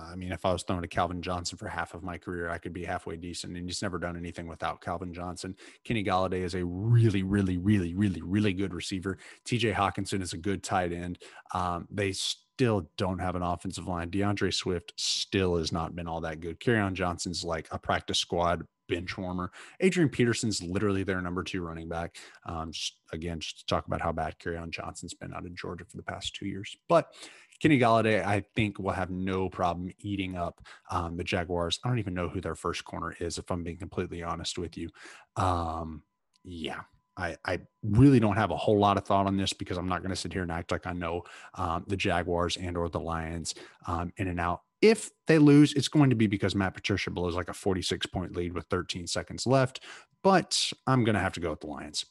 I 0.00 0.16
mean, 0.16 0.32
if 0.32 0.44
I 0.44 0.52
was 0.52 0.62
throwing 0.62 0.82
to 0.82 0.88
Calvin 0.88 1.22
Johnson 1.22 1.58
for 1.58 1.68
half 1.68 1.94
of 1.94 2.02
my 2.02 2.18
career, 2.18 2.50
I 2.50 2.58
could 2.58 2.72
be 2.72 2.84
halfway 2.84 3.16
decent. 3.16 3.56
And 3.56 3.68
he's 3.68 3.82
never 3.82 3.98
done 3.98 4.16
anything 4.16 4.48
without 4.48 4.80
Calvin 4.80 5.12
Johnson. 5.12 5.54
Kenny 5.84 6.02
Golladay 6.02 6.42
is 6.42 6.54
a 6.54 6.64
really, 6.64 7.22
really, 7.22 7.56
really, 7.56 7.94
really, 7.94 8.22
really 8.22 8.52
good 8.52 8.74
receiver. 8.74 9.18
TJ 9.44 9.74
Hockenson 9.74 10.22
is 10.22 10.32
a 10.32 10.38
good 10.38 10.62
tight 10.62 10.92
end. 10.92 11.18
Um, 11.54 11.86
they 11.90 12.12
still 12.56 12.88
don't 12.96 13.20
have 13.20 13.36
an 13.36 13.42
offensive 13.42 13.86
line. 13.86 14.10
DeAndre 14.10 14.52
Swift 14.52 14.92
still 14.96 15.56
has 15.56 15.72
not 15.72 15.94
been 15.94 16.08
all 16.08 16.20
that 16.22 16.40
good. 16.40 16.58
Kerryon 16.58 16.94
Johnson's 16.94 17.44
like 17.44 17.68
a 17.70 17.78
practice 17.78 18.18
squad 18.18 18.66
bench 18.88 19.16
warmer. 19.18 19.50
Adrian 19.80 20.08
Peterson's 20.08 20.62
literally 20.62 21.02
their 21.02 21.20
number 21.20 21.42
two 21.42 21.60
running 21.60 21.88
back. 21.88 22.16
Um, 22.44 22.72
just, 22.72 22.94
again, 23.12 23.40
just 23.40 23.58
to 23.60 23.66
talk 23.66 23.86
about 23.86 24.00
how 24.00 24.12
bad 24.12 24.38
Kerryon 24.38 24.70
Johnson's 24.70 25.14
been 25.14 25.34
out 25.34 25.44
of 25.44 25.54
Georgia 25.54 25.84
for 25.84 25.96
the 25.96 26.02
past 26.02 26.34
two 26.34 26.46
years. 26.46 26.76
But 26.88 27.12
Kenny 27.60 27.78
Golladay, 27.78 28.24
I 28.24 28.44
think, 28.54 28.78
will 28.78 28.92
have 28.92 29.10
no 29.10 29.48
problem 29.48 29.90
eating 29.98 30.36
up 30.36 30.60
um, 30.90 31.16
the 31.16 31.24
Jaguars. 31.24 31.78
I 31.84 31.88
don't 31.88 31.98
even 31.98 32.14
know 32.14 32.28
who 32.28 32.40
their 32.40 32.54
first 32.54 32.84
corner 32.84 33.14
is, 33.18 33.38
if 33.38 33.50
I'm 33.50 33.64
being 33.64 33.78
completely 33.78 34.22
honest 34.22 34.58
with 34.58 34.76
you. 34.76 34.90
Um, 35.36 36.02
yeah, 36.44 36.80
I, 37.16 37.36
I, 37.44 37.60
really 37.82 38.20
don't 38.20 38.36
have 38.36 38.50
a 38.50 38.56
whole 38.56 38.78
lot 38.78 38.96
of 38.98 39.04
thought 39.04 39.26
on 39.26 39.36
this 39.36 39.52
because 39.52 39.78
I'm 39.78 39.88
not 39.88 40.02
going 40.02 40.10
to 40.10 40.16
sit 40.16 40.32
here 40.32 40.42
and 40.42 40.52
act 40.52 40.70
like 40.70 40.86
I 40.86 40.92
know 40.92 41.22
um, 41.54 41.84
the 41.86 41.96
Jaguars 41.96 42.56
and 42.56 42.76
or 42.76 42.88
the 42.88 43.00
Lions 43.00 43.54
um, 43.86 44.12
in 44.16 44.28
and 44.28 44.40
out. 44.40 44.62
If 44.82 45.10
they 45.26 45.38
lose, 45.38 45.72
it's 45.72 45.88
going 45.88 46.10
to 46.10 46.16
be 46.16 46.26
because 46.26 46.54
Matt 46.54 46.74
Patricia 46.74 47.10
blows 47.10 47.34
like 47.34 47.48
a 47.48 47.54
46 47.54 48.06
point 48.06 48.36
lead 48.36 48.52
with 48.52 48.66
13 48.66 49.06
seconds 49.06 49.46
left. 49.46 49.80
But 50.22 50.72
I'm 50.86 51.04
going 51.04 51.14
to 51.14 51.20
have 51.20 51.32
to 51.34 51.40
go 51.40 51.50
with 51.50 51.60
the 51.60 51.68
Lions. 51.68 52.04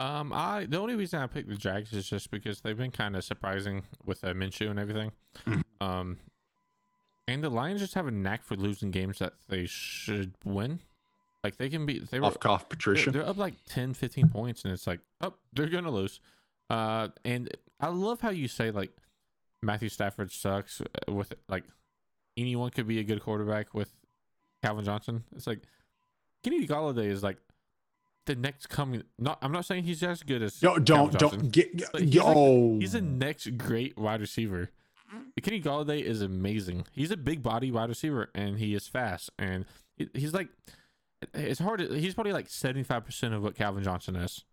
Um, 0.00 0.32
I 0.32 0.66
the 0.66 0.78
only 0.78 0.94
reason 0.94 1.20
I 1.20 1.26
picked 1.26 1.48
the 1.48 1.56
Jags 1.56 1.92
is 1.92 2.08
just 2.08 2.30
because 2.30 2.60
they've 2.60 2.76
been 2.76 2.92
kind 2.92 3.16
of 3.16 3.24
surprising 3.24 3.82
with 4.04 4.22
uh, 4.22 4.28
Minshew 4.28 4.70
and 4.70 4.78
everything. 4.78 5.12
Mm. 5.46 5.62
Um, 5.80 6.18
and 7.26 7.42
the 7.42 7.50
Lions 7.50 7.80
just 7.80 7.94
have 7.94 8.06
a 8.06 8.10
knack 8.10 8.44
for 8.44 8.56
losing 8.56 8.90
games 8.90 9.18
that 9.18 9.34
they 9.48 9.66
should 9.66 10.32
win. 10.44 10.80
Like 11.44 11.56
they 11.56 11.68
can 11.68 11.84
be 11.84 11.98
they 11.98 12.20
were 12.20 12.26
off 12.26 12.40
cough 12.40 12.68
Patricia. 12.68 13.10
They're, 13.10 13.22
they're, 13.22 13.30
up 13.30 13.38
like 13.38 13.54
10, 13.66 13.94
15 13.94 14.28
points, 14.28 14.64
and 14.64 14.72
it's 14.72 14.86
like, 14.86 15.00
oh, 15.20 15.34
they're 15.52 15.68
gonna 15.68 15.90
lose. 15.90 16.20
Uh, 16.70 17.08
and 17.24 17.50
I 17.80 17.88
love 17.88 18.20
how 18.20 18.30
you 18.30 18.48
say 18.48 18.70
like 18.70 18.90
Matthew 19.62 19.88
Stafford 19.88 20.30
sucks 20.30 20.80
uh, 20.80 21.12
with 21.12 21.32
like 21.48 21.64
anyone 22.36 22.70
could 22.70 22.86
be 22.86 22.98
a 22.98 23.04
good 23.04 23.22
quarterback 23.22 23.74
with 23.74 23.92
Calvin 24.62 24.84
Johnson. 24.84 25.24
It's 25.34 25.46
like 25.46 25.62
Kenny 26.42 26.66
Golladay 26.66 27.06
is 27.06 27.22
like 27.22 27.38
the 28.28 28.36
next 28.36 28.68
coming. 28.68 29.02
Not, 29.18 29.38
I'm 29.42 29.50
not 29.50 29.64
saying 29.64 29.84
he's 29.84 30.02
as 30.02 30.22
good 30.22 30.42
as. 30.42 30.62
Yo, 30.62 30.78
don't 30.78 31.18
don't 31.18 31.50
get. 31.50 31.68
He's 31.98 32.14
yo, 32.14 32.78
he's 32.78 32.94
a 32.94 33.00
next 33.00 33.58
great 33.58 33.98
wide 33.98 34.20
receiver. 34.20 34.70
Kenny 35.42 35.60
Golladay 35.60 36.02
is 36.02 36.20
amazing. 36.20 36.84
He's 36.92 37.10
a 37.10 37.16
big 37.16 37.42
body 37.42 37.70
wide 37.70 37.88
receiver, 37.88 38.30
and 38.34 38.58
he 38.58 38.74
is 38.74 38.86
fast, 38.86 39.30
and 39.38 39.64
he's 40.14 40.34
like, 40.34 40.48
it's 41.32 41.58
hard. 41.58 41.80
To, 41.80 41.98
he's 41.98 42.14
probably 42.14 42.32
like 42.32 42.48
75 42.48 43.04
percent 43.04 43.34
of 43.34 43.42
what 43.42 43.56
Calvin 43.56 43.82
Johnson 43.82 44.16
is. 44.16 44.44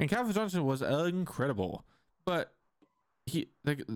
And 0.00 0.10
Calvin 0.10 0.32
Johnson 0.32 0.64
was 0.64 0.82
incredible, 0.82 1.84
but 2.24 2.52
he 3.26 3.48
like. 3.64 3.82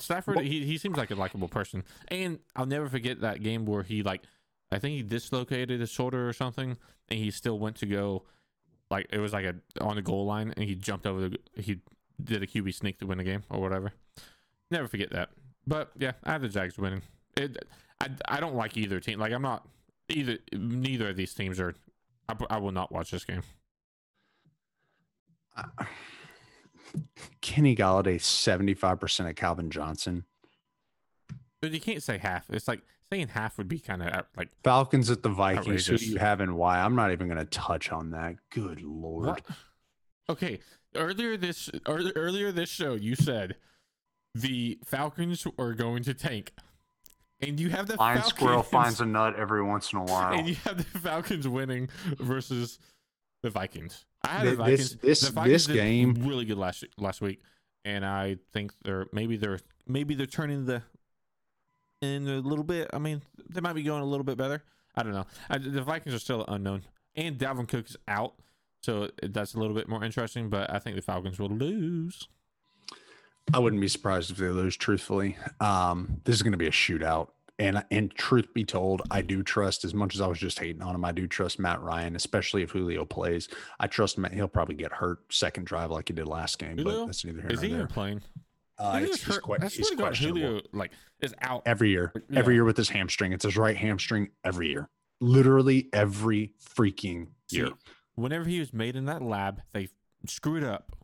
Stafford, 0.00 0.38
he, 0.42 0.64
he 0.64 0.78
seems 0.78 0.96
like 0.96 1.10
a 1.10 1.16
likable 1.16 1.48
person, 1.48 1.82
and 2.06 2.38
I'll 2.54 2.66
never 2.66 2.88
forget 2.88 3.22
that 3.22 3.42
game 3.42 3.66
where 3.66 3.82
he 3.82 4.04
like 4.04 4.22
I 4.70 4.78
think 4.78 4.96
he 4.96 5.02
dislocated 5.02 5.80
his 5.80 5.90
shoulder 5.90 6.28
or 6.28 6.32
something, 6.32 6.76
and 7.08 7.18
he 7.18 7.30
still 7.30 7.58
went 7.58 7.76
to 7.76 7.86
go. 7.86 8.24
Like 8.90 9.06
it 9.10 9.18
was 9.18 9.32
like 9.32 9.44
a 9.44 9.54
on 9.80 9.96
the 9.96 10.02
goal 10.02 10.26
line, 10.26 10.52
and 10.56 10.64
he 10.64 10.74
jumped 10.74 11.06
over 11.06 11.28
the. 11.28 11.38
He 11.54 11.80
did 12.22 12.42
a 12.42 12.46
QB 12.46 12.74
sneak 12.74 12.98
to 12.98 13.06
win 13.06 13.18
the 13.18 13.24
game 13.24 13.42
or 13.50 13.60
whatever. 13.60 13.92
Never 14.70 14.88
forget 14.88 15.10
that. 15.10 15.30
But 15.66 15.92
yeah, 15.98 16.12
I 16.24 16.32
have 16.32 16.42
the 16.42 16.48
Jags 16.48 16.78
winning. 16.78 17.02
It, 17.36 17.64
I 18.00 18.08
I 18.26 18.40
don't 18.40 18.54
like 18.54 18.76
either 18.76 19.00
team. 19.00 19.18
Like 19.18 19.32
I'm 19.32 19.42
not 19.42 19.66
either. 20.08 20.38
Neither 20.52 21.10
of 21.10 21.16
these 21.16 21.34
teams 21.34 21.60
are. 21.60 21.74
I, 22.28 22.34
I 22.50 22.58
will 22.58 22.72
not 22.72 22.92
watch 22.92 23.10
this 23.10 23.24
game. 23.24 23.42
Uh, 25.56 25.84
Kenny 27.40 27.74
Golladay 27.74 28.20
seventy 28.20 28.74
five 28.74 29.00
percent 29.00 29.28
of 29.28 29.36
Calvin 29.36 29.70
Johnson. 29.70 30.24
But 31.60 31.72
you 31.72 31.80
can't 31.80 32.02
say 32.02 32.18
half. 32.18 32.48
It's 32.50 32.68
like 32.68 32.82
saying 33.12 33.28
half 33.28 33.58
would 33.58 33.68
be 33.68 33.78
kind 33.78 34.02
of 34.02 34.08
uh, 34.08 34.22
like 34.36 34.50
Falcons 34.62 35.10
at 35.10 35.22
the 35.22 35.28
Vikings. 35.28 35.58
Outrageous. 35.66 35.86
Who 35.86 35.98
do 35.98 36.06
you 36.06 36.18
have 36.18 36.40
and 36.40 36.56
why? 36.56 36.80
I'm 36.80 36.94
not 36.94 37.12
even 37.12 37.28
going 37.28 37.38
to 37.38 37.44
touch 37.44 37.90
on 37.90 38.10
that. 38.10 38.36
Good 38.50 38.82
lord. 38.82 39.26
What? 39.26 39.42
Okay, 40.30 40.60
earlier 40.94 41.36
this 41.36 41.70
earlier 41.86 42.52
this 42.52 42.68
show, 42.68 42.94
you 42.94 43.14
said 43.14 43.56
the 44.34 44.78
Falcons 44.84 45.46
are 45.58 45.72
going 45.72 46.02
to 46.04 46.14
tank, 46.14 46.52
and 47.40 47.58
you 47.58 47.70
have 47.70 47.86
the 47.86 47.96
Lion 47.96 48.18
Falcons, 48.18 48.34
squirrel 48.34 48.62
finds 48.64 49.00
a 49.00 49.06
nut 49.06 49.36
every 49.36 49.62
once 49.62 49.92
in 49.92 50.00
a 50.00 50.04
while, 50.04 50.34
and 50.34 50.48
you 50.48 50.56
have 50.64 50.76
the 50.76 50.98
Falcons 50.98 51.48
winning 51.48 51.88
versus 52.18 52.78
the 53.42 53.50
Vikings. 53.50 54.04
I 54.22 54.28
had 54.28 54.46
the, 54.46 54.50
the 54.50 54.56
Vikings. 54.56 54.96
This 54.96 55.20
this, 55.20 55.30
Vikings 55.30 55.66
this 55.66 55.74
game 55.74 56.14
really 56.18 56.44
good 56.44 56.58
last 56.58 56.84
last 56.98 57.22
week, 57.22 57.40
and 57.86 58.04
I 58.04 58.36
think 58.52 58.72
they're 58.82 59.06
maybe 59.12 59.38
they're 59.38 59.60
maybe 59.86 60.14
they're 60.14 60.26
turning 60.26 60.66
the 60.66 60.82
in 62.00 62.28
a 62.28 62.40
little 62.40 62.64
bit. 62.64 62.90
I 62.92 62.98
mean, 62.98 63.22
they 63.48 63.60
might 63.60 63.74
be 63.74 63.82
going 63.82 64.02
a 64.02 64.06
little 64.06 64.24
bit 64.24 64.36
better. 64.36 64.62
I 64.94 65.02
don't 65.02 65.12
know. 65.12 65.26
I, 65.48 65.58
the 65.58 65.82
Vikings 65.82 66.14
are 66.14 66.18
still 66.18 66.44
unknown, 66.48 66.82
and 67.14 67.38
Dalvin 67.38 67.68
Cook 67.68 67.88
is 67.88 67.96
out, 68.08 68.34
so 68.82 69.10
that's 69.22 69.54
a 69.54 69.58
little 69.58 69.74
bit 69.74 69.88
more 69.88 70.04
interesting. 70.04 70.50
But 70.50 70.72
I 70.72 70.78
think 70.78 70.96
the 70.96 71.02
Falcons 71.02 71.38
will 71.38 71.48
lose. 71.50 72.26
I 73.54 73.58
wouldn't 73.58 73.80
be 73.80 73.88
surprised 73.88 74.30
if 74.30 74.36
they 74.36 74.48
lose. 74.48 74.76
Truthfully, 74.76 75.36
um, 75.60 76.20
this 76.24 76.36
is 76.36 76.42
going 76.42 76.52
to 76.52 76.58
be 76.58 76.66
a 76.66 76.72
shootout. 76.72 77.28
And 77.60 77.84
and 77.90 78.14
truth 78.14 78.54
be 78.54 78.64
told, 78.64 79.02
I 79.10 79.20
do 79.20 79.42
trust 79.42 79.84
as 79.84 79.92
much 79.92 80.14
as 80.14 80.20
I 80.20 80.28
was 80.28 80.38
just 80.38 80.60
hating 80.60 80.80
on 80.80 80.94
him. 80.94 81.04
I 81.04 81.10
do 81.10 81.26
trust 81.26 81.58
Matt 81.58 81.82
Ryan, 81.82 82.14
especially 82.14 82.62
if 82.62 82.70
Julio 82.70 83.04
plays. 83.04 83.48
I 83.80 83.88
trust 83.88 84.16
Matt. 84.16 84.32
He'll 84.32 84.46
probably 84.46 84.76
get 84.76 84.92
hurt 84.92 85.18
second 85.32 85.66
drive 85.66 85.90
like 85.90 86.06
he 86.06 86.14
did 86.14 86.28
last 86.28 86.60
game, 86.60 86.76
Julio? 86.76 87.00
but 87.00 87.06
that's 87.06 87.24
neither 87.24 87.40
here 87.40 87.50
is 87.50 87.56
nor 87.56 87.64
he 87.64 87.68
there. 87.70 87.78
even 87.78 87.88
playing? 87.88 88.22
Uh, 88.78 89.00
it's, 89.02 89.24
que- 89.24 89.32
he's 89.68 89.90
questionable. 89.90 90.40
Julio, 90.40 90.60
like 90.72 90.92
is 91.20 91.34
out 91.42 91.62
every 91.66 91.90
year, 91.90 92.12
yeah. 92.30 92.38
every 92.38 92.54
year 92.54 92.64
with 92.64 92.76
his 92.76 92.88
hamstring. 92.88 93.32
It's 93.32 93.44
his 93.44 93.56
right 93.56 93.76
hamstring 93.76 94.30
every 94.44 94.68
year, 94.68 94.88
literally 95.20 95.88
every 95.92 96.52
freaking 96.76 97.28
year. 97.50 97.70
Whenever 98.14 98.44
he 98.44 98.60
was 98.60 98.72
made 98.72 98.94
in 98.94 99.06
that 99.06 99.22
lab, 99.22 99.62
they 99.72 99.88
screwed 100.26 100.64
up. 100.64 100.96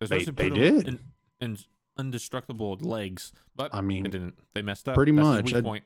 They, 0.00 0.24
they 0.24 0.48
did. 0.48 0.88
In, 0.88 1.00
in 1.40 1.58
indestructible 1.98 2.78
legs, 2.80 3.32
but 3.56 3.74
I 3.74 3.80
mean, 3.80 4.04
they 4.04 4.10
didn't. 4.10 4.38
They 4.54 4.62
messed 4.62 4.88
up. 4.88 4.94
Pretty 4.94 5.12
that's 5.12 5.26
much. 5.26 5.52
Weak 5.52 5.64
point. 5.64 5.84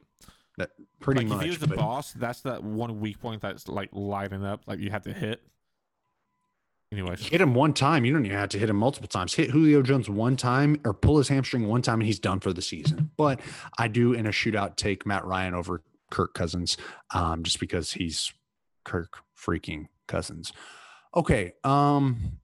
That 0.59 0.71
pretty 1.01 1.21
like 1.21 1.29
much. 1.29 1.39
If 1.39 1.43
he 1.45 1.49
was 1.51 1.59
the 1.59 1.67
but... 1.67 1.79
boss, 1.79 2.13
that's 2.13 2.43
that 2.43 2.63
one 2.63 3.01
weak 3.01 3.21
point 3.21 3.41
that's 3.41 3.69
like 3.69 3.89
lighting 3.93 4.45
up. 4.45 4.63
Like 4.67 4.79
you 4.79 4.91
have 4.91 5.03
to 5.03 5.13
hit. 5.13 5.43
Anyways, 6.93 7.27
hit 7.27 7.41
him 7.41 7.55
one 7.55 7.73
time. 7.73 8.05
You 8.05 8.13
don't 8.13 8.27
even 8.27 8.37
have 8.37 8.51
to 8.51 8.59
hit 8.59 8.69
him 8.69 8.77
multiple 8.77 9.09
times. 9.09 9.33
Hit 9.33 9.51
Julio 9.51 9.81
Jones 9.81 10.11
one 10.11 10.37
time 10.37 10.79
or 10.85 10.93
pull 10.93 11.17
his 11.17 11.29
hamstring 11.29 11.67
one 11.67 11.81
time, 11.81 12.01
and 12.01 12.07
he's 12.07 12.21
done 12.21 12.39
for 12.39 12.53
the 12.53 12.61
season. 12.61 13.11
But 13.17 13.41
I 13.79 13.89
do 13.89 14.13
in 14.13 14.27
a 14.27 14.31
shootout 14.31 14.77
take 14.77 15.07
Matt 15.07 15.25
Ryan 15.25 15.55
over 15.55 15.83
Kirk 16.11 16.35
Cousins, 16.35 16.77
um, 17.15 17.45
just 17.45 17.61
because 17.61 17.93
he's 17.93 18.35
Kirk 18.85 19.21
freaking 19.35 19.87
Cousins. 20.07 20.53
Okay, 21.17 21.55
um, 21.65 22.39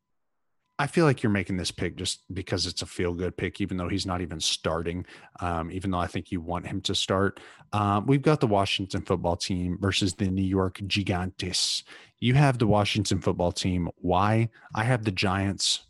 I 0.80 0.86
feel 0.86 1.04
like 1.04 1.22
you're 1.22 1.30
making 1.30 1.56
this 1.56 1.72
pick 1.72 1.96
just 1.96 2.22
because 2.32 2.66
it's 2.66 2.82
a 2.82 2.86
feel 2.86 3.12
good 3.12 3.36
pick, 3.36 3.60
even 3.60 3.76
though 3.76 3.88
he's 3.88 4.06
not 4.06 4.20
even 4.20 4.38
starting. 4.38 5.04
Um, 5.40 5.72
even 5.72 5.90
though 5.90 5.98
I 5.98 6.06
think 6.06 6.30
you 6.30 6.40
want 6.40 6.66
him 6.66 6.80
to 6.82 6.94
start. 6.94 7.40
Um, 7.72 8.06
we've 8.06 8.22
got 8.22 8.40
the 8.40 8.46
Washington 8.46 9.02
football 9.02 9.36
team 9.36 9.76
versus 9.80 10.14
the 10.14 10.28
New 10.30 10.42
York 10.42 10.78
Gigantes. 10.78 11.82
You 12.20 12.34
have 12.34 12.58
the 12.58 12.66
Washington 12.66 13.20
football 13.20 13.50
team. 13.50 13.88
Why? 13.96 14.50
I 14.74 14.84
have 14.84 15.04
the 15.04 15.10
Giants. 15.10 15.84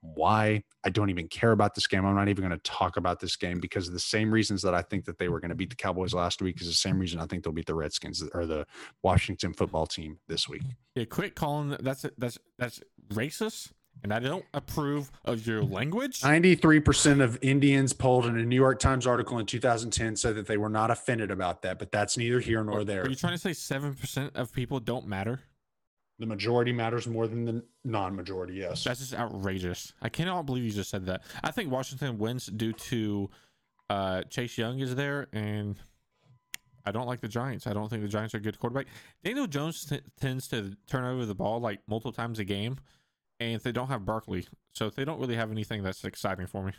Why? 0.00 0.62
I 0.82 0.88
don't 0.88 1.10
even 1.10 1.28
care 1.28 1.52
about 1.52 1.74
this 1.74 1.86
game. 1.86 2.06
I'm 2.06 2.14
not 2.14 2.28
even 2.28 2.42
going 2.42 2.58
to 2.58 2.70
talk 2.70 2.96
about 2.96 3.20
this 3.20 3.36
game 3.36 3.60
because 3.60 3.90
the 3.90 4.00
same 4.00 4.32
reasons 4.32 4.62
that 4.62 4.74
I 4.74 4.80
think 4.80 5.04
that 5.04 5.18
they 5.18 5.28
were 5.28 5.40
going 5.40 5.50
to 5.50 5.54
beat 5.54 5.68
the 5.68 5.76
Cowboys 5.76 6.14
last 6.14 6.40
week 6.40 6.62
is 6.62 6.66
the 6.66 6.72
same 6.72 6.98
reason 6.98 7.20
I 7.20 7.26
think 7.26 7.44
they'll 7.44 7.52
beat 7.52 7.66
the 7.66 7.74
Redskins 7.74 8.22
or 8.32 8.46
the 8.46 8.66
Washington 9.02 9.52
football 9.52 9.86
team 9.86 10.18
this 10.26 10.48
week. 10.48 10.62
Yeah, 10.94 11.04
quit 11.04 11.34
calling 11.34 11.76
that's 11.80 12.06
that's 12.16 12.38
that's 12.58 12.80
racist 13.12 13.72
and 14.02 14.12
I 14.12 14.18
don't 14.18 14.44
approve 14.54 15.10
of 15.24 15.46
your 15.46 15.62
language. 15.62 16.20
93% 16.20 17.22
of 17.22 17.38
Indians 17.42 17.92
polled 17.92 18.26
in 18.26 18.38
a 18.38 18.44
New 18.44 18.56
York 18.56 18.78
Times 18.78 19.06
article 19.06 19.38
in 19.38 19.46
2010 19.46 20.16
said 20.16 20.34
that 20.36 20.46
they 20.46 20.56
were 20.56 20.68
not 20.68 20.90
offended 20.90 21.30
about 21.30 21.62
that, 21.62 21.78
but 21.78 21.92
that's 21.92 22.16
neither 22.16 22.40
here 22.40 22.64
nor 22.64 22.84
there. 22.84 23.02
Are 23.02 23.08
you 23.08 23.14
trying 23.14 23.38
to 23.38 23.38
say 23.38 23.50
7% 23.50 24.34
of 24.34 24.52
people 24.52 24.80
don't 24.80 25.06
matter? 25.06 25.40
The 26.18 26.26
majority 26.26 26.72
matters 26.72 27.06
more 27.06 27.26
than 27.26 27.44
the 27.44 27.64
non-majority. 27.84 28.54
Yes. 28.54 28.84
That's 28.84 29.00
just 29.00 29.14
outrageous. 29.14 29.94
I 30.02 30.10
cannot 30.10 30.44
believe 30.44 30.64
you 30.64 30.70
just 30.70 30.90
said 30.90 31.06
that. 31.06 31.22
I 31.42 31.50
think 31.50 31.70
Washington 31.70 32.18
wins 32.18 32.46
due 32.46 32.74
to 32.74 33.30
uh, 33.88 34.22
Chase 34.24 34.58
Young 34.58 34.80
is 34.80 34.94
there, 34.94 35.28
and 35.32 35.78
I 36.84 36.92
don't 36.92 37.06
like 37.06 37.20
the 37.20 37.28
Giants. 37.28 37.66
I 37.66 37.72
don't 37.72 37.88
think 37.88 38.02
the 38.02 38.08
Giants 38.08 38.34
are 38.34 38.38
a 38.38 38.40
good 38.40 38.58
quarterback. 38.58 38.86
Daniel 39.24 39.46
Jones 39.46 39.84
t- 39.84 40.00
tends 40.20 40.46
to 40.48 40.76
turn 40.86 41.04
over 41.04 41.24
the 41.24 41.34
ball 41.34 41.58
like 41.60 41.80
multiple 41.88 42.12
times 42.12 42.38
a 42.38 42.44
game, 42.44 42.76
and 43.40 43.60
they 43.62 43.72
don't 43.72 43.88
have 43.88 44.04
Barkley, 44.04 44.46
so 44.72 44.90
they 44.90 45.04
don't 45.04 45.18
really 45.18 45.36
have 45.36 45.50
anything 45.50 45.82
that's 45.82 46.04
exciting 46.04 46.46
for 46.46 46.62
me. 46.62 46.72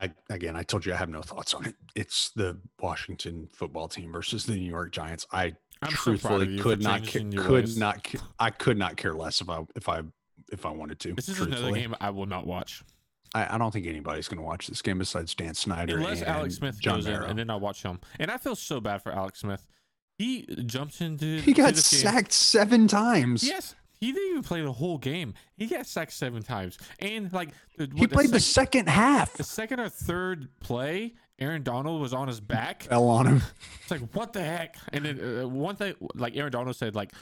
I, 0.00 0.10
again, 0.30 0.56
I 0.56 0.62
told 0.62 0.86
you 0.86 0.94
I 0.94 0.96
have 0.96 1.10
no 1.10 1.20
thoughts 1.20 1.52
on 1.52 1.66
it. 1.66 1.74
It's 1.94 2.30
the 2.30 2.58
Washington 2.80 3.50
football 3.52 3.86
team 3.86 4.12
versus 4.12 4.46
the 4.46 4.54
New 4.54 4.70
York 4.70 4.92
Giants. 4.92 5.26
I 5.30 5.52
I'm 5.82 5.90
so 5.90 5.96
truthfully 5.96 6.48
you 6.48 6.62
could 6.62 6.82
not 6.82 7.06
ca- 7.06 7.20
could 7.36 7.50
ways. 7.50 7.76
not 7.76 8.02
ca- 8.04 8.20
I 8.38 8.50
could 8.50 8.78
not 8.78 8.96
care 8.96 9.14
less 9.14 9.42
if 9.42 9.50
I 9.50 9.60
if 9.76 9.88
I 9.90 10.00
if 10.50 10.64
I 10.64 10.70
wanted 10.70 11.00
to. 11.00 11.12
This 11.12 11.28
is 11.28 11.40
another 11.40 11.72
game 11.72 11.94
I 12.00 12.10
will 12.10 12.26
not 12.26 12.46
watch 12.46 12.82
I, 13.34 13.54
I 13.54 13.58
don't 13.58 13.70
think 13.70 13.86
anybody's 13.86 14.28
going 14.28 14.38
to 14.38 14.44
watch 14.44 14.66
this 14.66 14.82
game 14.82 14.98
besides 14.98 15.34
Dan 15.34 15.54
Snyder 15.54 15.98
unless 15.98 16.20
and 16.20 16.28
Alex 16.28 16.56
Smith 16.56 16.80
John 16.80 16.96
goes 16.96 17.06
in, 17.06 17.14
and 17.14 17.38
then 17.38 17.50
I'll 17.50 17.60
watch 17.60 17.82
him. 17.82 18.00
And 18.18 18.30
I 18.30 18.36
feel 18.36 18.56
so 18.56 18.80
bad 18.80 19.02
for 19.02 19.12
Alex 19.12 19.40
Smith. 19.40 19.66
He 20.18 20.46
jumped 20.66 21.00
into 21.00 21.38
he 21.40 21.52
got 21.52 21.74
this 21.74 21.90
game. 21.90 22.00
sacked 22.00 22.32
seven 22.32 22.88
times. 22.88 23.46
Yes, 23.46 23.74
he 24.00 24.12
didn't 24.12 24.30
even 24.30 24.42
play 24.42 24.62
the 24.62 24.72
whole 24.72 24.96
game. 24.96 25.34
He 25.56 25.66
got 25.66 25.86
sacked 25.86 26.12
seven 26.12 26.42
times, 26.42 26.78
and 26.98 27.30
like 27.32 27.50
the, 27.76 27.90
he 27.94 28.06
played 28.06 28.30
the 28.30 28.40
sec- 28.40 28.66
second 28.66 28.88
half. 28.88 29.34
the 29.34 29.44
second 29.44 29.80
or 29.80 29.88
third 29.88 30.48
play. 30.60 31.14
Aaron 31.38 31.62
Donald 31.62 32.00
was 32.02 32.12
on 32.12 32.28
his 32.28 32.40
back. 32.40 32.82
Fell 32.84 33.08
on 33.08 33.26
him. 33.26 33.42
It's 33.82 33.90
like 33.90 34.02
what 34.14 34.32
the 34.32 34.42
heck? 34.42 34.76
And 34.92 35.04
then 35.04 35.42
uh, 35.42 35.48
one 35.48 35.76
thing, 35.76 35.94
like 36.14 36.36
Aaron 36.36 36.52
Donald 36.52 36.76
said, 36.76 36.94
like 36.94 37.12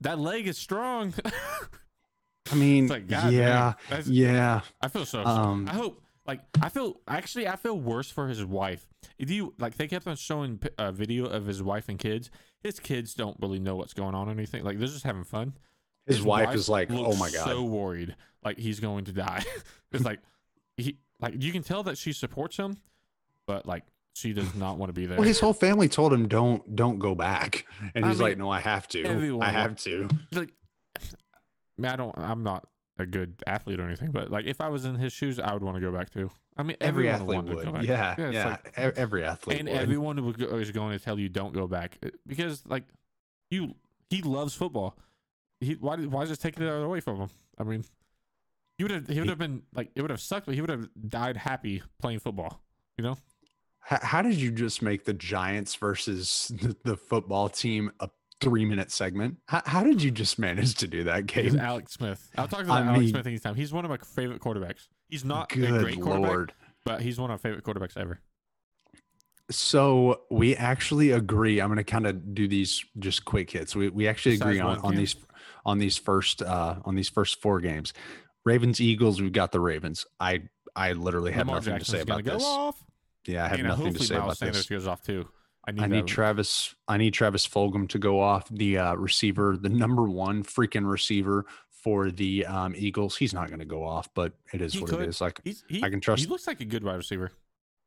that 0.00 0.18
leg 0.18 0.46
is 0.46 0.58
strong. 0.58 1.14
I 2.52 2.54
mean, 2.54 2.86
like, 2.86 3.10
yeah, 3.10 3.74
yeah. 4.04 4.60
I 4.80 4.88
feel 4.88 5.04
so. 5.04 5.24
Um, 5.24 5.68
I 5.68 5.74
hope. 5.74 6.02
Like 6.26 6.40
I 6.60 6.68
feel 6.70 7.00
actually 7.06 7.46
I 7.46 7.54
feel 7.54 7.78
worse 7.78 8.10
for 8.10 8.26
his 8.26 8.44
wife. 8.44 8.88
If 9.16 9.30
you 9.30 9.54
like, 9.58 9.76
they 9.76 9.86
kept 9.86 10.08
on 10.08 10.16
showing 10.16 10.60
a 10.76 10.90
video 10.90 11.26
of 11.26 11.46
his 11.46 11.62
wife 11.62 11.88
and 11.88 11.98
kids. 11.98 12.30
His 12.62 12.80
kids 12.80 13.14
don't 13.14 13.36
really 13.40 13.60
know 13.60 13.76
what's 13.76 13.94
going 13.94 14.14
on 14.14 14.28
or 14.28 14.32
anything. 14.32 14.64
Like 14.64 14.78
they're 14.78 14.88
just 14.88 15.04
having 15.04 15.22
fun. 15.22 15.54
His, 16.06 16.22
wife, 16.22 16.54
is 16.54 16.68
like, 16.68 16.90
oh 16.90 17.14
my 17.16 17.30
god. 17.30 17.44
so 17.44 17.62
worried, 17.64 18.14
like 18.44 18.58
he's 18.58 18.80
going 18.80 19.04
to 19.06 19.12
die. 19.12 19.44
it's 19.92 20.04
like 20.04 20.20
he, 20.76 20.98
like 21.20 21.42
you 21.42 21.52
can 21.52 21.62
tell 21.62 21.82
that 21.84 21.98
she 21.98 22.12
supports 22.12 22.56
him, 22.56 22.76
but 23.46 23.66
like 23.66 23.84
she 24.14 24.32
does 24.32 24.54
not 24.54 24.78
want 24.78 24.88
to 24.88 24.92
be 24.94 25.06
there. 25.06 25.18
well, 25.18 25.26
his 25.26 25.40
whole 25.40 25.52
family 25.52 25.88
told 25.88 26.12
him 26.12 26.28
don't 26.28 26.76
don't 26.76 26.98
go 26.98 27.14
back, 27.14 27.66
and 27.94 28.04
I 28.04 28.08
he's 28.08 28.20
like, 28.20 28.38
no, 28.38 28.50
I 28.50 28.60
have 28.60 28.86
to. 28.88 29.04
everyone 29.04 29.46
I 29.46 29.50
have 29.50 29.76
to. 29.82 30.08
like, 30.32 30.52
man, 31.76 31.92
I 31.92 31.96
don't. 31.96 32.16
I'm 32.16 32.42
not 32.42 32.66
a 32.98 33.06
good 33.06 33.34
athlete 33.46 33.80
or 33.80 33.84
anything, 33.84 34.10
but 34.10 34.30
like 34.30 34.46
if 34.46 34.60
I 34.60 34.68
was 34.68 34.84
in 34.84 34.94
his 34.94 35.12
shoes, 35.12 35.38
I 35.38 35.52
would 35.52 35.62
want 35.62 35.76
to 35.76 35.80
go 35.80 35.92
back 35.92 36.10
too. 36.10 36.30
I 36.56 36.62
mean, 36.62 36.76
Every 36.80 37.08
athlete 37.10 37.44
would. 37.44 37.64
go 37.64 37.72
back. 37.72 37.84
Yeah, 37.84 38.14
it's 38.16 38.34
yeah. 38.34 38.46
like- 38.48 38.72
every 38.96 39.24
athlete 39.24 39.60
and 39.60 39.68
would. 39.68 39.76
everyone 39.78 40.24
would 40.24 40.38
go, 40.38 40.46
is 40.56 40.70
going 40.70 40.96
to 40.98 41.04
tell 41.04 41.18
you 41.18 41.28
don't 41.28 41.52
go 41.52 41.66
back 41.66 41.98
because 42.26 42.64
like 42.66 42.84
you 43.50 43.74
he 44.08 44.22
loves 44.22 44.54
football. 44.54 44.96
He 45.60 45.74
why 45.74 45.96
why 45.96 46.24
just 46.26 46.42
taking 46.42 46.62
it 46.64 46.68
away 46.68 47.00
from 47.00 47.16
him? 47.16 47.30
I 47.58 47.64
mean, 47.64 47.84
he 48.78 48.84
would 48.84 48.90
have 48.90 49.08
he 49.08 49.18
would 49.20 49.28
have 49.28 49.38
been 49.38 49.62
like 49.74 49.90
it 49.94 50.02
would 50.02 50.10
have 50.10 50.20
sucked, 50.20 50.46
but 50.46 50.54
he 50.54 50.60
would 50.60 50.70
have 50.70 50.88
died 51.08 51.36
happy 51.36 51.82
playing 52.00 52.18
football. 52.20 52.60
You 52.98 53.04
know, 53.04 53.16
H- 53.90 54.00
how 54.02 54.22
did 54.22 54.34
you 54.36 54.50
just 54.50 54.82
make 54.82 55.04
the 55.04 55.14
Giants 55.14 55.74
versus 55.74 56.52
the, 56.60 56.76
the 56.84 56.96
football 56.96 57.48
team 57.48 57.90
a 58.00 58.08
three 58.40 58.64
minute 58.66 58.90
segment? 58.90 59.38
How, 59.46 59.62
how 59.64 59.82
did 59.84 60.02
you 60.02 60.10
just 60.10 60.38
manage 60.38 60.74
to 60.76 60.86
do 60.86 61.04
that, 61.04 61.26
Gabe? 61.26 61.56
Alex 61.56 61.92
Smith. 61.94 62.30
I'll 62.36 62.48
talk 62.48 62.60
I 62.60 62.64
about 62.64 62.82
Alex 62.84 63.00
mean- 63.00 63.08
Smith 63.10 63.26
anytime. 63.26 63.54
He's 63.54 63.72
one 63.72 63.84
of 63.84 63.90
my 63.90 63.96
favorite 63.98 64.40
quarterbacks. 64.40 64.88
He's 65.08 65.24
not 65.24 65.50
a 65.52 65.56
great 65.56 66.00
quarterback, 66.00 66.28
lord. 66.28 66.52
but 66.84 67.00
he's 67.00 67.18
one 67.18 67.30
of 67.30 67.42
my 67.42 67.48
favorite 67.48 67.64
quarterbacks 67.64 67.96
ever. 67.96 68.20
So 69.50 70.22
we 70.30 70.56
actually 70.56 71.12
agree. 71.12 71.60
I'm 71.60 71.68
going 71.68 71.76
to 71.76 71.84
kind 71.84 72.06
of 72.06 72.34
do 72.34 72.48
these 72.48 72.84
just 72.98 73.24
quick 73.24 73.50
hits. 73.50 73.76
We 73.76 73.88
we 73.90 74.08
actually 74.08 74.34
agree 74.34 74.58
on, 74.58 74.78
on 74.80 74.96
these 74.96 75.14
on 75.66 75.76
these 75.78 75.98
first 75.98 76.40
uh 76.40 76.76
on 76.86 76.94
these 76.94 77.10
first 77.10 77.42
four 77.42 77.60
games. 77.60 77.92
Ravens 78.46 78.80
Eagles. 78.80 79.20
We've 79.20 79.32
got 79.32 79.52
the 79.52 79.60
Ravens. 79.60 80.06
I 80.18 80.44
I 80.74 80.92
literally 80.92 81.32
have 81.32 81.46
Lamar 81.48 81.56
nothing 81.60 81.78
to 81.78 81.84
say 81.84 82.00
about 82.00 82.24
this. 82.24 82.42
off. 82.44 82.82
Yeah, 83.26 83.44
I 83.44 83.48
have 83.48 83.58
and 83.58 83.68
nothing 83.68 83.92
to 83.92 84.02
say 84.02 84.14
Miles 84.14 84.24
about 84.24 84.38
Sanders 84.38 84.56
this. 84.56 84.66
goes 84.68 84.86
off 84.86 85.02
too. 85.02 85.28
I 85.68 85.72
need, 85.72 85.82
I 85.82 85.86
need. 85.88 86.06
Travis. 86.06 86.74
I 86.86 86.96
need 86.96 87.12
Travis 87.12 87.44
Fulgham 87.46 87.88
to 87.88 87.98
go 87.98 88.20
off 88.20 88.48
the 88.50 88.78
uh, 88.78 88.94
receiver, 88.94 89.56
the 89.60 89.68
number 89.68 90.04
one 90.04 90.44
freaking 90.44 90.88
receiver 90.88 91.44
for 91.82 92.12
the 92.12 92.46
um, 92.46 92.72
Eagles. 92.76 93.16
He's 93.16 93.34
not 93.34 93.48
going 93.48 93.58
to 93.58 93.64
go 93.64 93.82
off, 93.84 94.08
but 94.14 94.34
it 94.52 94.60
is 94.62 94.74
He 94.74 94.78
what 94.80 94.90
could. 94.90 95.00
it 95.00 95.08
is. 95.08 95.20
Like 95.20 95.40
He's, 95.42 95.64
he, 95.68 95.82
I 95.82 95.90
can 95.90 96.00
trust- 96.00 96.22
He 96.22 96.28
looks 96.28 96.46
like 96.46 96.60
a 96.60 96.64
good 96.64 96.84
wide 96.84 96.94
receiver. 96.94 97.32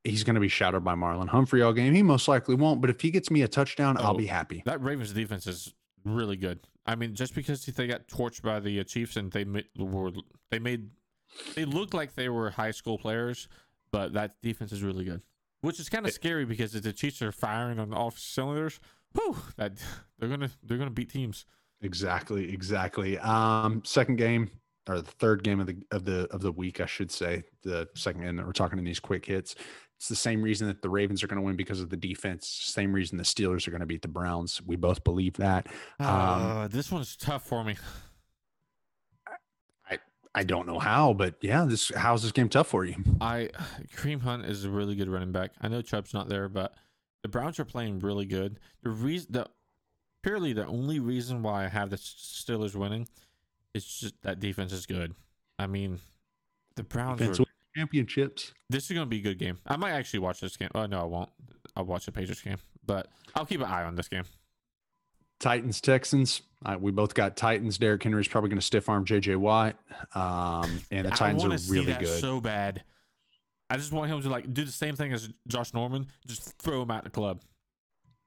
he's 0.04 0.26
going 0.26 0.34
to 0.36 0.42
be 0.42 0.50
shadowed 0.50 0.84
by 0.84 0.96
Marlon 0.96 1.30
Humphrey 1.30 1.62
all 1.62 1.72
game. 1.72 1.94
He 1.94 2.04
most 2.04 2.28
likely 2.28 2.56
won't, 2.56 2.82
but 2.82 2.90
if 2.90 3.00
he 3.00 3.12
gets 3.12 3.32
me 3.32 3.44
a 3.44 3.48
touchdown, 3.48 3.96
I'll 3.98 4.14
Oh. 4.14 4.18
be 4.18 4.26
happy. 4.28 4.62
That 4.66 4.82
Ravens 4.82 5.14
defense 5.14 5.48
is 5.48 5.74
really 6.04 6.36
good. 6.36 6.60
I 6.90 6.96
mean, 6.96 7.14
just 7.14 7.36
because 7.36 7.64
they 7.64 7.86
got 7.86 8.08
torched 8.08 8.42
by 8.42 8.60
the 8.60 8.80
uh, 8.80 8.84
Chiefs 8.84 9.16
and 9.16 9.32
they 9.32 9.46
were 9.78 10.12
they 10.50 10.58
made 10.58 10.90
they 11.54 11.64
looked 11.64 11.94
like 11.94 12.16
they 12.16 12.30
were 12.30 12.50
high 12.50 12.72
school 12.72 12.98
players, 12.98 13.48
but 13.92 14.14
that 14.14 14.42
defense 14.42 14.72
is 14.72 14.82
really 14.82 15.06
good. 15.06 15.22
Which 15.62 15.80
is 15.80 15.88
kind 15.88 16.08
of 16.08 16.14
scary 16.14 16.46
because 16.46 16.74
if 16.74 16.82
the 16.82 16.92
Chiefs 16.92 17.22
are 17.22 17.32
firing 17.32 17.78
on 17.78 17.94
all 17.94 18.10
cylinders, 18.10 18.80
whew, 19.14 19.38
that 19.58 19.74
they're 20.18 20.30
gonna 20.30 20.50
they're 20.64 20.80
gonna 20.80 20.90
beat 20.90 21.12
teams. 21.12 21.46
Exactly, 21.82 22.52
exactly. 22.52 23.20
Um, 23.20 23.84
second 23.86 24.16
game 24.16 24.50
or 24.90 25.00
the 25.00 25.12
third 25.12 25.44
game 25.44 25.60
of 25.60 25.68
the 25.68 25.78
of 25.92 26.06
the 26.06 26.28
of 26.32 26.42
the 26.42 26.52
week, 26.52 26.82
I 26.82 26.88
should 26.88 27.12
say. 27.12 27.44
The 27.62 27.88
second 27.94 28.24
game 28.24 28.36
that 28.38 28.48
we're 28.48 28.52
talking 28.52 28.80
in 28.80 28.86
these 28.86 29.00
quick 29.00 29.26
hits. 29.26 29.54
It's 30.00 30.08
the 30.08 30.16
same 30.16 30.42
reason 30.42 30.66
that 30.68 30.82
the 30.82 30.88
Ravens 30.88 31.22
are 31.24 31.28
going 31.28 31.42
to 31.42 31.46
win 31.46 31.58
because 31.58 31.82
of 31.82 31.90
the 31.90 31.98
defense. 31.98 32.48
Same 32.48 32.94
reason 32.94 33.18
the 33.18 33.24
Steelers 33.26 33.68
are 33.68 33.72
going 33.72 33.82
to 33.82 33.86
beat 33.86 34.02
the 34.02 34.08
Browns. 34.08 34.62
We 34.66 34.78
both 34.78 35.04
believe 35.04 35.34
that. 35.34 35.68
Um, 36.00 36.08
Uh, 36.08 36.68
this 36.70 36.90
one's 36.90 37.18
tough 37.18 37.46
for 37.46 37.66
me. 37.66 37.76
I 39.90 40.00
I 40.34 40.44
don't 40.46 40.68
know 40.68 40.80
how, 40.80 41.12
but 41.12 41.36
yeah, 41.42 41.66
this 41.66 41.92
how's 41.94 42.24
this 42.24 42.32
game 42.32 42.48
tough 42.48 42.68
for 42.68 42.86
you? 42.86 42.96
I 43.20 43.50
Kareem 43.94 44.22
Hunt 44.22 44.46
is 44.46 44.64
a 44.64 44.70
really 44.70 44.96
good 44.96 45.10
running 45.10 45.34
back. 45.34 45.52
I 45.60 45.68
know 45.68 45.82
Chubb's 45.82 46.14
not 46.14 46.30
there, 46.30 46.48
but 46.48 46.76
the 47.22 47.28
Browns 47.28 47.60
are 47.60 47.66
playing 47.66 48.00
really 48.00 48.26
good. 48.26 48.62
The 48.84 48.92
reason, 48.92 49.34
the 49.34 49.48
purely 50.24 50.54
the 50.54 50.66
only 50.66 51.00
reason 51.00 51.44
why 51.44 51.66
I 51.66 51.68
have 51.68 51.90
the 51.90 51.98
Steelers 51.98 52.74
winning 52.74 53.10
is 53.74 53.86
just 53.86 54.22
that 54.22 54.40
defense 54.40 54.72
is 54.72 54.86
good. 54.86 55.14
I 55.58 55.68
mean, 55.68 56.00
the 56.78 56.84
Browns. 56.84 57.20
Defense 57.20 57.42
championships. 57.76 58.54
this 58.70 58.86
is 58.86 58.92
going 58.92 59.06
to 59.06 59.10
be 59.10 59.18
a 59.20 59.22
good 59.22 59.40
game. 59.40 59.58
I 59.66 59.78
might 59.78 59.92
actually 59.92 60.20
watch 60.20 60.40
this 60.40 60.58
game. 60.58 60.70
Oh 60.76 60.86
no, 60.86 61.02
I 61.02 61.06
won't. 61.06 61.30
I'll 61.76 61.86
watch 61.86 62.06
the 62.06 62.12
Patriots 62.12 62.42
game, 62.42 62.58
but 62.86 63.08
I'll 63.36 63.46
keep 63.46 63.62
an 63.62 63.68
eye 63.68 63.84
on 63.84 63.96
this 63.96 64.08
game. 64.08 64.24
Titans, 65.40 65.80
Texans. 65.80 66.42
Uh, 66.66 66.78
we 66.80 66.92
both 66.92 67.14
got 67.14 67.38
Titans. 67.38 67.78
Derrick 67.78 68.04
Henry's 68.04 68.28
probably 68.28 68.50
going 68.50 68.60
to 68.60 68.66
stiff 68.66 68.90
arm 68.90 69.06
JJ 69.06 69.38
Watt. 69.38 69.78
Um, 70.14 70.82
and 70.92 71.08
the 71.08 71.12
Titans 71.12 71.46
are 71.46 71.74
really 71.74 71.94
good. 71.94 72.20
so 72.20 72.42
bad. 72.42 72.84
I 73.70 73.78
just 73.78 73.92
want 73.92 74.12
him 74.12 74.22
to 74.22 74.30
like 74.30 74.52
do 74.54 74.66
the 74.66 74.72
same 74.72 74.96
thing 74.96 75.14
as 75.14 75.30
Josh 75.48 75.74
Norman, 75.74 76.08
just 76.28 76.58
throw 76.58 76.82
him 76.82 76.92
out 76.92 77.04
the 77.04 77.10
club. 77.10 77.42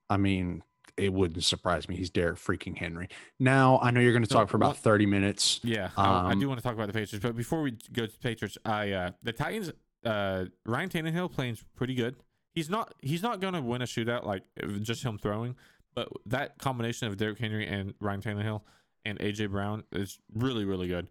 I 0.09 0.17
mean, 0.17 0.63
it 0.97 1.13
wouldn't 1.13 1.43
surprise 1.45 1.89
me. 1.89 1.97
He's 1.97 2.11
Derek 2.11 2.37
freaking 2.39 2.77
Henry. 2.77 3.09
Now, 3.41 3.79
I 3.83 3.91
know 3.91 4.01
you're 4.01 4.13
going 4.13 4.25
to 4.25 4.33
No, 4.35 4.41
talk 4.41 4.51
for 4.51 4.57
about 4.57 4.71
what- 4.71 4.77
30 4.79 5.07
minutes. 5.07 5.61
Yeah, 5.63 5.91
I, 5.97 6.05
I 6.05 6.33
Um, 6.33 6.41
do 6.41 6.49
want 6.49 6.59
to 6.59 6.63
talk 6.63 6.75
about 6.75 6.87
the 6.89 6.93
Patriots, 6.93 7.23
but 7.23 7.37
before 7.37 7.63
we 7.63 7.73
go 7.93 8.07
to 8.07 8.13
the 8.13 8.19
Patriots, 8.19 8.59
I 8.65 8.91
uh, 8.93 9.11
the 9.23 9.33
Titans, 9.33 9.73
uh, 10.05 10.47
Ryan 10.67 10.89
Tannehill 10.91 11.33
playing 11.33 11.59
pretty 11.77 11.95
good. 11.95 12.17
He's 12.55 12.69
not 12.69 12.93
he's 13.01 13.23
not 13.23 13.41
going 13.41 13.55
to 13.55 13.63
win 13.63 13.81
a 13.83 13.87
shootout 13.87 14.25
like 14.27 14.43
just 14.83 15.03
him 15.03 15.17
throwing, 15.19 15.57
but 15.95 16.09
that 16.27 16.59
combination 16.59 17.09
of 17.09 17.17
Derrick 17.17 17.39
Henry 17.39 17.67
and 17.67 17.95
Ryan 18.01 18.21
Tannehill 18.21 18.61
and 19.07 19.19
AJ 19.19 19.51
Brown 19.51 19.85
is 19.93 20.19
really 20.35 20.65
really 20.67 20.89
good. 20.89 21.09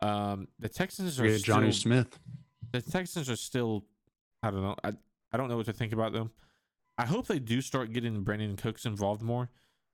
Um, 0.00 0.46
the 0.60 0.68
Texans 0.68 1.18
are 1.18 1.26
Yeah, 1.26 1.38
Johnny 1.38 1.72
still, 1.72 1.90
Smith. 1.90 2.18
the 2.72 2.80
Texans 2.82 3.28
are 3.28 3.36
still 3.36 3.84
I 4.42 4.50
don't 4.52 4.62
know 4.62 4.76
I 4.84 4.92
I 5.32 5.36
don't 5.36 5.48
know 5.48 5.56
what 5.56 5.66
to 5.66 5.72
think 5.72 5.92
about 5.92 6.12
them. 6.12 6.30
I 6.98 7.06
hope 7.06 7.26
they 7.26 7.38
do 7.38 7.60
start 7.60 7.92
getting 7.92 8.24
Brandin 8.24 8.56
Cooks 8.60 8.86
involved 8.86 9.22
more 9.22 9.50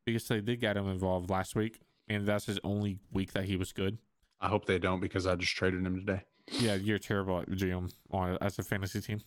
because 0.06 0.26
they 0.28 0.40
did 0.40 0.60
get 0.60 0.76
him 0.76 0.88
involved 0.88 1.30
last 1.30 1.54
week, 1.56 1.80
and 2.08 2.26
that's 2.26 2.46
his 2.46 2.58
only 2.64 2.98
week 3.12 3.32
that 3.32 3.44
he 3.44 3.56
was 3.56 3.72
good. 3.72 3.98
I 4.40 4.48
hope 4.48 4.66
they 4.66 4.78
don't 4.78 5.00
because 5.00 5.26
I 5.26 5.34
just 5.36 5.54
traded 5.54 5.84
him 5.86 5.98
today. 6.04 6.22
Yeah, 6.50 6.74
you're 6.74 6.98
terrible 6.98 7.40
at 7.40 7.48
GM 7.48 7.92
on 8.10 8.36
as 8.40 8.58
a 8.58 8.62
fantasy 8.62 9.00
team, 9.00 9.20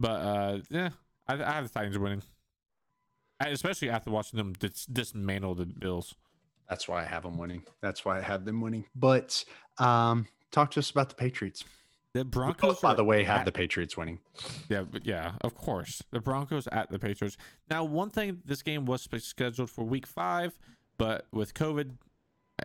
but 0.00 0.08
uh, 0.20 0.58
yeah, 0.70 0.90
I, 1.28 1.34
I 1.34 1.52
have 1.52 1.64
the 1.64 1.70
Titans 1.70 1.98
winning, 1.98 2.22
I- 3.40 3.48
especially 3.48 3.90
after 3.90 4.10
watching 4.10 4.38
them 4.38 4.52
dis- 4.54 4.86
dismantle 4.86 5.54
the 5.56 5.66
Bills. 5.66 6.14
That's 6.68 6.88
why 6.88 7.02
I 7.02 7.04
have 7.04 7.24
them 7.24 7.36
winning. 7.36 7.62
That's 7.82 8.04
why 8.06 8.18
I 8.18 8.22
have 8.22 8.46
them 8.46 8.62
winning. 8.62 8.86
But 8.94 9.44
um, 9.78 10.26
talk 10.50 10.70
to 10.72 10.80
us 10.80 10.90
about 10.90 11.10
the 11.10 11.14
Patriots. 11.14 11.62
The 12.14 12.24
Broncos, 12.24 12.80
by 12.80 12.94
the 12.94 13.04
way, 13.04 13.24
have 13.24 13.40
at- 13.40 13.44
the 13.44 13.52
Patriots 13.52 13.96
winning. 13.96 14.20
yeah, 14.68 14.82
but 14.82 15.04
yeah, 15.04 15.32
of 15.40 15.54
course, 15.56 16.02
the 16.12 16.20
Broncos 16.20 16.68
at 16.68 16.90
the 16.90 16.98
Patriots. 16.98 17.36
Now, 17.68 17.84
one 17.84 18.08
thing, 18.10 18.40
this 18.44 18.62
game 18.62 18.86
was 18.86 19.06
scheduled 19.18 19.68
for 19.68 19.84
Week 19.84 20.06
Five, 20.06 20.56
but 20.96 21.26
with 21.32 21.54
COVID, 21.54 21.96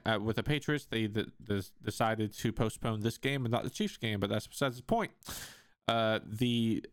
uh, 0.06 0.20
with 0.22 0.36
the 0.36 0.44
Patriots, 0.44 0.86
they 0.86 1.08
the, 1.08 1.32
the 1.44 1.68
decided 1.84 2.32
to 2.38 2.54
postpone 2.54 3.02
this 3.02 3.18
game 3.18 3.44
and 3.44 3.52
not 3.52 3.64
the 3.64 3.72
Chiefs 3.72 3.98
game, 3.98 4.20
but 4.20 4.30
that's 4.30 4.46
besides 4.48 4.78
the 4.78 4.84
point. 4.84 5.12
Uh, 5.88 6.20
the 6.24 6.86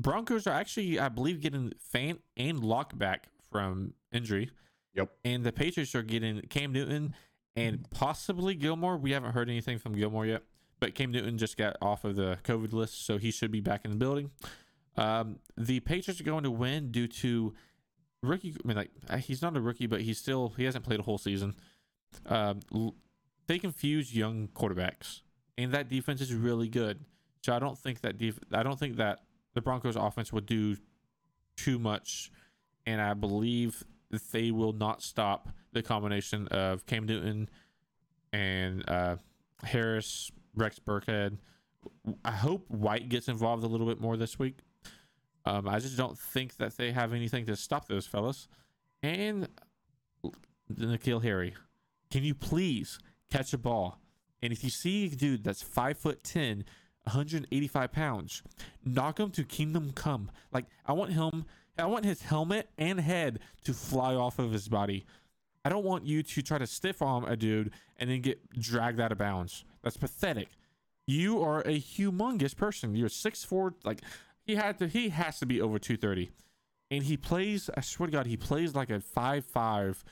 Broncos 0.00 0.48
are 0.48 0.54
actually, 0.54 0.98
I 0.98 1.08
believe, 1.08 1.40
getting 1.40 1.72
Fant 1.94 2.18
and 2.36 2.62
Lock 2.64 2.98
back 2.98 3.28
from 3.50 3.94
injury. 4.12 4.50
Yep. 4.94 5.10
And 5.24 5.44
the 5.44 5.52
Patriots 5.52 5.94
are 5.94 6.02
getting 6.02 6.40
Cam 6.42 6.72
Newton 6.72 7.14
and 7.54 7.88
possibly 7.90 8.56
Gilmore. 8.56 8.96
We 8.96 9.12
haven't 9.12 9.32
heard 9.32 9.48
anything 9.48 9.78
from 9.78 9.94
Gilmore 9.94 10.26
yet, 10.26 10.42
but 10.80 10.94
Cam 10.94 11.10
Newton 11.10 11.38
just 11.38 11.56
got 11.56 11.76
off 11.80 12.04
of 12.04 12.16
the 12.16 12.38
COVID 12.44 12.72
list, 12.72 13.06
so 13.06 13.18
he 13.18 13.30
should 13.30 13.50
be 13.50 13.60
back 13.60 13.84
in 13.84 13.90
the 13.90 13.96
building. 13.96 14.30
Um, 14.96 15.38
the 15.56 15.80
Patriots 15.80 16.20
are 16.20 16.24
going 16.24 16.44
to 16.44 16.50
win 16.50 16.90
due 16.90 17.08
to 17.08 17.54
rookie. 18.22 18.54
I 18.62 18.68
mean, 18.68 18.76
like 18.76 18.90
uh, 19.08 19.16
he's 19.18 19.42
not 19.42 19.56
a 19.56 19.60
rookie, 19.60 19.86
but 19.86 20.02
he's 20.02 20.18
still 20.18 20.54
he 20.56 20.64
hasn't 20.64 20.84
played 20.84 21.00
a 21.00 21.02
whole 21.02 21.18
season. 21.18 21.54
Um, 22.26 22.60
they 23.46 23.58
confuse 23.58 24.14
young 24.16 24.48
quarterbacks, 24.48 25.20
and 25.58 25.72
that 25.72 25.88
defense 25.88 26.20
is 26.20 26.32
really 26.34 26.68
good. 26.68 27.04
So 27.42 27.54
I 27.54 27.58
don't 27.58 27.78
think 27.78 28.00
that 28.02 28.18
def- 28.18 28.40
I 28.52 28.62
don't 28.62 28.78
think 28.78 28.96
that 28.96 29.20
the 29.54 29.60
Broncos 29.60 29.96
offense 29.96 30.32
would 30.32 30.46
do 30.46 30.76
too 31.56 31.78
much, 31.78 32.30
and 32.86 33.00
I 33.00 33.14
believe 33.14 33.84
that 34.10 34.32
they 34.32 34.50
will 34.50 34.72
not 34.72 35.02
stop 35.02 35.48
the 35.72 35.82
combination 35.82 36.46
of 36.48 36.86
Cam 36.86 37.04
Newton 37.04 37.48
and 38.32 38.88
uh, 38.88 39.16
Harris, 39.62 40.30
Rex 40.56 40.78
Burkhead. 40.78 41.38
I 42.24 42.32
hope 42.32 42.70
White 42.70 43.08
gets 43.08 43.28
involved 43.28 43.64
a 43.64 43.66
little 43.66 43.86
bit 43.86 44.00
more 44.00 44.16
this 44.16 44.38
week. 44.38 44.58
Um, 45.44 45.68
I 45.68 45.78
just 45.78 45.96
don't 45.96 46.18
think 46.18 46.56
that 46.56 46.76
they 46.76 46.92
have 46.92 47.12
anything 47.12 47.46
to 47.46 47.56
stop 47.56 47.86
those 47.86 48.06
fellas. 48.06 48.48
And 49.02 49.48
N'Keal 50.72 51.22
Harry, 51.22 51.54
can 52.10 52.24
you 52.24 52.34
please 52.34 52.98
catch 53.30 53.52
a 53.52 53.58
ball? 53.58 53.98
And 54.42 54.52
if 54.52 54.64
you 54.64 54.70
see 54.70 55.06
a 55.06 55.10
dude 55.10 55.44
that's 55.44 55.62
five 55.62 55.98
foot 55.98 56.24
ten, 56.24 56.64
185 57.04 57.92
pounds, 57.92 58.42
knock 58.84 59.20
him 59.20 59.30
to 59.30 59.44
kingdom 59.44 59.92
come. 59.94 60.30
Like 60.52 60.66
I 60.86 60.92
want 60.92 61.12
him, 61.12 61.44
I 61.78 61.86
want 61.86 62.04
his 62.04 62.22
helmet 62.22 62.70
and 62.78 63.00
head 63.00 63.40
to 63.64 63.74
fly 63.74 64.14
off 64.14 64.38
of 64.38 64.52
his 64.52 64.68
body. 64.68 65.04
I 65.64 65.70
don't 65.70 65.84
want 65.84 66.06
you 66.06 66.22
to 66.22 66.42
try 66.42 66.58
to 66.58 66.66
stiff 66.66 67.00
arm 67.02 67.24
a 67.24 67.36
dude 67.36 67.72
and 67.98 68.10
then 68.10 68.20
get 68.20 68.50
dragged 68.58 69.00
out 69.00 69.12
of 69.12 69.18
bounds. 69.18 69.64
That's 69.84 69.96
pathetic. 69.96 70.48
You 71.06 71.42
are 71.42 71.60
a 71.60 71.78
humongous 71.78 72.56
person. 72.56 72.96
You're 72.96 73.10
six 73.10 73.44
four, 73.44 73.74
like 73.84 74.00
he 74.44 74.56
had 74.56 74.78
to. 74.78 74.88
He 74.88 75.10
has 75.10 75.38
to 75.38 75.46
be 75.46 75.60
over 75.60 75.78
two 75.78 75.96
thirty, 75.96 76.30
and 76.90 77.04
he 77.04 77.16
plays. 77.16 77.70
I 77.76 77.82
swear 77.82 78.06
to 78.06 78.12
God, 78.12 78.26
he 78.26 78.36
plays 78.36 78.74
like 78.74 78.90
a 78.90 79.00
five 79.00 79.44
five, 79.44 80.02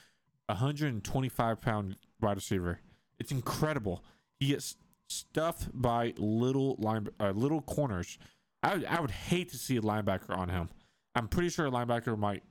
125 0.46 1.60
pound 1.60 1.96
wide 2.20 2.36
receiver. 2.36 2.80
It's 3.18 3.32
incredible. 3.32 4.04
He 4.38 4.48
gets 4.48 4.76
stuffed 5.08 5.68
by 5.72 6.14
little 6.18 6.76
line, 6.78 7.08
uh, 7.18 7.30
little 7.30 7.62
corners. 7.62 8.18
I 8.62 8.74
would, 8.74 8.84
I 8.84 9.00
would 9.00 9.10
hate 9.10 9.50
to 9.52 9.56
see 9.56 9.78
a 9.78 9.82
linebacker 9.82 10.36
on 10.36 10.48
him. 10.48 10.68
I'm 11.14 11.28
pretty 11.28 11.48
sure 11.48 11.66
a 11.66 11.70
linebacker 11.70 12.16
might 12.18 12.42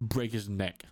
break 0.00 0.32
his 0.32 0.48
neck 0.48 0.84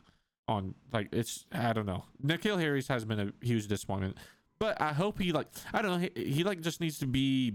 on 0.47 0.75
like 0.93 1.09
it's 1.13 1.47
I 1.53 1.73
don't 1.73 1.87
know. 1.87 2.05
N'Keal 2.25 2.61
Harris 2.61 2.89
has 2.89 3.05
been 3.05 3.21
a 3.21 3.33
huge 3.41 3.69
disappointment, 3.69 4.17
but 4.59 4.81
I 4.81 4.93
hope 4.93 5.19
he 5.19 5.33
like 5.33 5.49
I 5.73 5.83
don't 5.83 5.93
know 5.93 6.09
he, 6.15 6.25
he 6.25 6.45
like 6.45 6.61
just 6.61 6.81
needs 6.81 6.99
to 6.99 7.07
be 7.07 7.55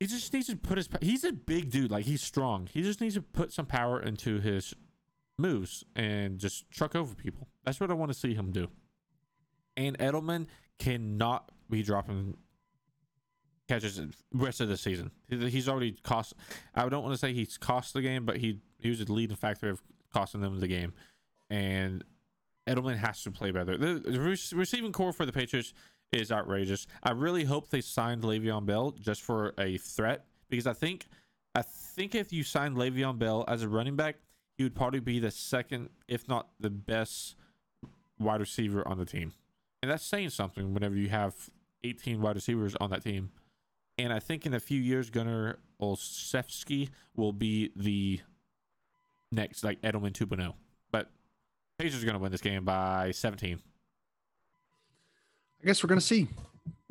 he 0.00 0.06
just 0.06 0.32
needs 0.32 0.48
to 0.48 0.56
put 0.56 0.76
his. 0.76 0.88
He's 1.00 1.24
a 1.24 1.32
big 1.32 1.70
dude. 1.70 1.90
Like 1.90 2.04
he's 2.04 2.22
strong. 2.22 2.68
He 2.70 2.82
just 2.82 3.00
needs 3.00 3.14
to 3.14 3.22
put 3.22 3.52
some 3.52 3.66
power 3.66 4.02
into 4.02 4.40
his 4.40 4.74
moves 5.38 5.84
and 5.96 6.38
just 6.38 6.70
truck 6.70 6.94
over 6.94 7.14
people. 7.14 7.48
That's 7.64 7.80
what 7.80 7.90
I 7.90 7.94
want 7.94 8.12
to 8.12 8.18
see 8.18 8.34
him 8.34 8.50
do. 8.50 8.68
And 9.76 9.96
Edelman 9.98 10.46
cannot 10.78 11.50
be 11.70 11.82
dropping 11.82 12.36
catches 13.66 13.96
the 13.96 14.10
rest 14.34 14.60
of 14.60 14.68
the 14.68 14.76
season. 14.76 15.10
He's 15.28 15.68
already 15.68 15.92
cost. 16.02 16.34
I 16.74 16.86
don't 16.88 17.02
want 17.02 17.14
to 17.14 17.18
say 17.18 17.32
he's 17.32 17.56
cost 17.56 17.94
the 17.94 18.02
game, 18.02 18.26
but 18.26 18.36
he 18.36 18.60
he 18.80 18.90
was 18.90 18.98
the 19.02 19.10
leading 19.10 19.36
factor 19.36 19.70
of 19.70 19.80
costing 20.12 20.42
them 20.42 20.60
the 20.60 20.68
game. 20.68 20.92
And 21.48 22.04
Edelman 22.68 22.96
has 22.96 23.22
to 23.22 23.30
play 23.30 23.50
better. 23.50 23.76
The, 23.76 23.98
the 23.98 24.20
receiving 24.54 24.92
core 24.92 25.12
for 25.12 25.26
the 25.26 25.32
Patriots 25.32 25.74
is 26.12 26.32
outrageous. 26.32 26.86
I 27.02 27.10
really 27.10 27.44
hope 27.44 27.68
they 27.68 27.80
signed 27.80 28.22
Le'Veon 28.22 28.64
Bell 28.66 28.92
just 28.92 29.22
for 29.22 29.54
a 29.58 29.76
threat 29.78 30.24
because 30.48 30.66
I 30.66 30.72
think 30.72 31.06
I 31.54 31.62
think 31.62 32.14
if 32.14 32.32
you 32.32 32.42
signed 32.42 32.76
Le'Veon 32.76 33.18
Bell 33.18 33.44
as 33.46 33.62
a 33.62 33.68
running 33.68 33.96
back, 33.96 34.16
he 34.56 34.64
would 34.64 34.74
probably 34.74 35.00
be 35.00 35.18
the 35.18 35.30
second, 35.30 35.90
if 36.08 36.28
not 36.28 36.48
the 36.58 36.70
best, 36.70 37.36
wide 38.18 38.40
receiver 38.40 38.86
on 38.86 38.98
the 38.98 39.04
team. 39.04 39.32
And 39.82 39.90
that's 39.90 40.04
saying 40.04 40.30
something 40.30 40.74
whenever 40.74 40.96
you 40.96 41.08
have 41.08 41.34
18 41.84 42.20
wide 42.20 42.36
receivers 42.36 42.74
on 42.80 42.90
that 42.90 43.04
team. 43.04 43.30
And 43.98 44.12
I 44.12 44.18
think 44.18 44.46
in 44.46 44.54
a 44.54 44.60
few 44.60 44.80
years, 44.80 45.10
Gunner 45.10 45.58
Olszewski 45.80 46.90
will 47.14 47.32
be 47.32 47.70
the 47.76 48.20
next, 49.30 49.62
like 49.62 49.80
Edelman 49.82 50.12
2.0. 50.12 50.54
Pacers 51.78 52.02
are 52.02 52.06
going 52.06 52.16
to 52.16 52.22
win 52.22 52.30
this 52.30 52.40
game 52.40 52.64
by 52.64 53.10
17. 53.10 53.58
I 55.62 55.66
guess 55.66 55.82
we're 55.82 55.88
going 55.88 56.00
to 56.00 56.06
see. 56.06 56.28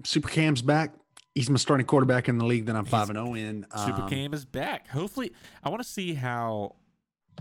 Super 0.03 0.27
Cam's 0.27 0.61
back. 0.61 0.93
He's 1.35 1.49
my 1.49 1.57
starting 1.57 1.85
quarterback 1.85 2.27
in 2.27 2.37
the 2.37 2.45
league 2.45 2.65
that 2.65 2.75
I'm 2.75 2.85
five 2.85 3.09
and 3.09 3.17
zero 3.17 3.29
oh 3.29 3.33
in. 3.33 3.65
Um, 3.71 3.87
Super 3.87 4.07
Cam 4.07 4.33
is 4.33 4.45
back. 4.45 4.87
Hopefully, 4.89 5.31
I 5.63 5.69
want 5.69 5.81
to 5.81 5.87
see 5.87 6.13
how 6.13 6.75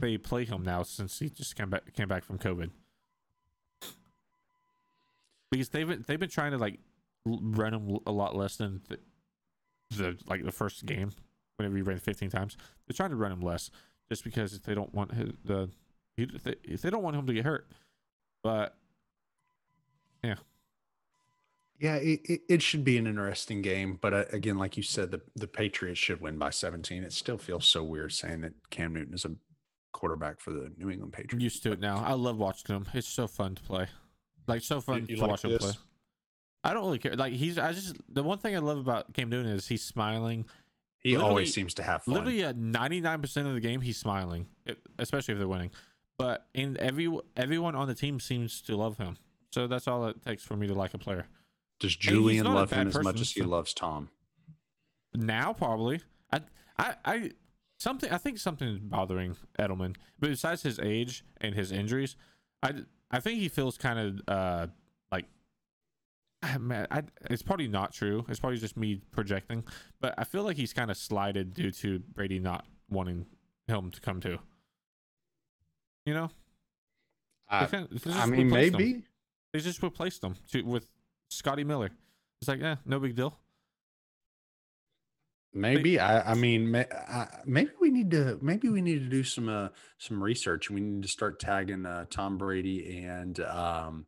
they 0.00 0.16
play 0.16 0.44
him 0.44 0.62
now 0.62 0.82
since 0.82 1.18
he 1.18 1.28
just 1.28 1.56
came 1.56 1.68
back 1.68 1.92
came 1.92 2.08
back 2.08 2.24
from 2.24 2.38
COVID. 2.38 2.70
Because 5.50 5.68
they've 5.68 5.86
been 5.86 6.04
they've 6.06 6.20
been 6.20 6.30
trying 6.30 6.52
to 6.52 6.58
like 6.58 6.78
run 7.26 7.74
him 7.74 7.98
a 8.06 8.12
lot 8.12 8.34
less 8.34 8.56
than 8.56 8.80
the, 8.88 8.98
the 9.94 10.18
like 10.26 10.44
the 10.44 10.52
first 10.52 10.86
game 10.86 11.10
whenever 11.56 11.76
he 11.76 11.82
ran 11.82 11.98
15 11.98 12.30
times. 12.30 12.56
They're 12.86 12.94
trying 12.94 13.10
to 13.10 13.16
run 13.16 13.32
him 13.32 13.40
less 13.40 13.70
just 14.08 14.24
because 14.24 14.58
they 14.60 14.74
don't 14.74 14.94
want 14.94 15.12
his, 15.12 15.32
the 15.44 15.68
if 16.34 16.42
they, 16.42 16.54
if 16.64 16.82
they 16.82 16.90
don't 16.90 17.02
want 17.02 17.16
him 17.16 17.26
to 17.26 17.34
get 17.34 17.44
hurt. 17.44 17.68
But 18.42 18.74
yeah, 20.24 20.36
yeah, 21.82 21.96
it, 21.96 22.20
it, 22.24 22.40
it, 22.48 22.62
should 22.62 22.84
be 22.84 22.96
an 22.96 23.08
interesting 23.08 23.60
game, 23.60 23.98
but 24.00 24.14
uh, 24.14 24.24
again, 24.32 24.56
like 24.56 24.76
you 24.76 24.84
said, 24.84 25.10
the 25.10 25.20
the 25.34 25.48
Patriots 25.48 25.98
should 25.98 26.20
win 26.20 26.38
by 26.38 26.50
17. 26.50 27.02
It 27.02 27.12
still 27.12 27.38
feels 27.38 27.66
so 27.66 27.82
weird 27.82 28.12
saying 28.12 28.42
that 28.42 28.52
Cam 28.70 28.94
Newton 28.94 29.14
is 29.14 29.24
a 29.24 29.32
quarterback 29.92 30.40
for 30.40 30.52
the 30.52 30.70
New 30.76 30.90
England 30.90 31.12
Patriots. 31.12 31.34
I'm 31.34 31.40
used 31.40 31.62
to 31.64 31.72
it 31.72 31.80
now. 31.80 32.00
I 32.04 32.12
love 32.12 32.38
watching 32.38 32.76
him. 32.76 32.86
It's 32.94 33.08
so 33.08 33.26
fun 33.26 33.56
to 33.56 33.62
play. 33.64 33.88
Like 34.46 34.62
so 34.62 34.80
fun 34.80 35.00
you, 35.00 35.06
you 35.08 35.16
to 35.16 35.22
like 35.22 35.30
watch 35.30 35.42
this? 35.42 35.52
him 35.52 35.58
play. 35.58 35.72
I 36.62 36.72
don't 36.72 36.84
really 36.84 37.00
care. 37.00 37.16
Like 37.16 37.32
he's, 37.32 37.58
I 37.58 37.72
just 37.72 37.96
the 38.08 38.22
one 38.22 38.38
thing 38.38 38.54
I 38.54 38.60
love 38.60 38.78
about 38.78 39.12
Cam 39.12 39.28
Newton 39.28 39.50
is 39.50 39.66
he's 39.66 39.82
smiling. 39.82 40.44
He 41.00 41.10
literally, 41.10 41.28
always 41.28 41.52
seems 41.52 41.74
to 41.74 41.82
have 41.82 42.04
fun. 42.04 42.14
Literally, 42.14 42.44
at 42.44 42.56
99 42.56 43.20
percent 43.20 43.48
of 43.48 43.54
the 43.54 43.60
game, 43.60 43.80
he's 43.80 43.98
smiling, 43.98 44.46
especially 45.00 45.32
if 45.32 45.38
they're 45.38 45.48
winning. 45.48 45.72
But 46.18 46.46
in 46.54 46.76
every 46.78 47.10
everyone 47.36 47.74
on 47.74 47.88
the 47.88 47.94
team 47.94 48.20
seems 48.20 48.60
to 48.62 48.76
love 48.76 48.98
him. 48.98 49.16
So 49.50 49.66
that's 49.66 49.88
all 49.88 50.06
it 50.06 50.22
takes 50.22 50.42
for 50.42 50.56
me 50.56 50.66
to 50.66 50.74
like 50.74 50.94
a 50.94 50.98
player. 50.98 51.26
Does 51.80 51.96
Julian 51.96 52.46
love 52.46 52.70
him 52.70 52.88
as 52.88 52.98
much 53.02 53.20
as 53.20 53.32
he 53.32 53.42
loves 53.42 53.74
Tom? 53.74 54.08
Now, 55.14 55.52
probably. 55.52 56.00
I, 56.32 56.40
I, 56.78 56.94
I, 57.04 57.30
something. 57.78 58.10
I 58.10 58.18
think 58.18 58.38
something 58.38 58.68
is 58.68 58.78
bothering 58.78 59.36
Edelman, 59.58 59.96
but 60.18 60.30
besides 60.30 60.62
his 60.62 60.78
age 60.78 61.24
and 61.40 61.54
his 61.54 61.72
injuries, 61.72 62.16
I, 62.62 62.72
I 63.10 63.20
think 63.20 63.40
he 63.40 63.48
feels 63.48 63.76
kind 63.76 63.98
of 63.98 64.20
uh 64.28 64.66
like. 65.10 65.26
Man, 66.58 66.86
I, 66.90 67.02
it's 67.30 67.42
probably 67.42 67.68
not 67.68 67.92
true. 67.92 68.24
It's 68.28 68.40
probably 68.40 68.58
just 68.58 68.76
me 68.76 69.00
projecting, 69.10 69.64
but 70.00 70.14
I 70.16 70.24
feel 70.24 70.44
like 70.44 70.56
he's 70.56 70.72
kind 70.72 70.90
of 70.90 70.96
slided 70.96 71.54
due 71.54 71.70
to 71.72 71.98
Brady 71.98 72.38
not 72.38 72.64
wanting 72.88 73.26
him 73.66 73.90
to 73.90 74.00
come 74.00 74.20
to. 74.20 74.38
You 76.04 76.14
know, 76.14 76.30
uh, 77.48 77.66
I 78.06 78.26
mean, 78.26 78.48
maybe 78.48 78.92
them. 78.92 79.04
they 79.52 79.60
just 79.60 79.82
replaced 79.82 80.20
them 80.20 80.36
to, 80.50 80.62
with 80.62 80.88
Scotty 81.28 81.64
Miller. 81.64 81.90
It's 82.40 82.48
like, 82.48 82.62
eh, 82.62 82.76
no 82.84 82.98
big 82.98 83.14
deal. 83.14 83.38
Maybe 85.54 86.00
I, 86.00 86.32
I 86.32 86.34
mean 86.34 86.70
may, 86.70 86.86
I, 86.90 87.26
maybe 87.44 87.70
we 87.78 87.90
need 87.90 88.10
to 88.12 88.38
maybe 88.40 88.70
we 88.70 88.80
need 88.80 89.00
to 89.00 89.08
do 89.08 89.22
some 89.22 89.50
uh, 89.50 89.68
some 89.98 90.22
research. 90.22 90.70
We 90.70 90.80
need 90.80 91.02
to 91.02 91.08
start 91.08 91.38
tagging 91.38 91.84
uh, 91.84 92.06
Tom 92.08 92.38
Brady 92.38 93.04
and 93.04 93.38
um, 93.40 94.06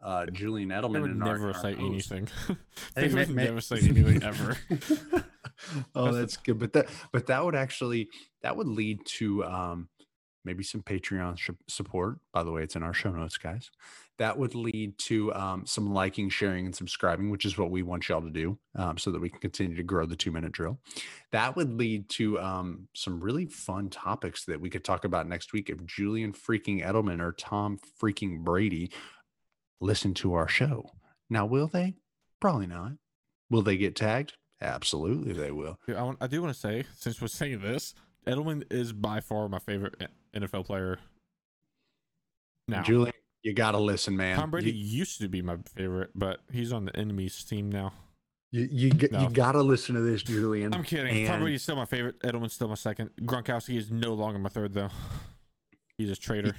uh, 0.00 0.26
Julian 0.26 0.68
Edelman. 0.68 0.92
They 0.92 1.00
would 1.00 1.16
never 1.16 1.48
our, 1.48 1.54
say 1.54 1.74
our 1.74 1.80
anything. 1.80 2.28
they 2.94 3.08
would 3.08 3.30
never 3.30 3.60
say 3.60 3.78
anything 3.78 4.22
ever. 4.22 4.56
oh, 5.96 6.12
that's 6.12 6.36
good. 6.36 6.60
But 6.60 6.72
that 6.74 6.86
but 7.12 7.26
that 7.26 7.44
would 7.44 7.56
actually 7.56 8.08
that 8.42 8.56
would 8.56 8.68
lead 8.68 9.00
to 9.18 9.44
um, 9.44 9.88
maybe 10.46 10.64
some 10.64 10.82
Patreon 10.82 11.38
sh- 11.38 11.50
support. 11.68 12.18
By 12.32 12.42
the 12.42 12.52
way, 12.52 12.62
it's 12.62 12.76
in 12.76 12.82
our 12.82 12.94
show 12.94 13.10
notes, 13.10 13.36
guys 13.36 13.70
that 14.18 14.38
would 14.38 14.54
lead 14.54 14.96
to 14.98 15.32
um, 15.34 15.66
some 15.66 15.92
liking, 15.92 16.28
sharing, 16.28 16.66
and 16.66 16.74
subscribing, 16.74 17.30
which 17.30 17.44
is 17.44 17.58
what 17.58 17.70
we 17.70 17.82
want 17.82 18.08
y'all 18.08 18.22
to 18.22 18.30
do 18.30 18.58
um, 18.74 18.96
so 18.96 19.10
that 19.10 19.20
we 19.20 19.28
can 19.28 19.40
continue 19.40 19.76
to 19.76 19.82
grow 19.82 20.06
the 20.06 20.16
two 20.16 20.30
minute 20.30 20.52
drill. 20.52 20.78
That 21.32 21.56
would 21.56 21.74
lead 21.74 22.08
to 22.10 22.40
um, 22.40 22.88
some 22.94 23.20
really 23.20 23.46
fun 23.46 23.90
topics 23.90 24.44
that 24.46 24.60
we 24.60 24.70
could 24.70 24.84
talk 24.84 25.04
about 25.04 25.28
next 25.28 25.52
week 25.52 25.68
if 25.68 25.84
Julian 25.84 26.32
freaking 26.32 26.84
Edelman 26.84 27.20
or 27.20 27.32
Tom 27.32 27.78
freaking 28.00 28.40
Brady 28.40 28.90
listen 29.80 30.14
to 30.14 30.34
our 30.34 30.48
show. 30.48 30.90
Now, 31.28 31.44
will 31.44 31.68
they? 31.68 31.94
Probably 32.40 32.66
not. 32.66 32.92
Will 33.50 33.62
they 33.62 33.76
get 33.76 33.96
tagged? 33.96 34.34
Absolutely, 34.60 35.34
they 35.34 35.50
will. 35.50 35.78
I, 35.88 36.02
want, 36.02 36.18
I 36.20 36.26
do 36.26 36.40
want 36.40 36.54
to 36.54 36.58
say, 36.58 36.84
since 36.96 37.20
we're 37.20 37.28
saying 37.28 37.60
this, 37.60 37.94
Edelman 38.26 38.64
is 38.72 38.92
by 38.92 39.20
far 39.20 39.48
my 39.48 39.58
favorite 39.58 39.94
NFL 40.36 40.66
player. 40.66 40.98
Now, 42.68 42.82
Julian, 42.82 43.14
you 43.42 43.54
got 43.54 43.72
to 43.72 43.78
listen, 43.78 44.16
man. 44.16 44.36
Tom 44.36 44.50
Brady 44.50 44.72
you, 44.72 44.98
used 44.98 45.20
to 45.20 45.28
be 45.28 45.42
my 45.42 45.56
favorite, 45.74 46.10
but 46.14 46.40
he's 46.52 46.72
on 46.72 46.84
the 46.84 46.96
enemy's 46.96 47.44
team 47.44 47.70
now. 47.70 47.92
You 48.50 48.68
you, 48.70 48.90
no. 49.10 49.20
you 49.20 49.30
got 49.30 49.52
to 49.52 49.62
listen 49.62 49.94
to 49.94 50.00
this, 50.00 50.22
Julian. 50.22 50.74
I'm 50.74 50.82
kidding. 50.82 51.16
And... 51.16 51.26
Tom 51.28 51.40
Brady's 51.40 51.62
still 51.62 51.76
my 51.76 51.84
favorite. 51.84 52.18
Edelman's 52.20 52.54
still 52.54 52.68
my 52.68 52.74
second. 52.74 53.10
Gronkowski 53.22 53.76
is 53.76 53.90
no 53.90 54.14
longer 54.14 54.38
my 54.38 54.48
third, 54.48 54.72
though. 54.72 54.90
He's 55.98 56.10
a 56.10 56.16
traitor. 56.16 56.54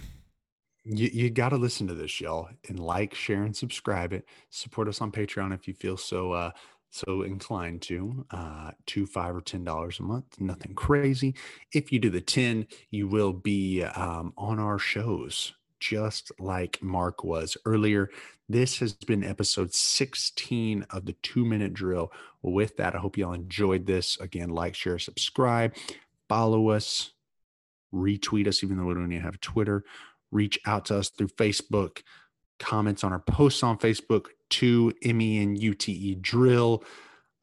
You, 0.89 1.09
you 1.11 1.29
got 1.29 1.49
to 1.49 1.57
listen 1.57 1.87
to 1.87 1.93
this, 1.93 2.21
y'all, 2.21 2.47
and 2.69 2.79
like, 2.79 3.13
share, 3.13 3.43
and 3.43 3.55
subscribe 3.55 4.13
it. 4.13 4.25
Support 4.49 4.87
us 4.87 5.01
on 5.01 5.11
Patreon 5.11 5.53
if 5.53 5.67
you 5.67 5.73
feel 5.73 5.97
so 5.97 6.31
uh, 6.31 6.51
so 6.89 7.21
inclined 7.21 7.81
to. 7.83 8.25
Uh, 8.31 8.71
two, 8.85 9.05
five, 9.05 9.35
or 9.35 9.41
ten 9.41 9.63
dollars 9.63 9.99
a 9.99 10.03
month. 10.03 10.39
Nothing 10.39 10.73
crazy. 10.73 11.35
If 11.73 11.91
you 11.91 11.99
do 11.99 12.09
the 12.09 12.21
ten, 12.21 12.67
you 12.91 13.07
will 13.07 13.33
be 13.33 13.83
um, 13.83 14.33
on 14.37 14.59
our 14.59 14.79
shows 14.79 15.53
just 15.79 16.31
like 16.39 16.81
Mark 16.81 17.23
was 17.23 17.57
earlier. 17.65 18.09
This 18.49 18.79
has 18.79 18.93
been 18.93 19.23
episode 19.23 19.73
16 19.73 20.85
of 20.89 21.05
the 21.05 21.13
two 21.21 21.45
minute 21.45 21.73
drill. 21.73 22.11
With 22.41 22.77
that, 22.77 22.95
I 22.95 22.99
hope 22.99 23.17
y'all 23.17 23.33
enjoyed 23.33 23.85
this. 23.85 24.19
Again, 24.19 24.49
like, 24.49 24.75
share, 24.75 24.99
subscribe, 24.99 25.75
follow 26.29 26.69
us, 26.69 27.11
retweet 27.93 28.47
us, 28.47 28.63
even 28.63 28.77
though 28.77 28.85
we 28.85 28.93
don't 28.93 29.11
even 29.11 29.23
have 29.23 29.39
Twitter. 29.39 29.83
Reach 30.31 30.59
out 30.65 30.85
to 30.85 30.97
us 30.97 31.09
through 31.09 31.27
Facebook, 31.29 32.01
comments 32.59 33.03
on 33.03 33.11
our 33.11 33.19
posts 33.19 33.63
on 33.63 33.77
Facebook 33.77 34.27
to 34.49 34.93
M 35.03 35.21
E 35.21 35.39
N 35.39 35.55
U 35.55 35.73
T 35.73 35.91
E 35.91 36.15
drill. 36.15 36.83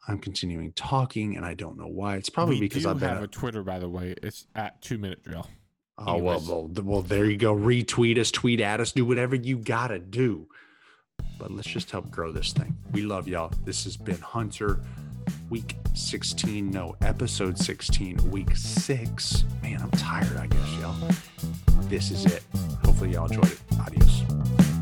I'm 0.07 0.19
continuing 0.19 0.73
talking, 0.73 1.37
and 1.37 1.47
I 1.47 1.55
don't 1.55 1.79
know 1.79 1.87
why. 1.87 2.17
It's 2.17 2.29
probably 2.29 2.57
we 2.57 2.61
because 2.63 2.85
I've 2.85 3.01
have 3.01 3.23
a 3.23 3.27
Twitter, 3.27 3.63
by 3.63 3.79
the 3.79 3.89
way. 3.89 4.15
It's 4.23 4.47
at 4.55 4.83
two 4.83 4.99
minute 4.99 5.23
drill. 5.23 5.49
Oh 5.97 6.19
well, 6.19 6.43
well, 6.47 6.71
well, 6.83 7.03
there 7.03 7.25
you 7.25 7.37
go. 7.37 7.55
Retweet 7.55 8.19
us, 8.19 8.31
tweet 8.31 8.61
at 8.61 8.81
us, 8.81 8.93
do 8.93 9.05
whatever 9.05 9.37
you 9.37 9.57
gotta 9.57 9.99
do. 9.99 10.49
But 11.39 11.53
let's 11.53 11.69
just 11.69 11.91
help 11.91 12.11
grow 12.11 12.33
this 12.33 12.53
thing. 12.53 12.77
We 12.93 13.03
love 13.03 13.29
y'all. 13.29 13.53
This 13.65 13.85
has 13.85 13.97
been 13.97 14.21
Hunter, 14.21 14.81
week 15.51 15.77
16. 15.95 16.71
No, 16.71 16.97
episode 17.01 17.59
16, 17.59 18.31
week 18.31 18.57
six. 18.57 19.45
Man, 19.63 19.81
I'm 19.81 19.91
tired. 19.93 20.37
I 20.37 20.49
guess 20.49 20.73
y'all. 20.81 20.97
This 21.83 22.11
is 22.11 22.27
it. 22.27 22.43
Hopefully 22.85 23.13
y'all 23.13 23.27
enjoyed 23.27 23.53
it. 23.53 23.61
Adios. 23.81 24.74